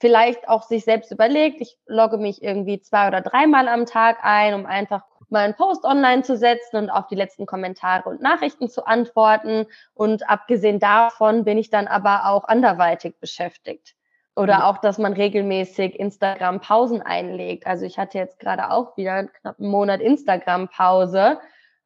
vielleicht 0.00 0.48
auch 0.48 0.62
sich 0.62 0.84
selbst 0.84 1.10
überlegt, 1.10 1.60
ich 1.60 1.76
logge 1.86 2.18
mich 2.18 2.42
irgendwie 2.42 2.80
zwei 2.80 3.08
oder 3.08 3.20
dreimal 3.20 3.68
am 3.68 3.84
Tag 3.84 4.18
ein, 4.22 4.54
um 4.54 4.64
einfach 4.64 5.02
mal 5.30 5.44
einen 5.44 5.54
Post 5.54 5.84
online 5.84 6.22
zu 6.22 6.36
setzen 6.36 6.76
und 6.76 6.90
auf 6.90 7.06
die 7.06 7.14
letzten 7.14 7.46
Kommentare 7.46 8.08
und 8.08 8.20
Nachrichten 8.20 8.68
zu 8.68 8.86
antworten. 8.86 9.66
Und 9.94 10.28
abgesehen 10.28 10.78
davon 10.78 11.44
bin 11.44 11.58
ich 11.58 11.70
dann 11.70 11.86
aber 11.86 12.26
auch 12.26 12.44
anderweitig 12.44 13.18
beschäftigt. 13.20 13.94
Oder 14.38 14.66
auch, 14.66 14.78
dass 14.78 14.98
man 14.98 15.14
regelmäßig 15.14 15.98
Instagram-Pausen 15.98 17.02
einlegt. 17.02 17.66
Also 17.66 17.84
ich 17.84 17.98
hatte 17.98 18.18
jetzt 18.18 18.38
gerade 18.38 18.70
auch 18.70 18.96
wieder 18.96 19.24
knapp 19.24 19.58
einen 19.58 19.68
Monat 19.68 20.00
Instagram-Pause, 20.00 21.38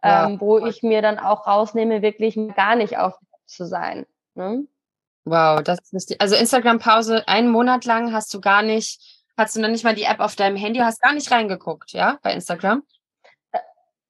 ja. 0.05 0.27
ähm, 0.27 0.39
wo 0.39 0.59
ich 0.59 0.83
mir 0.83 1.01
dann 1.01 1.19
auch 1.19 1.47
rausnehme, 1.47 2.03
wirklich 2.03 2.39
gar 2.55 2.77
nicht 2.77 2.99
auf 2.99 3.15
zu 3.47 3.65
sein. 3.65 4.05
Ne? 4.35 4.67
Wow, 5.25 5.63
das 5.63 5.79
ist 5.93 6.11
die, 6.11 6.21
also 6.21 6.35
Instagram-Pause 6.35 7.27
einen 7.29 7.49
Monat 7.49 7.85
lang 7.85 8.13
hast 8.13 8.35
du 8.35 8.41
gar 8.41 8.63
nicht, 8.63 9.25
hast 9.37 9.57
du 9.57 9.61
noch 9.61 9.69
nicht 9.69 9.85
mal 9.85 9.95
die 9.95 10.03
App 10.03 10.21
auf 10.21 10.37
deinem 10.37 10.57
Handy, 10.57 10.81
hast 10.81 11.01
gar 11.01 11.15
nicht 11.15 11.31
reingeguckt, 11.31 11.93
ja, 11.93 12.19
bei 12.23 12.33
Instagram? 12.33 12.83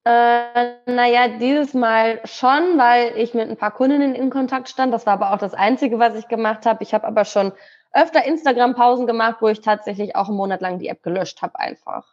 Äh, 0.04 0.74
naja, 0.86 1.28
dieses 1.38 1.74
Mal 1.74 2.20
schon, 2.24 2.76
weil 2.76 3.16
ich 3.16 3.34
mit 3.34 3.48
ein 3.48 3.56
paar 3.56 3.70
Kundinnen 3.70 4.14
in 4.14 4.30
Kontakt 4.30 4.68
stand. 4.68 4.92
Das 4.92 5.06
war 5.06 5.14
aber 5.14 5.32
auch 5.32 5.38
das 5.38 5.54
Einzige, 5.54 5.98
was 5.98 6.16
ich 6.16 6.26
gemacht 6.26 6.66
habe. 6.66 6.82
Ich 6.82 6.92
habe 6.92 7.06
aber 7.06 7.24
schon 7.24 7.52
öfter 7.92 8.24
Instagram-Pausen 8.24 9.06
gemacht, 9.06 9.36
wo 9.40 9.48
ich 9.48 9.60
tatsächlich 9.60 10.16
auch 10.16 10.28
einen 10.28 10.36
Monat 10.36 10.60
lang 10.60 10.78
die 10.78 10.88
App 10.88 11.02
gelöscht 11.02 11.42
habe 11.42 11.58
einfach. 11.58 12.04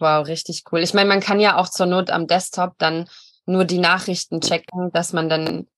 Wow, 0.00 0.26
richtig 0.26 0.64
cool. 0.72 0.80
Ich 0.80 0.94
meine, 0.94 1.08
man 1.08 1.20
kann 1.20 1.38
ja 1.38 1.56
auch 1.56 1.68
zur 1.68 1.86
Not 1.86 2.10
am 2.10 2.26
Desktop 2.26 2.72
dann 2.78 3.08
nur 3.46 3.64
die 3.64 3.78
Nachrichten 3.78 4.40
checken, 4.40 4.90
dass 4.92 5.12
man 5.12 5.28
dann 5.28 5.68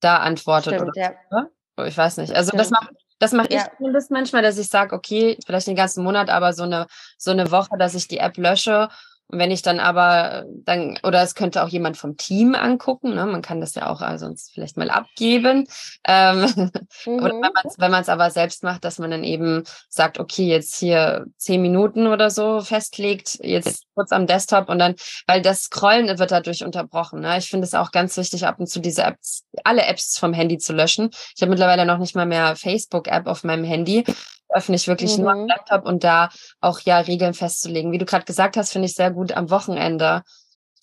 da 0.00 0.18
antwortet. 0.18 0.74
Stimmt, 0.74 0.90
oder 0.90 1.16
ja. 1.32 1.48
so, 1.76 1.84
Ich 1.84 1.96
weiß 1.96 2.18
nicht. 2.18 2.32
Also 2.32 2.50
Stimmt. 2.50 2.60
das 2.60 2.70
macht 2.70 2.90
das 3.18 3.32
mache 3.32 3.48
ich 3.48 3.54
ja. 3.54 3.70
zumindest 3.78 4.10
manchmal, 4.10 4.42
dass 4.42 4.58
ich 4.58 4.68
sage, 4.68 4.94
okay, 4.94 5.38
vielleicht 5.46 5.66
den 5.66 5.76
ganzen 5.76 6.04
Monat, 6.04 6.28
aber 6.28 6.52
so 6.52 6.64
eine 6.64 6.86
so 7.16 7.30
eine 7.30 7.50
Woche, 7.50 7.78
dass 7.78 7.94
ich 7.94 8.08
die 8.08 8.18
App 8.18 8.36
lösche 8.36 8.90
und 9.28 9.40
wenn 9.40 9.50
ich 9.50 9.62
dann 9.62 9.80
aber 9.80 10.44
dann, 10.64 10.98
oder 11.02 11.22
es 11.22 11.34
könnte 11.34 11.64
auch 11.64 11.68
jemand 11.68 11.96
vom 11.96 12.16
Team 12.16 12.54
angucken, 12.54 13.14
ne? 13.14 13.26
man 13.26 13.42
kann 13.42 13.60
das 13.60 13.74
ja 13.74 13.88
auch 13.88 14.00
also 14.00 14.26
sonst 14.26 14.52
vielleicht 14.52 14.76
mal 14.76 14.88
abgeben. 14.88 15.66
Ähm, 16.06 16.42
mhm. 17.06 17.14
Oder 17.14 17.34
wenn 17.78 17.90
man 17.90 18.02
es 18.02 18.08
aber 18.08 18.30
selbst 18.30 18.62
macht, 18.62 18.84
dass 18.84 18.98
man 18.98 19.10
dann 19.10 19.24
eben 19.24 19.64
sagt, 19.88 20.20
okay, 20.20 20.46
jetzt 20.46 20.76
hier 20.76 21.26
zehn 21.38 21.60
Minuten 21.60 22.06
oder 22.06 22.30
so 22.30 22.60
festlegt, 22.60 23.38
jetzt 23.42 23.84
kurz 23.94 24.12
am 24.12 24.28
Desktop 24.28 24.68
und 24.68 24.78
dann, 24.78 24.94
weil 25.26 25.42
das 25.42 25.62
Scrollen 25.62 26.18
wird 26.18 26.30
dadurch 26.30 26.64
unterbrochen. 26.64 27.20
Ne? 27.20 27.36
Ich 27.38 27.48
finde 27.48 27.66
es 27.66 27.74
auch 27.74 27.90
ganz 27.90 28.16
wichtig, 28.16 28.46
ab 28.46 28.60
und 28.60 28.68
zu 28.68 28.78
diese 28.78 29.02
Apps, 29.02 29.44
alle 29.64 29.86
Apps 29.86 30.18
vom 30.18 30.34
Handy 30.34 30.58
zu 30.58 30.72
löschen. 30.72 31.10
Ich 31.34 31.42
habe 31.42 31.50
mittlerweile 31.50 31.84
noch 31.84 31.98
nicht 31.98 32.14
mal 32.14 32.26
mehr 32.26 32.54
Facebook-App 32.54 33.26
auf 33.26 33.42
meinem 33.42 33.64
Handy, 33.64 34.04
öffne 34.48 34.76
ich 34.76 34.88
wirklich 34.88 35.16
mhm. 35.16 35.24
nur 35.24 35.32
am 35.32 35.40
mhm. 35.42 35.48
Laptop 35.48 35.86
und 35.86 36.04
da 36.04 36.30
auch 36.60 36.80
ja 36.80 36.98
Regeln 36.98 37.34
festzulegen. 37.34 37.92
Wie 37.92 37.98
du 37.98 38.04
gerade 38.04 38.24
gesagt 38.24 38.56
hast, 38.56 38.72
finde 38.72 38.86
ich 38.86 38.94
sehr 38.94 39.10
gut 39.10 39.32
am 39.32 39.50
Wochenende 39.50 40.22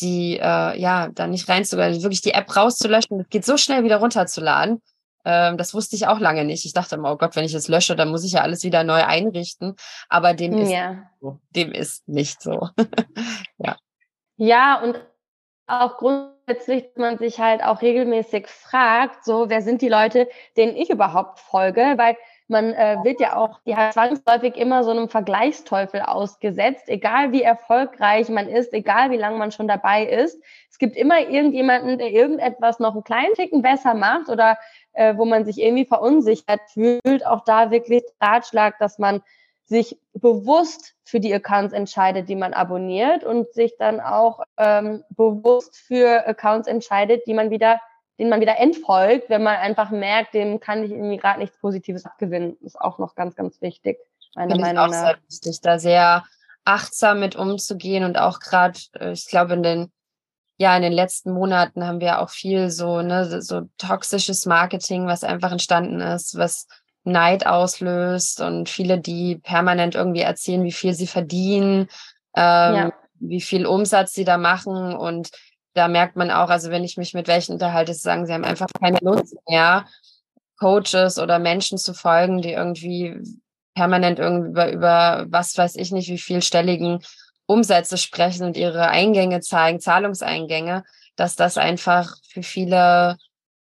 die 0.01 0.37
äh, 0.37 0.79
ja 0.79 1.09
da 1.09 1.27
nicht 1.27 1.47
reinzugehen, 1.47 1.87
also 1.87 2.03
wirklich 2.03 2.21
die 2.21 2.33
App 2.33 2.55
rauszulöschen. 2.55 3.19
Das 3.19 3.29
geht 3.29 3.45
so 3.45 3.57
schnell 3.57 3.83
wieder 3.83 3.97
runterzuladen. 3.97 4.81
Ähm, 5.25 5.57
das 5.57 5.73
wusste 5.73 5.95
ich 5.95 6.07
auch 6.07 6.19
lange 6.19 6.43
nicht. 6.43 6.65
Ich 6.65 6.73
dachte 6.73 6.95
immer, 6.95 7.11
oh 7.11 7.17
Gott, 7.17 7.35
wenn 7.35 7.45
ich 7.45 7.53
es 7.53 7.67
lösche, 7.67 7.95
dann 7.95 8.09
muss 8.09 8.25
ich 8.25 8.33
ja 8.33 8.41
alles 8.41 8.63
wieder 8.63 8.83
neu 8.83 9.03
einrichten. 9.03 9.75
Aber 10.09 10.33
dem 10.33 10.57
ist 10.57 10.71
ja. 10.71 11.09
so. 11.21 11.39
Dem 11.51 11.71
ist 11.71 12.07
nicht 12.07 12.41
so. 12.41 12.69
ja. 13.57 13.77
Ja, 14.35 14.81
und 14.81 14.99
auch 15.67 15.97
grundsätzlich 15.97 16.85
man 16.97 17.17
sich 17.17 17.39
halt 17.39 17.63
auch 17.63 17.81
regelmäßig 17.81 18.47
fragt, 18.47 19.23
so, 19.23 19.49
wer 19.49 19.61
sind 19.61 19.81
die 19.81 19.89
Leute, 19.89 20.27
denen 20.57 20.75
ich 20.75 20.89
überhaupt 20.89 21.39
folge? 21.39 21.93
Weil 21.95 22.17
man 22.47 22.73
äh, 22.73 22.97
wird 23.03 23.19
ja 23.19 23.35
auch 23.35 23.59
ja, 23.65 23.91
zwangsläufig 23.91 24.55
immer 24.57 24.83
so 24.83 24.91
einem 24.91 25.09
Vergleichsteufel 25.09 26.01
ausgesetzt, 26.01 26.87
egal 26.87 27.31
wie 27.31 27.41
erfolgreich 27.41 28.29
man 28.29 28.47
ist, 28.47 28.73
egal 28.73 29.11
wie 29.11 29.17
lange 29.17 29.37
man 29.37 29.51
schon 29.51 29.67
dabei 29.67 30.05
ist. 30.05 30.41
Es 30.69 30.77
gibt 30.77 30.95
immer 30.95 31.19
irgendjemanden, 31.19 31.97
der 31.97 32.11
irgendetwas 32.11 32.79
noch 32.79 32.93
einen 32.93 33.03
kleinen 33.03 33.33
Ticken 33.35 33.61
besser 33.61 33.93
macht 33.93 34.29
oder 34.29 34.57
äh, 34.93 35.15
wo 35.17 35.25
man 35.25 35.45
sich 35.45 35.61
irgendwie 35.61 35.85
verunsichert 35.85 36.61
fühlt. 36.67 37.25
Auch 37.25 37.43
da 37.43 37.71
wirklich 37.71 38.03
Ratschlag, 38.21 38.77
dass 38.79 38.99
man 38.99 39.21
sich 39.65 39.97
bewusst 40.13 40.95
für 41.03 41.19
die 41.19 41.33
Accounts 41.33 41.73
entscheidet, 41.73 42.29
die 42.29 42.35
man 42.35 42.53
abonniert 42.53 43.23
und 43.23 43.51
sich 43.53 43.77
dann 43.77 43.99
auch 43.99 44.41
ähm, 44.57 45.03
bewusst 45.09 45.77
für 45.77 46.27
Accounts 46.27 46.67
entscheidet, 46.67 47.25
die 47.27 47.33
man 47.33 47.49
wieder 47.49 47.79
den 48.19 48.29
man 48.29 48.41
wieder 48.41 48.59
entfolgt, 48.59 49.29
wenn 49.29 49.43
man 49.43 49.55
einfach 49.55 49.89
merkt, 49.89 50.33
dem 50.33 50.59
kann 50.59 50.83
ich 50.83 50.91
irgendwie 50.91 51.17
gerade 51.17 51.39
nichts 51.39 51.57
Positives 51.59 52.05
abgewinnen. 52.05 52.57
Ist 52.61 52.79
auch 52.79 52.99
noch 52.99 53.15
ganz, 53.15 53.35
ganz 53.35 53.61
wichtig, 53.61 53.97
meiner 54.35 54.57
Meinung 54.57 54.73
nach. 54.73 54.87
auch 54.87 54.93
Sehr 54.93 55.17
wichtig, 55.27 55.61
da 55.61 55.79
sehr 55.79 56.23
achtsam 56.65 57.19
mit 57.19 57.35
umzugehen 57.35 58.03
und 58.03 58.17
auch 58.17 58.39
gerade, 58.39 58.79
äh, 58.99 59.11
ich 59.11 59.27
glaube, 59.27 59.53
in 59.53 59.63
den 59.63 59.91
ja, 60.57 60.75
in 60.75 60.83
den 60.83 60.93
letzten 60.93 61.33
Monaten 61.33 61.85
haben 61.85 61.99
wir 61.99 62.21
auch 62.21 62.29
viel 62.29 62.69
so, 62.69 63.01
ne, 63.01 63.41
so 63.41 63.63
toxisches 63.77 64.45
Marketing, 64.45 65.07
was 65.07 65.23
einfach 65.23 65.51
entstanden 65.51 65.99
ist, 65.99 66.37
was 66.37 66.67
Neid 67.03 67.45
auslöst 67.45 68.39
und 68.39 68.69
viele, 68.69 68.99
die 68.99 69.37
permanent 69.37 69.95
irgendwie 69.95 70.21
erzählen, 70.21 70.63
wie 70.63 70.71
viel 70.71 70.93
sie 70.93 71.07
verdienen, 71.07 71.89
ähm, 72.35 72.75
ja. 72.75 72.93
wie 73.19 73.41
viel 73.41 73.65
Umsatz 73.65 74.13
sie 74.13 74.23
da 74.23 74.37
machen 74.37 74.95
und 74.95 75.31
da 75.73 75.87
merkt 75.87 76.15
man 76.15 76.31
auch, 76.31 76.49
also 76.49 76.69
wenn 76.69 76.83
ich 76.83 76.97
mich 76.97 77.13
mit 77.13 77.27
welchen 77.27 77.53
unterhalte, 77.53 77.93
sagen 77.93 78.25
sie 78.25 78.33
haben 78.33 78.45
einfach 78.45 78.67
keine 78.79 78.99
Lust 79.01 79.35
mehr, 79.47 79.85
Coaches 80.59 81.19
oder 81.19 81.39
Menschen 81.39 81.77
zu 81.77 81.93
folgen, 81.93 82.41
die 82.41 82.51
irgendwie 82.51 83.19
permanent 83.73 84.19
irgendwie 84.19 84.49
über, 84.49 84.71
über 84.71 85.25
was 85.29 85.57
weiß 85.57 85.75
ich 85.75 85.91
nicht, 85.91 86.09
wie 86.09 86.17
vielstelligen 86.17 86.99
Umsätze 87.45 87.97
sprechen 87.97 88.45
und 88.45 88.57
ihre 88.57 88.87
Eingänge 88.87 89.41
zeigen, 89.41 89.79
Zahlungseingänge, 89.79 90.83
dass 91.15 91.35
das 91.35 91.57
einfach 91.57 92.15
für 92.27 92.43
viele, 92.43 93.17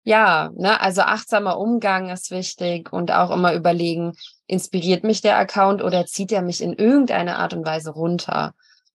ja, 0.04 0.50
ne, 0.56 0.80
also 0.80 1.02
achtsamer 1.02 1.58
Umgang 1.58 2.10
ist 2.10 2.30
wichtig 2.30 2.92
und 2.92 3.10
auch 3.12 3.30
immer 3.30 3.54
überlegen, 3.54 4.14
inspiriert 4.46 5.04
mich 5.04 5.20
der 5.20 5.36
Account 5.36 5.82
oder 5.82 6.06
zieht 6.06 6.32
er 6.32 6.42
mich 6.42 6.62
in 6.62 6.72
irgendeiner 6.72 7.38
Art 7.38 7.52
und 7.52 7.66
Weise 7.66 7.90
runter? 7.90 8.54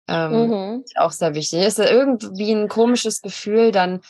Ähm, 0.09 0.49
mhm. 0.49 0.85
Auch 0.97 1.13
sehr 1.13 1.35
wichtig. 1.35 1.63
Ist 1.63 1.79
irgendwie 1.79 2.53
ein 2.53 2.69
komisches 2.69 3.21
Gefühl, 3.21 3.73
dann 3.73 4.01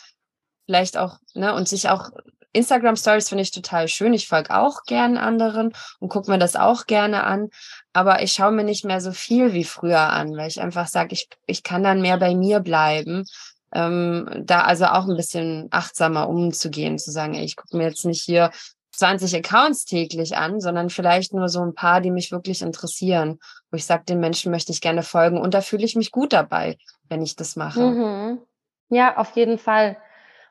vielleicht 0.66 0.96
auch, 0.96 1.18
ne, 1.34 1.54
und 1.54 1.68
sich 1.68 1.88
auch 1.88 2.10
Instagram 2.52 2.96
Stories 2.96 3.28
finde 3.28 3.42
ich 3.42 3.50
total 3.50 3.88
schön. 3.88 4.14
Ich 4.14 4.28
folge 4.28 4.56
auch 4.56 4.84
gern 4.84 5.18
anderen 5.18 5.72
und 6.00 6.08
gucke 6.08 6.30
mir 6.30 6.38
das 6.38 6.56
auch 6.56 6.86
gerne 6.86 7.24
an. 7.24 7.50
Aber 7.92 8.22
ich 8.22 8.32
schaue 8.32 8.52
mir 8.52 8.64
nicht 8.64 8.84
mehr 8.84 9.00
so 9.00 9.12
viel 9.12 9.52
wie 9.52 9.64
früher 9.64 10.00
an, 10.00 10.36
weil 10.36 10.48
ich 10.48 10.60
einfach 10.60 10.86
sage, 10.86 11.12
ich, 11.12 11.28
ich 11.46 11.62
kann 11.62 11.82
dann 11.82 12.00
mehr 12.00 12.16
bei 12.18 12.34
mir 12.34 12.60
bleiben. 12.60 13.24
Ähm, 13.74 14.44
da 14.46 14.62
also 14.62 14.86
auch 14.86 15.06
ein 15.06 15.16
bisschen 15.16 15.68
achtsamer 15.70 16.28
umzugehen, 16.28 16.98
zu 16.98 17.10
sagen, 17.10 17.34
ey, 17.34 17.44
ich 17.44 17.56
gucke 17.56 17.76
mir 17.76 17.88
jetzt 17.88 18.06
nicht 18.06 18.22
hier 18.22 18.50
20 18.98 19.36
Accounts 19.36 19.84
täglich 19.84 20.36
an, 20.36 20.60
sondern 20.60 20.90
vielleicht 20.90 21.32
nur 21.32 21.48
so 21.48 21.60
ein 21.60 21.74
paar, 21.74 22.00
die 22.00 22.10
mich 22.10 22.32
wirklich 22.32 22.62
interessieren, 22.62 23.38
wo 23.70 23.76
ich 23.76 23.86
sage, 23.86 24.04
den 24.08 24.20
Menschen 24.20 24.50
möchte 24.50 24.72
ich 24.72 24.80
gerne 24.80 25.02
folgen 25.02 25.40
und 25.40 25.54
da 25.54 25.60
fühle 25.60 25.84
ich 25.84 25.96
mich 25.96 26.10
gut 26.10 26.32
dabei, 26.32 26.76
wenn 27.08 27.22
ich 27.22 27.36
das 27.36 27.56
mache. 27.56 27.80
Mhm. 27.80 28.38
Ja, 28.90 29.16
auf 29.16 29.36
jeden 29.36 29.58
Fall. 29.58 29.96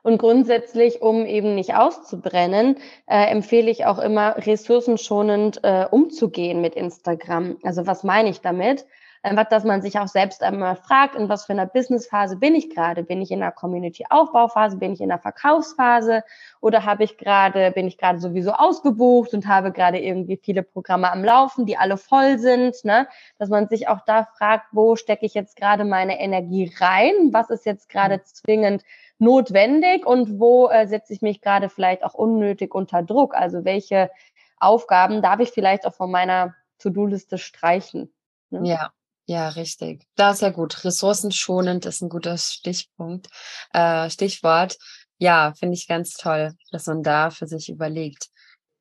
Und 0.04 0.20
grundsätzlich, 0.20 1.02
um 1.02 1.26
eben 1.26 1.56
nicht 1.56 1.76
auszubrennen, 1.76 2.78
äh, 3.08 3.26
empfehle 3.30 3.70
ich 3.70 3.86
auch 3.86 4.00
immer 4.00 4.38
ressourcenschonend 4.38 5.60
äh, 5.64 5.86
umzugehen 5.90 6.62
mit 6.62 6.76
Instagram. 6.76 7.58
Also 7.64 7.88
was 7.88 8.04
meine 8.04 8.30
ich 8.30 8.40
damit? 8.40 8.86
Einfach, 9.24 9.46
dass 9.46 9.64
man 9.64 9.82
sich 9.82 10.00
auch 10.00 10.08
selbst 10.08 10.44
einmal 10.44 10.76
fragt, 10.76 11.16
in 11.16 11.30
was 11.30 11.46
für 11.46 11.54
einer 11.54 11.66
Businessphase 11.66 12.38
bin 12.38 12.56
ich 12.56 12.70
gerade? 12.70 13.04
Bin 13.04 13.22
ich 13.22 13.32
in 13.32 13.42
einer 13.42 13.52
Community-Aufbauphase? 13.52 14.78
Bin 14.78 14.94
ich 14.94 15.02
in 15.02 15.12
einer 15.12 15.20
Verkaufsphase? 15.20 16.24
Oder 16.62 16.86
habe 16.86 17.04
ich 17.04 17.18
gerade, 17.18 17.72
bin 17.72 17.88
ich 17.88 17.98
gerade 17.98 18.20
sowieso 18.20 18.52
ausgebucht 18.52 19.34
und 19.34 19.48
habe 19.48 19.72
gerade 19.72 20.00
irgendwie 20.00 20.38
viele 20.38 20.64
Programme 20.64 21.12
am 21.12 21.24
Laufen, 21.24 21.66
die 21.66 21.78
alle 21.78 21.98
voll 21.98 22.40
sind? 22.40 22.84
Ne? 22.86 23.08
Dass 23.38 23.50
man 23.50 23.68
sich 23.68 23.88
auch 23.88 24.02
da 24.06 24.26
fragt, 24.38 24.68
wo 24.72 24.96
stecke 24.96 25.26
ich 25.26 25.34
jetzt 25.34 25.56
gerade 25.56 25.84
meine 25.84 26.20
Energie 26.20 26.72
rein? 26.80 27.14
Was 27.32 27.50
ist 27.50 27.66
jetzt 27.66 27.90
gerade 27.90 28.18
mhm. 28.18 28.26
zwingend 28.26 28.84
notwendig 29.20 30.06
und 30.06 30.40
wo 30.40 30.70
äh, 30.70 30.88
setze 30.88 31.14
ich 31.14 31.22
mich 31.22 31.42
gerade 31.42 31.70
vielleicht 31.70 32.04
auch 32.04 32.14
unnötig 32.14 32.76
unter 32.76 33.02
Druck? 33.02 33.36
Also 33.36 33.66
welche 33.66 34.12
Aufgaben 34.60 35.22
darf 35.22 35.40
ich 35.40 35.52
vielleicht 35.52 35.86
auch 35.86 35.94
von 35.94 36.12
meiner 36.12 36.56
To-Do-Liste 36.80 37.38
streichen? 37.38 38.14
Ne? 38.50 38.62
Ja, 38.64 38.92
ja, 39.28 39.50
richtig. 39.50 40.04
Da 40.16 40.32
ist 40.32 40.42
ja 40.42 40.50
gut. 40.50 40.86
Ressourcenschonend 40.86 41.86
ist 41.86 42.02
ein 42.02 42.08
guter 42.08 42.38
Stichpunkt, 42.38 43.28
äh, 43.74 44.10
Stichwort. 44.10 44.78
Ja, 45.18 45.54
finde 45.60 45.76
ich 45.76 45.88
ganz 45.88 46.14
toll, 46.14 46.54
dass 46.72 46.86
man 46.86 47.04
da 47.04 47.30
für 47.30 47.46
sich 47.46 47.70
überlegt. 47.70 48.28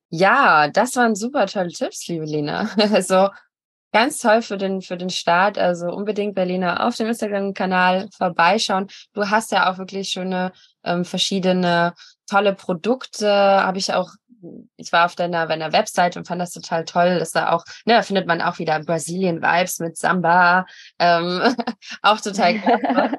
Ja, 0.08 0.68
das 0.68 0.94
waren 0.94 1.16
super 1.16 1.46
tolle 1.46 1.72
Tipps, 1.72 2.06
liebe 2.06 2.26
Lena. 2.26 2.70
Also 2.92 3.28
ganz 3.92 4.18
toll 4.18 4.42
für 4.42 4.56
den, 4.56 4.82
für 4.82 4.96
den 4.96 5.10
Start. 5.10 5.58
Also 5.58 5.86
unbedingt 5.88 6.36
bei 6.36 6.44
Lena 6.44 6.86
auf 6.86 6.94
dem 6.94 7.08
Instagram-Kanal 7.08 8.08
vorbeischauen. 8.16 8.86
Du 9.14 9.28
hast 9.28 9.50
ja 9.50 9.70
auch 9.70 9.78
wirklich 9.78 10.10
schöne 10.10 10.52
ähm, 10.84 11.04
verschiedene 11.04 11.94
tolle 12.28 12.54
Produkte. 12.54 13.28
Habe 13.28 13.78
ich 13.78 13.92
auch 13.94 14.10
ich 14.76 14.92
war 14.92 15.06
auf 15.06 15.14
deiner, 15.14 15.46
deiner 15.46 15.72
Website 15.72 16.16
und 16.16 16.26
fand 16.26 16.40
das 16.40 16.52
total 16.52 16.84
toll, 16.84 17.18
dass 17.18 17.32
da 17.32 17.50
auch, 17.50 17.64
ne, 17.84 17.94
da 17.94 18.02
findet 18.02 18.26
man 18.26 18.40
auch 18.40 18.58
wieder 18.58 18.78
Brasilien-Vibes 18.80 19.80
mit 19.80 19.96
Samba, 19.96 20.66
ähm, 20.98 21.54
auch 22.02 22.20
total 22.20 22.58
klasse. 22.60 23.16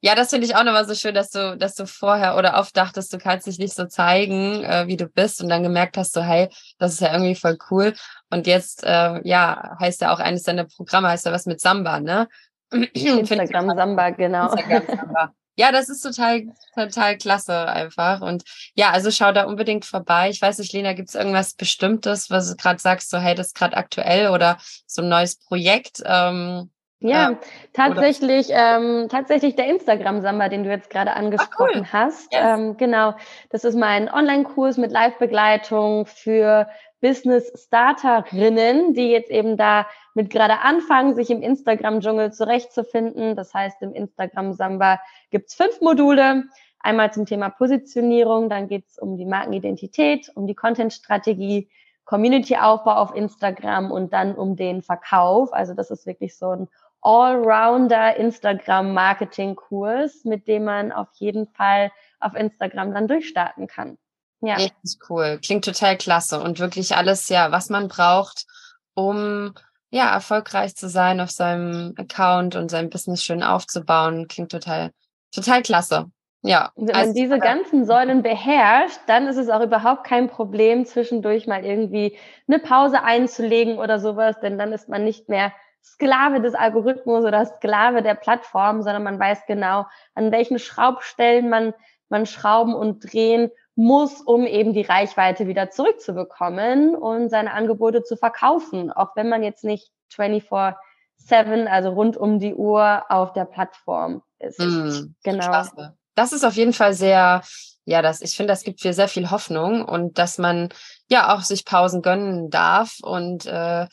Ja, 0.00 0.14
das 0.14 0.28
finde 0.28 0.46
ich 0.46 0.54
auch 0.54 0.64
nochmal 0.64 0.86
so 0.86 0.94
schön, 0.94 1.14
dass 1.14 1.30
du, 1.30 1.56
dass 1.56 1.76
du 1.76 1.86
vorher 1.86 2.36
oder 2.36 2.58
oft 2.58 2.76
dachtest, 2.76 3.10
du 3.14 3.16
kannst 3.16 3.46
dich 3.46 3.58
nicht 3.58 3.74
so 3.74 3.86
zeigen, 3.86 4.62
äh, 4.62 4.86
wie 4.86 4.98
du 4.98 5.06
bist 5.06 5.42
und 5.42 5.48
dann 5.48 5.62
gemerkt 5.62 5.96
hast, 5.96 6.12
so, 6.12 6.22
hey, 6.22 6.50
das 6.78 6.92
ist 6.92 7.00
ja 7.00 7.10
irgendwie 7.12 7.34
voll 7.34 7.56
cool. 7.70 7.94
Und 8.28 8.46
jetzt, 8.46 8.84
äh, 8.84 9.26
ja, 9.26 9.76
heißt 9.80 10.02
ja 10.02 10.12
auch 10.12 10.20
eines 10.20 10.42
deiner 10.42 10.64
Programme, 10.64 11.08
heißt 11.08 11.24
ja 11.24 11.32
was 11.32 11.46
mit 11.46 11.58
Samba, 11.58 12.00
ne? 12.00 12.28
Instagram 12.70 13.74
Samba, 13.74 14.10
genau. 14.10 14.52
Instagram 14.52 14.82
Samba 14.86 15.32
ja, 15.56 15.72
das 15.72 15.88
ist 15.88 16.02
total, 16.02 16.46
total 16.74 17.16
klasse 17.16 17.68
einfach. 17.68 18.20
Und 18.20 18.44
ja, 18.74 18.90
also 18.90 19.10
schau 19.10 19.32
da 19.32 19.44
unbedingt 19.44 19.84
vorbei. 19.84 20.30
Ich 20.30 20.42
weiß 20.42 20.58
nicht, 20.58 20.72
Lena, 20.72 20.92
gibt 20.94 21.08
es 21.08 21.14
irgendwas 21.14 21.54
Bestimmtes, 21.54 22.30
was 22.30 22.50
du 22.50 22.56
gerade 22.56 22.80
sagst, 22.80 23.10
so 23.10 23.18
hey, 23.18 23.34
das 23.34 23.48
ist 23.48 23.56
gerade 23.56 23.76
aktuell 23.76 24.30
oder 24.30 24.58
so 24.86 25.02
ein 25.02 25.08
neues 25.08 25.36
Projekt? 25.36 26.02
Ähm, 26.04 26.70
ja, 27.00 27.32
äh, 27.32 27.36
tatsächlich, 27.74 28.48
ähm, 28.50 29.08
tatsächlich 29.10 29.56
der 29.56 29.66
Instagram-Samba, 29.66 30.48
den 30.48 30.64
du 30.64 30.70
jetzt 30.70 30.88
gerade 30.88 31.12
angesprochen 31.12 31.80
cool. 31.80 31.92
hast. 31.92 32.32
Yes. 32.32 32.42
Ähm, 32.42 32.76
genau, 32.78 33.14
das 33.50 33.64
ist 33.64 33.76
mein 33.76 34.10
Online-Kurs 34.10 34.78
mit 34.78 34.90
Live-Begleitung 34.90 36.06
für 36.06 36.66
Business-Starterinnen, 37.04 38.94
die 38.94 39.10
jetzt 39.10 39.30
eben 39.30 39.58
da 39.58 39.86
mit 40.14 40.30
gerade 40.30 40.60
anfangen, 40.60 41.14
sich 41.14 41.28
im 41.28 41.42
Instagram-Dschungel 41.42 42.32
zurechtzufinden. 42.32 43.36
Das 43.36 43.52
heißt, 43.52 43.82
im 43.82 43.92
Instagram-Samba 43.92 45.00
gibt's 45.30 45.54
fünf 45.54 45.82
Module. 45.82 46.44
Einmal 46.80 47.12
zum 47.12 47.26
Thema 47.26 47.50
Positionierung, 47.50 48.48
dann 48.48 48.68
geht's 48.68 48.98
um 48.98 49.18
die 49.18 49.26
Markenidentität, 49.26 50.30
um 50.34 50.46
die 50.46 50.54
Content-Strategie, 50.54 51.68
Community-Aufbau 52.06 52.94
auf 52.94 53.14
Instagram 53.14 53.90
und 53.90 54.14
dann 54.14 54.34
um 54.34 54.56
den 54.56 54.80
Verkauf. 54.80 55.52
Also 55.52 55.74
das 55.74 55.90
ist 55.90 56.06
wirklich 56.06 56.38
so 56.38 56.52
ein 56.52 56.68
Allrounder 57.02 58.16
Instagram-Marketing-Kurs, 58.16 60.24
mit 60.24 60.48
dem 60.48 60.64
man 60.64 60.90
auf 60.90 61.08
jeden 61.16 61.48
Fall 61.48 61.92
auf 62.18 62.34
Instagram 62.34 62.94
dann 62.94 63.08
durchstarten 63.08 63.66
kann. 63.66 63.98
Ja. 64.44 64.56
Richtig 64.56 64.98
cool. 65.08 65.38
Klingt 65.44 65.64
total 65.64 65.96
klasse 65.96 66.40
und 66.40 66.58
wirklich 66.58 66.96
alles, 66.96 67.28
ja, 67.28 67.50
was 67.52 67.70
man 67.70 67.88
braucht, 67.88 68.46
um 68.94 69.54
ja, 69.90 70.12
erfolgreich 70.12 70.74
zu 70.74 70.88
sein 70.88 71.20
auf 71.20 71.30
seinem 71.30 71.94
Account 71.96 72.56
und 72.56 72.68
sein 72.68 72.90
Business 72.90 73.22
schön 73.22 73.44
aufzubauen. 73.44 74.26
Klingt 74.26 74.50
total, 74.50 74.90
total 75.32 75.62
klasse. 75.62 76.06
Ja. 76.42 76.72
Wenn 76.74 76.86
man 76.86 76.96
also, 76.96 77.14
diese 77.14 77.38
ganzen 77.38 77.86
Säulen 77.86 78.22
beherrscht, 78.22 78.98
dann 79.06 79.28
ist 79.28 79.36
es 79.36 79.48
auch 79.48 79.62
überhaupt 79.62 80.04
kein 80.04 80.28
Problem, 80.28 80.84
zwischendurch 80.84 81.46
mal 81.46 81.64
irgendwie 81.64 82.18
eine 82.48 82.58
Pause 82.58 83.02
einzulegen 83.02 83.78
oder 83.78 84.00
sowas, 84.00 84.40
denn 84.40 84.58
dann 84.58 84.72
ist 84.72 84.88
man 84.88 85.04
nicht 85.04 85.28
mehr 85.28 85.52
Sklave 85.82 86.40
des 86.40 86.54
Algorithmus 86.54 87.24
oder 87.24 87.46
Sklave 87.46 88.02
der 88.02 88.14
Plattform, 88.14 88.82
sondern 88.82 89.04
man 89.04 89.20
weiß 89.20 89.46
genau, 89.46 89.86
an 90.14 90.32
welchen 90.32 90.58
Schraubstellen 90.58 91.48
man, 91.48 91.72
man 92.08 92.26
schrauben 92.26 92.74
und 92.74 93.12
drehen 93.12 93.50
muss, 93.76 94.20
um 94.20 94.46
eben 94.46 94.72
die 94.72 94.82
Reichweite 94.82 95.46
wieder 95.48 95.70
zurückzubekommen 95.70 96.94
und 96.94 97.28
seine 97.28 97.52
Angebote 97.52 98.02
zu 98.02 98.16
verkaufen, 98.16 98.92
auch 98.92 99.16
wenn 99.16 99.28
man 99.28 99.42
jetzt 99.42 99.64
nicht 99.64 99.90
24 100.10 100.76
7, 101.16 101.68
also 101.68 101.90
rund 101.90 102.16
um 102.16 102.38
die 102.38 102.54
Uhr 102.54 103.04
auf 103.08 103.32
der 103.32 103.44
Plattform 103.44 104.22
ist. 104.38 104.60
Mm, 104.60 105.14
genau. 105.22 105.46
Klasse. 105.46 105.96
Das 106.14 106.32
ist 106.32 106.44
auf 106.44 106.54
jeden 106.54 106.72
Fall 106.72 106.94
sehr, 106.94 107.42
ja, 107.84 108.02
das, 108.02 108.20
ich 108.20 108.36
finde, 108.36 108.52
das 108.52 108.62
gibt 108.62 108.84
mir 108.84 108.92
sehr 108.92 109.08
viel 109.08 109.30
Hoffnung 109.30 109.84
und 109.84 110.18
dass 110.18 110.38
man 110.38 110.68
ja 111.10 111.34
auch 111.34 111.40
sich 111.40 111.64
Pausen 111.64 112.02
gönnen 112.02 112.50
darf 112.50 112.98
und 113.02 113.46
äh, 113.46 113.86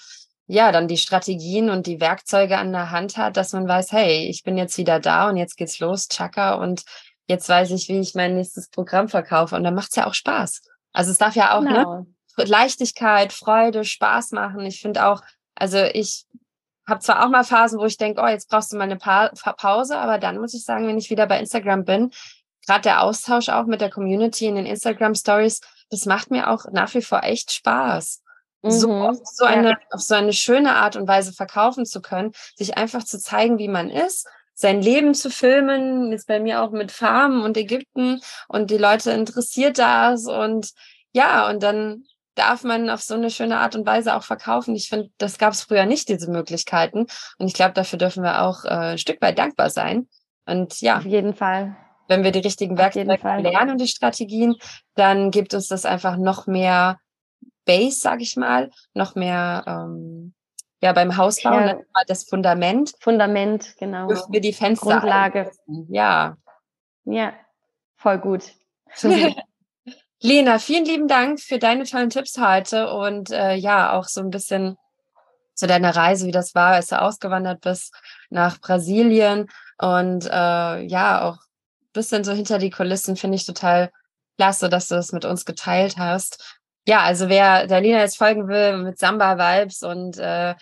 ja, 0.47 0.71
dann 0.71 0.87
die 0.87 0.97
Strategien 0.97 1.69
und 1.69 1.87
die 1.87 2.01
Werkzeuge 2.01 2.57
an 2.57 2.73
der 2.73 2.91
Hand 2.91 3.15
hat, 3.17 3.37
dass 3.37 3.53
man 3.53 3.67
weiß, 3.67 3.93
hey, 3.93 4.27
ich 4.29 4.43
bin 4.43 4.57
jetzt 4.57 4.77
wieder 4.77 4.99
da 4.99 5.29
und 5.29 5.37
jetzt 5.37 5.55
geht's 5.55 5.79
los, 5.79 6.09
Chaka, 6.09 6.55
und 6.55 6.83
jetzt 7.31 7.49
weiß 7.49 7.71
ich, 7.71 7.87
wie 7.89 7.99
ich 7.99 8.13
mein 8.13 8.35
nächstes 8.35 8.69
Programm 8.69 9.07
verkaufe. 9.07 9.55
Und 9.55 9.63
dann 9.63 9.73
macht's 9.73 9.95
ja 9.95 10.05
auch 10.05 10.13
Spaß. 10.13 10.61
Also 10.93 11.11
es 11.11 11.17
darf 11.17 11.35
ja 11.35 11.57
auch, 11.57 11.61
ne, 11.61 11.69
genau. 11.69 11.95
ne? 11.99 12.05
Leichtigkeit, 12.45 13.33
Freude, 13.33 13.83
Spaß 13.83 14.31
machen. 14.31 14.61
Ich 14.61 14.81
finde 14.81 15.07
auch, 15.07 15.21
also 15.55 15.77
ich 15.77 16.25
habe 16.87 16.99
zwar 16.99 17.23
auch 17.23 17.29
mal 17.29 17.43
Phasen, 17.43 17.79
wo 17.79 17.85
ich 17.85 17.97
denke, 17.97 18.21
oh, 18.21 18.27
jetzt 18.27 18.49
brauchst 18.49 18.71
du 18.71 18.77
mal 18.77 18.83
eine 18.83 18.97
pa 18.97 19.29
Pause, 19.57 19.97
aber 19.97 20.17
dann 20.17 20.39
muss 20.39 20.53
ich 20.53 20.63
sagen, 20.63 20.87
wenn 20.87 20.97
ich 20.97 21.09
wieder 21.09 21.27
bei 21.27 21.39
Instagram 21.39 21.85
bin, 21.85 22.11
gerade 22.65 22.81
der 22.81 23.01
Austausch 23.01 23.49
auch 23.49 23.65
mit 23.65 23.81
der 23.81 23.89
Community 23.89 24.47
in 24.47 24.55
den 24.55 24.65
Instagram 24.65 25.15
Stories, 25.15 25.61
das 25.89 26.05
macht 26.05 26.31
mir 26.31 26.49
auch 26.49 26.65
nach 26.71 26.93
wie 26.93 27.01
vor 27.01 27.23
echt 27.23 27.51
Spaß. 27.51 28.21
Mhm, 28.61 28.71
so, 28.71 28.91
auf 28.93 29.17
so 29.23 29.45
eine, 29.45 29.71
ja. 29.71 29.77
auf 29.91 30.01
so 30.01 30.15
eine 30.15 30.33
schöne 30.33 30.75
Art 30.75 30.95
und 30.95 31.07
Weise 31.07 31.33
verkaufen 31.33 31.85
zu 31.85 32.01
können, 32.01 32.31
sich 32.55 32.77
einfach 32.77 33.03
zu 33.03 33.19
zeigen, 33.19 33.57
wie 33.57 33.67
man 33.67 33.89
ist, 33.89 34.27
sein 34.61 34.81
Leben 34.81 35.13
zu 35.13 35.29
filmen, 35.29 36.13
ist 36.13 36.27
bei 36.27 36.39
mir 36.39 36.61
auch 36.61 36.71
mit 36.71 36.91
Farmen 36.91 37.43
und 37.43 37.57
Ägypten 37.57 38.21
und 38.47 38.71
die 38.71 38.77
Leute 38.77 39.11
interessiert 39.11 39.77
das 39.77 40.27
und 40.27 40.71
ja, 41.13 41.49
und 41.49 41.61
dann 41.61 42.05
darf 42.35 42.63
man 42.63 42.89
auf 42.89 43.01
so 43.01 43.15
eine 43.15 43.29
schöne 43.29 43.57
Art 43.57 43.75
und 43.75 43.85
Weise 43.85 44.15
auch 44.15 44.23
verkaufen. 44.23 44.75
Ich 44.75 44.89
finde, 44.89 45.09
das 45.17 45.37
gab 45.37 45.53
es 45.53 45.61
früher 45.63 45.85
nicht, 45.85 46.07
diese 46.09 46.31
Möglichkeiten. 46.31 47.07
Und 47.37 47.47
ich 47.47 47.53
glaube, 47.53 47.73
dafür 47.73 47.99
dürfen 47.99 48.23
wir 48.23 48.43
auch 48.43 48.63
äh, 48.63 48.93
ein 48.93 48.97
Stück 48.97 49.21
weit 49.21 49.37
dankbar 49.37 49.69
sein. 49.69 50.07
Und 50.45 50.79
ja. 50.81 50.97
Auf 50.97 51.05
jeden 51.05 51.33
Fall. 51.33 51.75
Wenn 52.07 52.23
wir 52.23 52.31
die 52.31 52.39
richtigen 52.39 52.77
Werkzeuge 52.77 53.11
lernen 53.41 53.71
und 53.71 53.81
die 53.81 53.87
Strategien, 53.87 54.55
dann 54.95 55.31
gibt 55.31 55.53
uns 55.53 55.67
das 55.67 55.85
einfach 55.85 56.17
noch 56.17 56.47
mehr 56.47 56.99
Base, 57.65 57.99
sag 57.99 58.21
ich 58.21 58.35
mal, 58.35 58.69
noch 58.93 59.15
mehr 59.15 59.63
ähm, 59.67 60.33
ja 60.81 60.93
beim 60.93 61.15
Hausbau 61.17 61.59
ja. 61.59 61.79
das 62.07 62.23
Fundament. 62.23 62.93
Fundament, 62.99 63.75
genau. 63.77 64.07
Dürfen 64.07 64.33
wir 64.33 64.41
die 64.41 64.53
Fenster. 64.53 64.99
Grundlage. 64.99 65.39
Einsetzen. 65.39 65.87
Ja. 65.89 66.37
Ja, 67.05 67.33
voll 67.95 68.19
gut. 68.19 68.51
Lena, 70.23 70.59
vielen 70.59 70.85
lieben 70.85 71.07
Dank 71.07 71.39
für 71.39 71.57
deine 71.57 71.83
tollen 71.85 72.11
Tipps 72.11 72.37
heute 72.37 72.93
und 72.93 73.31
äh, 73.31 73.55
ja, 73.55 73.93
auch 73.93 74.05
so 74.05 74.21
ein 74.21 74.29
bisschen 74.29 74.77
zu 75.55 75.65
deiner 75.65 75.95
Reise, 75.95 76.27
wie 76.27 76.31
das 76.31 76.53
war, 76.53 76.73
als 76.73 76.87
du 76.87 77.01
ausgewandert 77.01 77.61
bist 77.61 77.93
nach 78.29 78.59
Brasilien 78.59 79.49
und 79.79 80.25
äh, 80.25 80.81
ja, 80.85 81.23
auch 81.23 81.37
ein 81.37 81.93
bisschen 81.93 82.23
so 82.23 82.33
hinter 82.33 82.59
die 82.59 82.69
Kulissen 82.69 83.15
finde 83.15 83.35
ich 83.35 83.45
total 83.45 83.91
klasse, 84.37 84.69
dass 84.69 84.87
du 84.87 84.95
das 84.95 85.11
mit 85.11 85.25
uns 85.25 85.45
geteilt 85.45 85.97
hast. 85.97 86.60
Ja, 86.87 87.01
also 87.01 87.29
wer 87.29 87.67
der 87.67 87.81
Lena 87.81 87.99
jetzt 87.99 88.17
folgen 88.17 88.47
will 88.47 88.77
mit 88.77 88.97
Samba-Vibes 88.97 89.83
und 89.83 90.17
äh, 90.17 90.55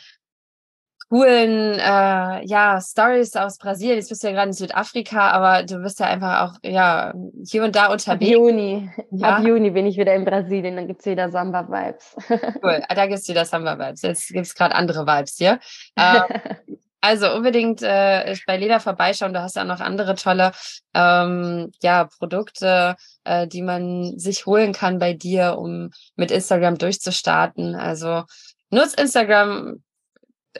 coolen 1.09 1.79
äh, 1.79 2.45
ja, 2.45 2.79
Stories 2.81 3.35
aus 3.35 3.57
Brasilien. 3.57 3.97
Jetzt 3.97 4.09
bist 4.09 4.23
du 4.23 4.27
ja 4.27 4.33
gerade 4.33 4.49
in 4.49 4.53
Südafrika, 4.53 5.31
aber 5.31 5.63
du 5.63 5.79
bist 5.79 5.99
ja 5.99 6.07
einfach 6.07 6.41
auch 6.41 6.59
ja 6.63 7.13
hier 7.45 7.63
und 7.63 7.75
da 7.75 7.87
unterwegs. 7.91 8.07
Ab 8.07 8.21
Juni. 8.21 8.89
Ja. 9.11 9.37
Ab 9.37 9.43
Juni 9.43 9.71
bin 9.71 9.87
ich 9.87 9.97
wieder 9.97 10.13
in 10.13 10.25
Brasilien, 10.25 10.75
dann 10.75 10.87
gibt's 10.87 11.05
wieder 11.05 11.29
Samba-Vibes. 11.29 12.15
Cool, 12.63 12.83
ah, 12.87 12.95
da 12.95 13.07
gibt's 13.07 13.27
wieder 13.27 13.45
Samba-Vibes. 13.45 14.01
Jetzt 14.03 14.29
gibt's 14.29 14.55
gerade 14.55 14.75
andere 14.75 15.05
Vibes 15.05 15.35
hier. 15.37 15.59
Ähm, 15.97 16.77
also 17.01 17.33
unbedingt 17.33 17.81
äh, 17.81 18.35
bei 18.45 18.57
Leda 18.57 18.79
vorbeischauen. 18.79 19.33
Du 19.33 19.41
hast 19.41 19.55
ja 19.55 19.63
noch 19.63 19.79
andere 19.79 20.15
tolle 20.15 20.51
ähm, 20.93 21.71
ja, 21.81 22.05
Produkte, 22.05 22.95
äh, 23.23 23.47
die 23.47 23.61
man 23.61 24.17
sich 24.19 24.45
holen 24.45 24.73
kann 24.73 24.99
bei 24.99 25.13
dir, 25.13 25.57
um 25.57 25.91
mit 26.15 26.31
Instagram 26.31 26.77
durchzustarten. 26.77 27.75
Also 27.75 28.23
nutzt 28.69 28.99
Instagram 28.99 29.81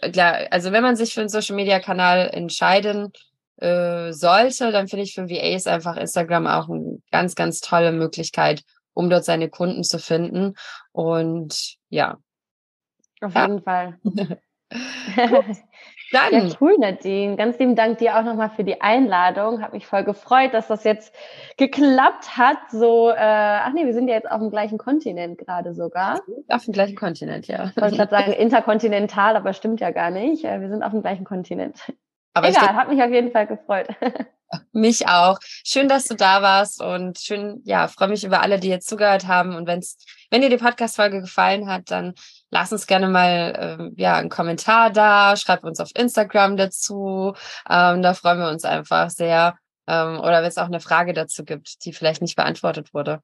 klar, 0.02 0.48
also 0.52 0.72
wenn 0.72 0.84
man 0.84 0.96
sich 0.96 1.14
für 1.14 1.22
einen 1.22 1.30
Social 1.30 1.56
Media 1.56 1.80
Kanal 1.80 2.30
entscheiden 2.32 3.12
äh, 3.58 4.12
sollte, 4.14 4.72
dann 4.72 4.88
finde 4.88 5.04
ich 5.04 5.14
für 5.14 5.30
VAs 5.30 5.68
einfach 5.68 5.98
Instagram 5.98 6.48
auch 6.48 6.70
eine 6.70 7.00
ganz, 7.12 7.36
ganz 7.36 7.60
tolle 7.60 7.92
Möglichkeit, 7.92 8.64
um 8.94 9.10
dort 9.10 9.26
seine 9.26 9.50
Kunden 9.50 9.84
zu 9.84 10.00
finden. 10.00 10.56
Und 10.92 11.76
ja. 11.90 12.18
Auf 13.22 13.34
ja. 13.34 13.42
jeden 13.48 13.62
Fall. 13.64 14.00
Dann. 16.12 16.34
Ja, 16.34 16.56
cool, 16.60 16.76
Nadine. 16.80 17.36
Ganz 17.36 17.60
lieben 17.60 17.76
Dank 17.76 18.00
dir 18.00 18.18
auch 18.18 18.24
nochmal 18.24 18.50
für 18.50 18.64
die 18.64 18.82
Einladung. 18.82 19.62
Hat 19.62 19.74
mich 19.74 19.86
voll 19.86 20.04
gefreut, 20.04 20.54
dass 20.54 20.68
das 20.68 20.84
jetzt 20.84 21.14
geklappt 21.58 22.38
hat. 22.38 22.58
So, 22.72 23.10
äh, 23.10 23.16
ach 23.18 23.74
nee, 23.74 23.86
wir 23.86 23.94
sind 23.94 24.08
ja 24.08 24.16
jetzt 24.16 24.30
auf 24.30 24.40
dem 24.40 24.50
gleichen 24.50 24.78
Kontinent 24.78 25.38
gerade 25.38 25.74
sogar. 25.74 26.22
Auf 26.48 26.66
dem 26.66 26.74
gleichen 26.74 26.96
Kontinent, 26.96 27.48
ja. 27.48 27.72
Ich 27.76 27.82
wollte 27.82 27.98
gerade 27.98 28.12
sagen 28.12 28.34
interkontinental, 28.34 29.36
aber 29.36 29.54
stimmt 29.54 29.80
ja 29.80 29.92
gar 29.92 30.10
nicht. 30.10 30.46
Äh, 30.46 30.62
wir 30.62 30.70
sind 30.70 30.84
auf 30.84 30.92
dem 30.92 31.02
gleichen 31.02 31.26
Kontinent. 31.26 31.94
Aber 32.34 32.50
Egal, 32.50 32.76
hat 32.76 32.90
mich 32.90 33.02
auf 33.02 33.12
jeden 33.12 33.32
Fall 33.32 33.48
gefreut. 33.48 33.88
Mich 34.72 35.08
auch. 35.08 35.38
Schön, 35.44 35.88
dass 35.88 36.06
du 36.06 36.16
da 36.16 36.42
warst 36.42 36.82
und 36.82 37.20
schön, 37.20 37.62
ja, 37.66 37.88
freue 37.88 38.08
mich 38.08 38.24
über 38.24 38.42
alle, 38.42 38.60
die 38.60 38.70
jetzt 38.70 38.90
zugehört 38.90 39.28
haben. 39.28 39.56
Und 39.56 39.68
wenn's, 39.68 39.98
wenn 40.32 40.42
dir 40.42 40.50
die 40.50 40.58
Podcast-Folge 40.58 41.22
gefallen 41.22 41.68
hat, 41.68 41.92
dann 41.92 42.16
lass 42.50 42.72
uns 42.72 42.88
gerne 42.88 43.08
mal 43.08 43.78
ähm, 43.80 43.94
ja 43.98 44.16
einen 44.16 44.30
Kommentar 44.30 44.90
da, 44.92 45.36
schreib 45.36 45.64
uns 45.64 45.80
auf 45.80 45.90
Instagram 45.96 46.58
dazu. 46.58 47.34
Ähm, 47.70 48.02
da 48.02 48.14
freuen 48.14 48.40
wir 48.40 48.50
uns 48.50 48.66
einfach 48.66 49.10
sehr. 49.10 49.58
Ähm, 49.88 50.20
oder 50.20 50.42
wenn 50.42 50.50
es 50.50 50.58
auch 50.58 50.66
eine 50.66 50.80
Frage 50.80 51.14
dazu 51.14 51.44
gibt, 51.44 51.86
die 51.86 51.94
vielleicht 51.94 52.22
nicht 52.22 52.36
beantwortet 52.36 52.94
wurde. 52.94 53.22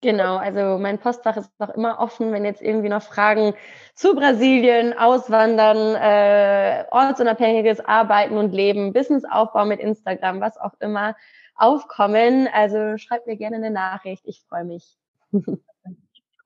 Genau, 0.00 0.36
also 0.36 0.78
mein 0.78 0.98
Postfach 1.00 1.36
ist 1.36 1.50
noch 1.58 1.70
immer 1.70 1.98
offen, 1.98 2.30
wenn 2.30 2.44
jetzt 2.44 2.62
irgendwie 2.62 2.88
noch 2.88 3.02
Fragen 3.02 3.54
zu 3.96 4.14
Brasilien, 4.14 4.96
Auswandern, 4.96 5.96
äh, 5.96 6.84
ortsunabhängiges 6.92 7.80
Arbeiten 7.80 8.36
und 8.36 8.52
Leben, 8.52 8.92
Businessaufbau 8.92 9.64
mit 9.64 9.80
Instagram, 9.80 10.40
was 10.40 10.56
auch 10.56 10.74
immer 10.78 11.16
aufkommen. 11.56 12.48
Also 12.52 12.96
schreibt 12.96 13.26
mir 13.26 13.36
gerne 13.36 13.56
eine 13.56 13.72
Nachricht, 13.72 14.22
ich 14.24 14.40
freue 14.48 14.64
mich. 14.64 14.96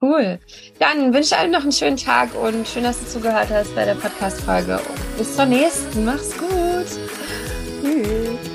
Cool. 0.03 0.41
Dann 0.81 1.15
wünsche 1.15 1.35
ich 1.35 1.37
allen 1.37 1.53
noch 1.53 1.63
einen 1.63 1.71
schönen 1.71 1.97
Tag 1.97 2.35
und 2.35 2.67
schön, 2.67 2.83
dass 2.83 2.99
du 2.99 3.07
zugehört 3.07 3.51
hast 3.51 3.73
bei 3.77 3.85
der 3.85 3.95
Podcast-Folge. 3.95 4.81
Bis 5.17 5.37
zur 5.37 5.47
nächsten. 5.47 6.05
Mach's 6.05 6.37
gut. 6.37 6.87
Tschüss. 7.81 8.52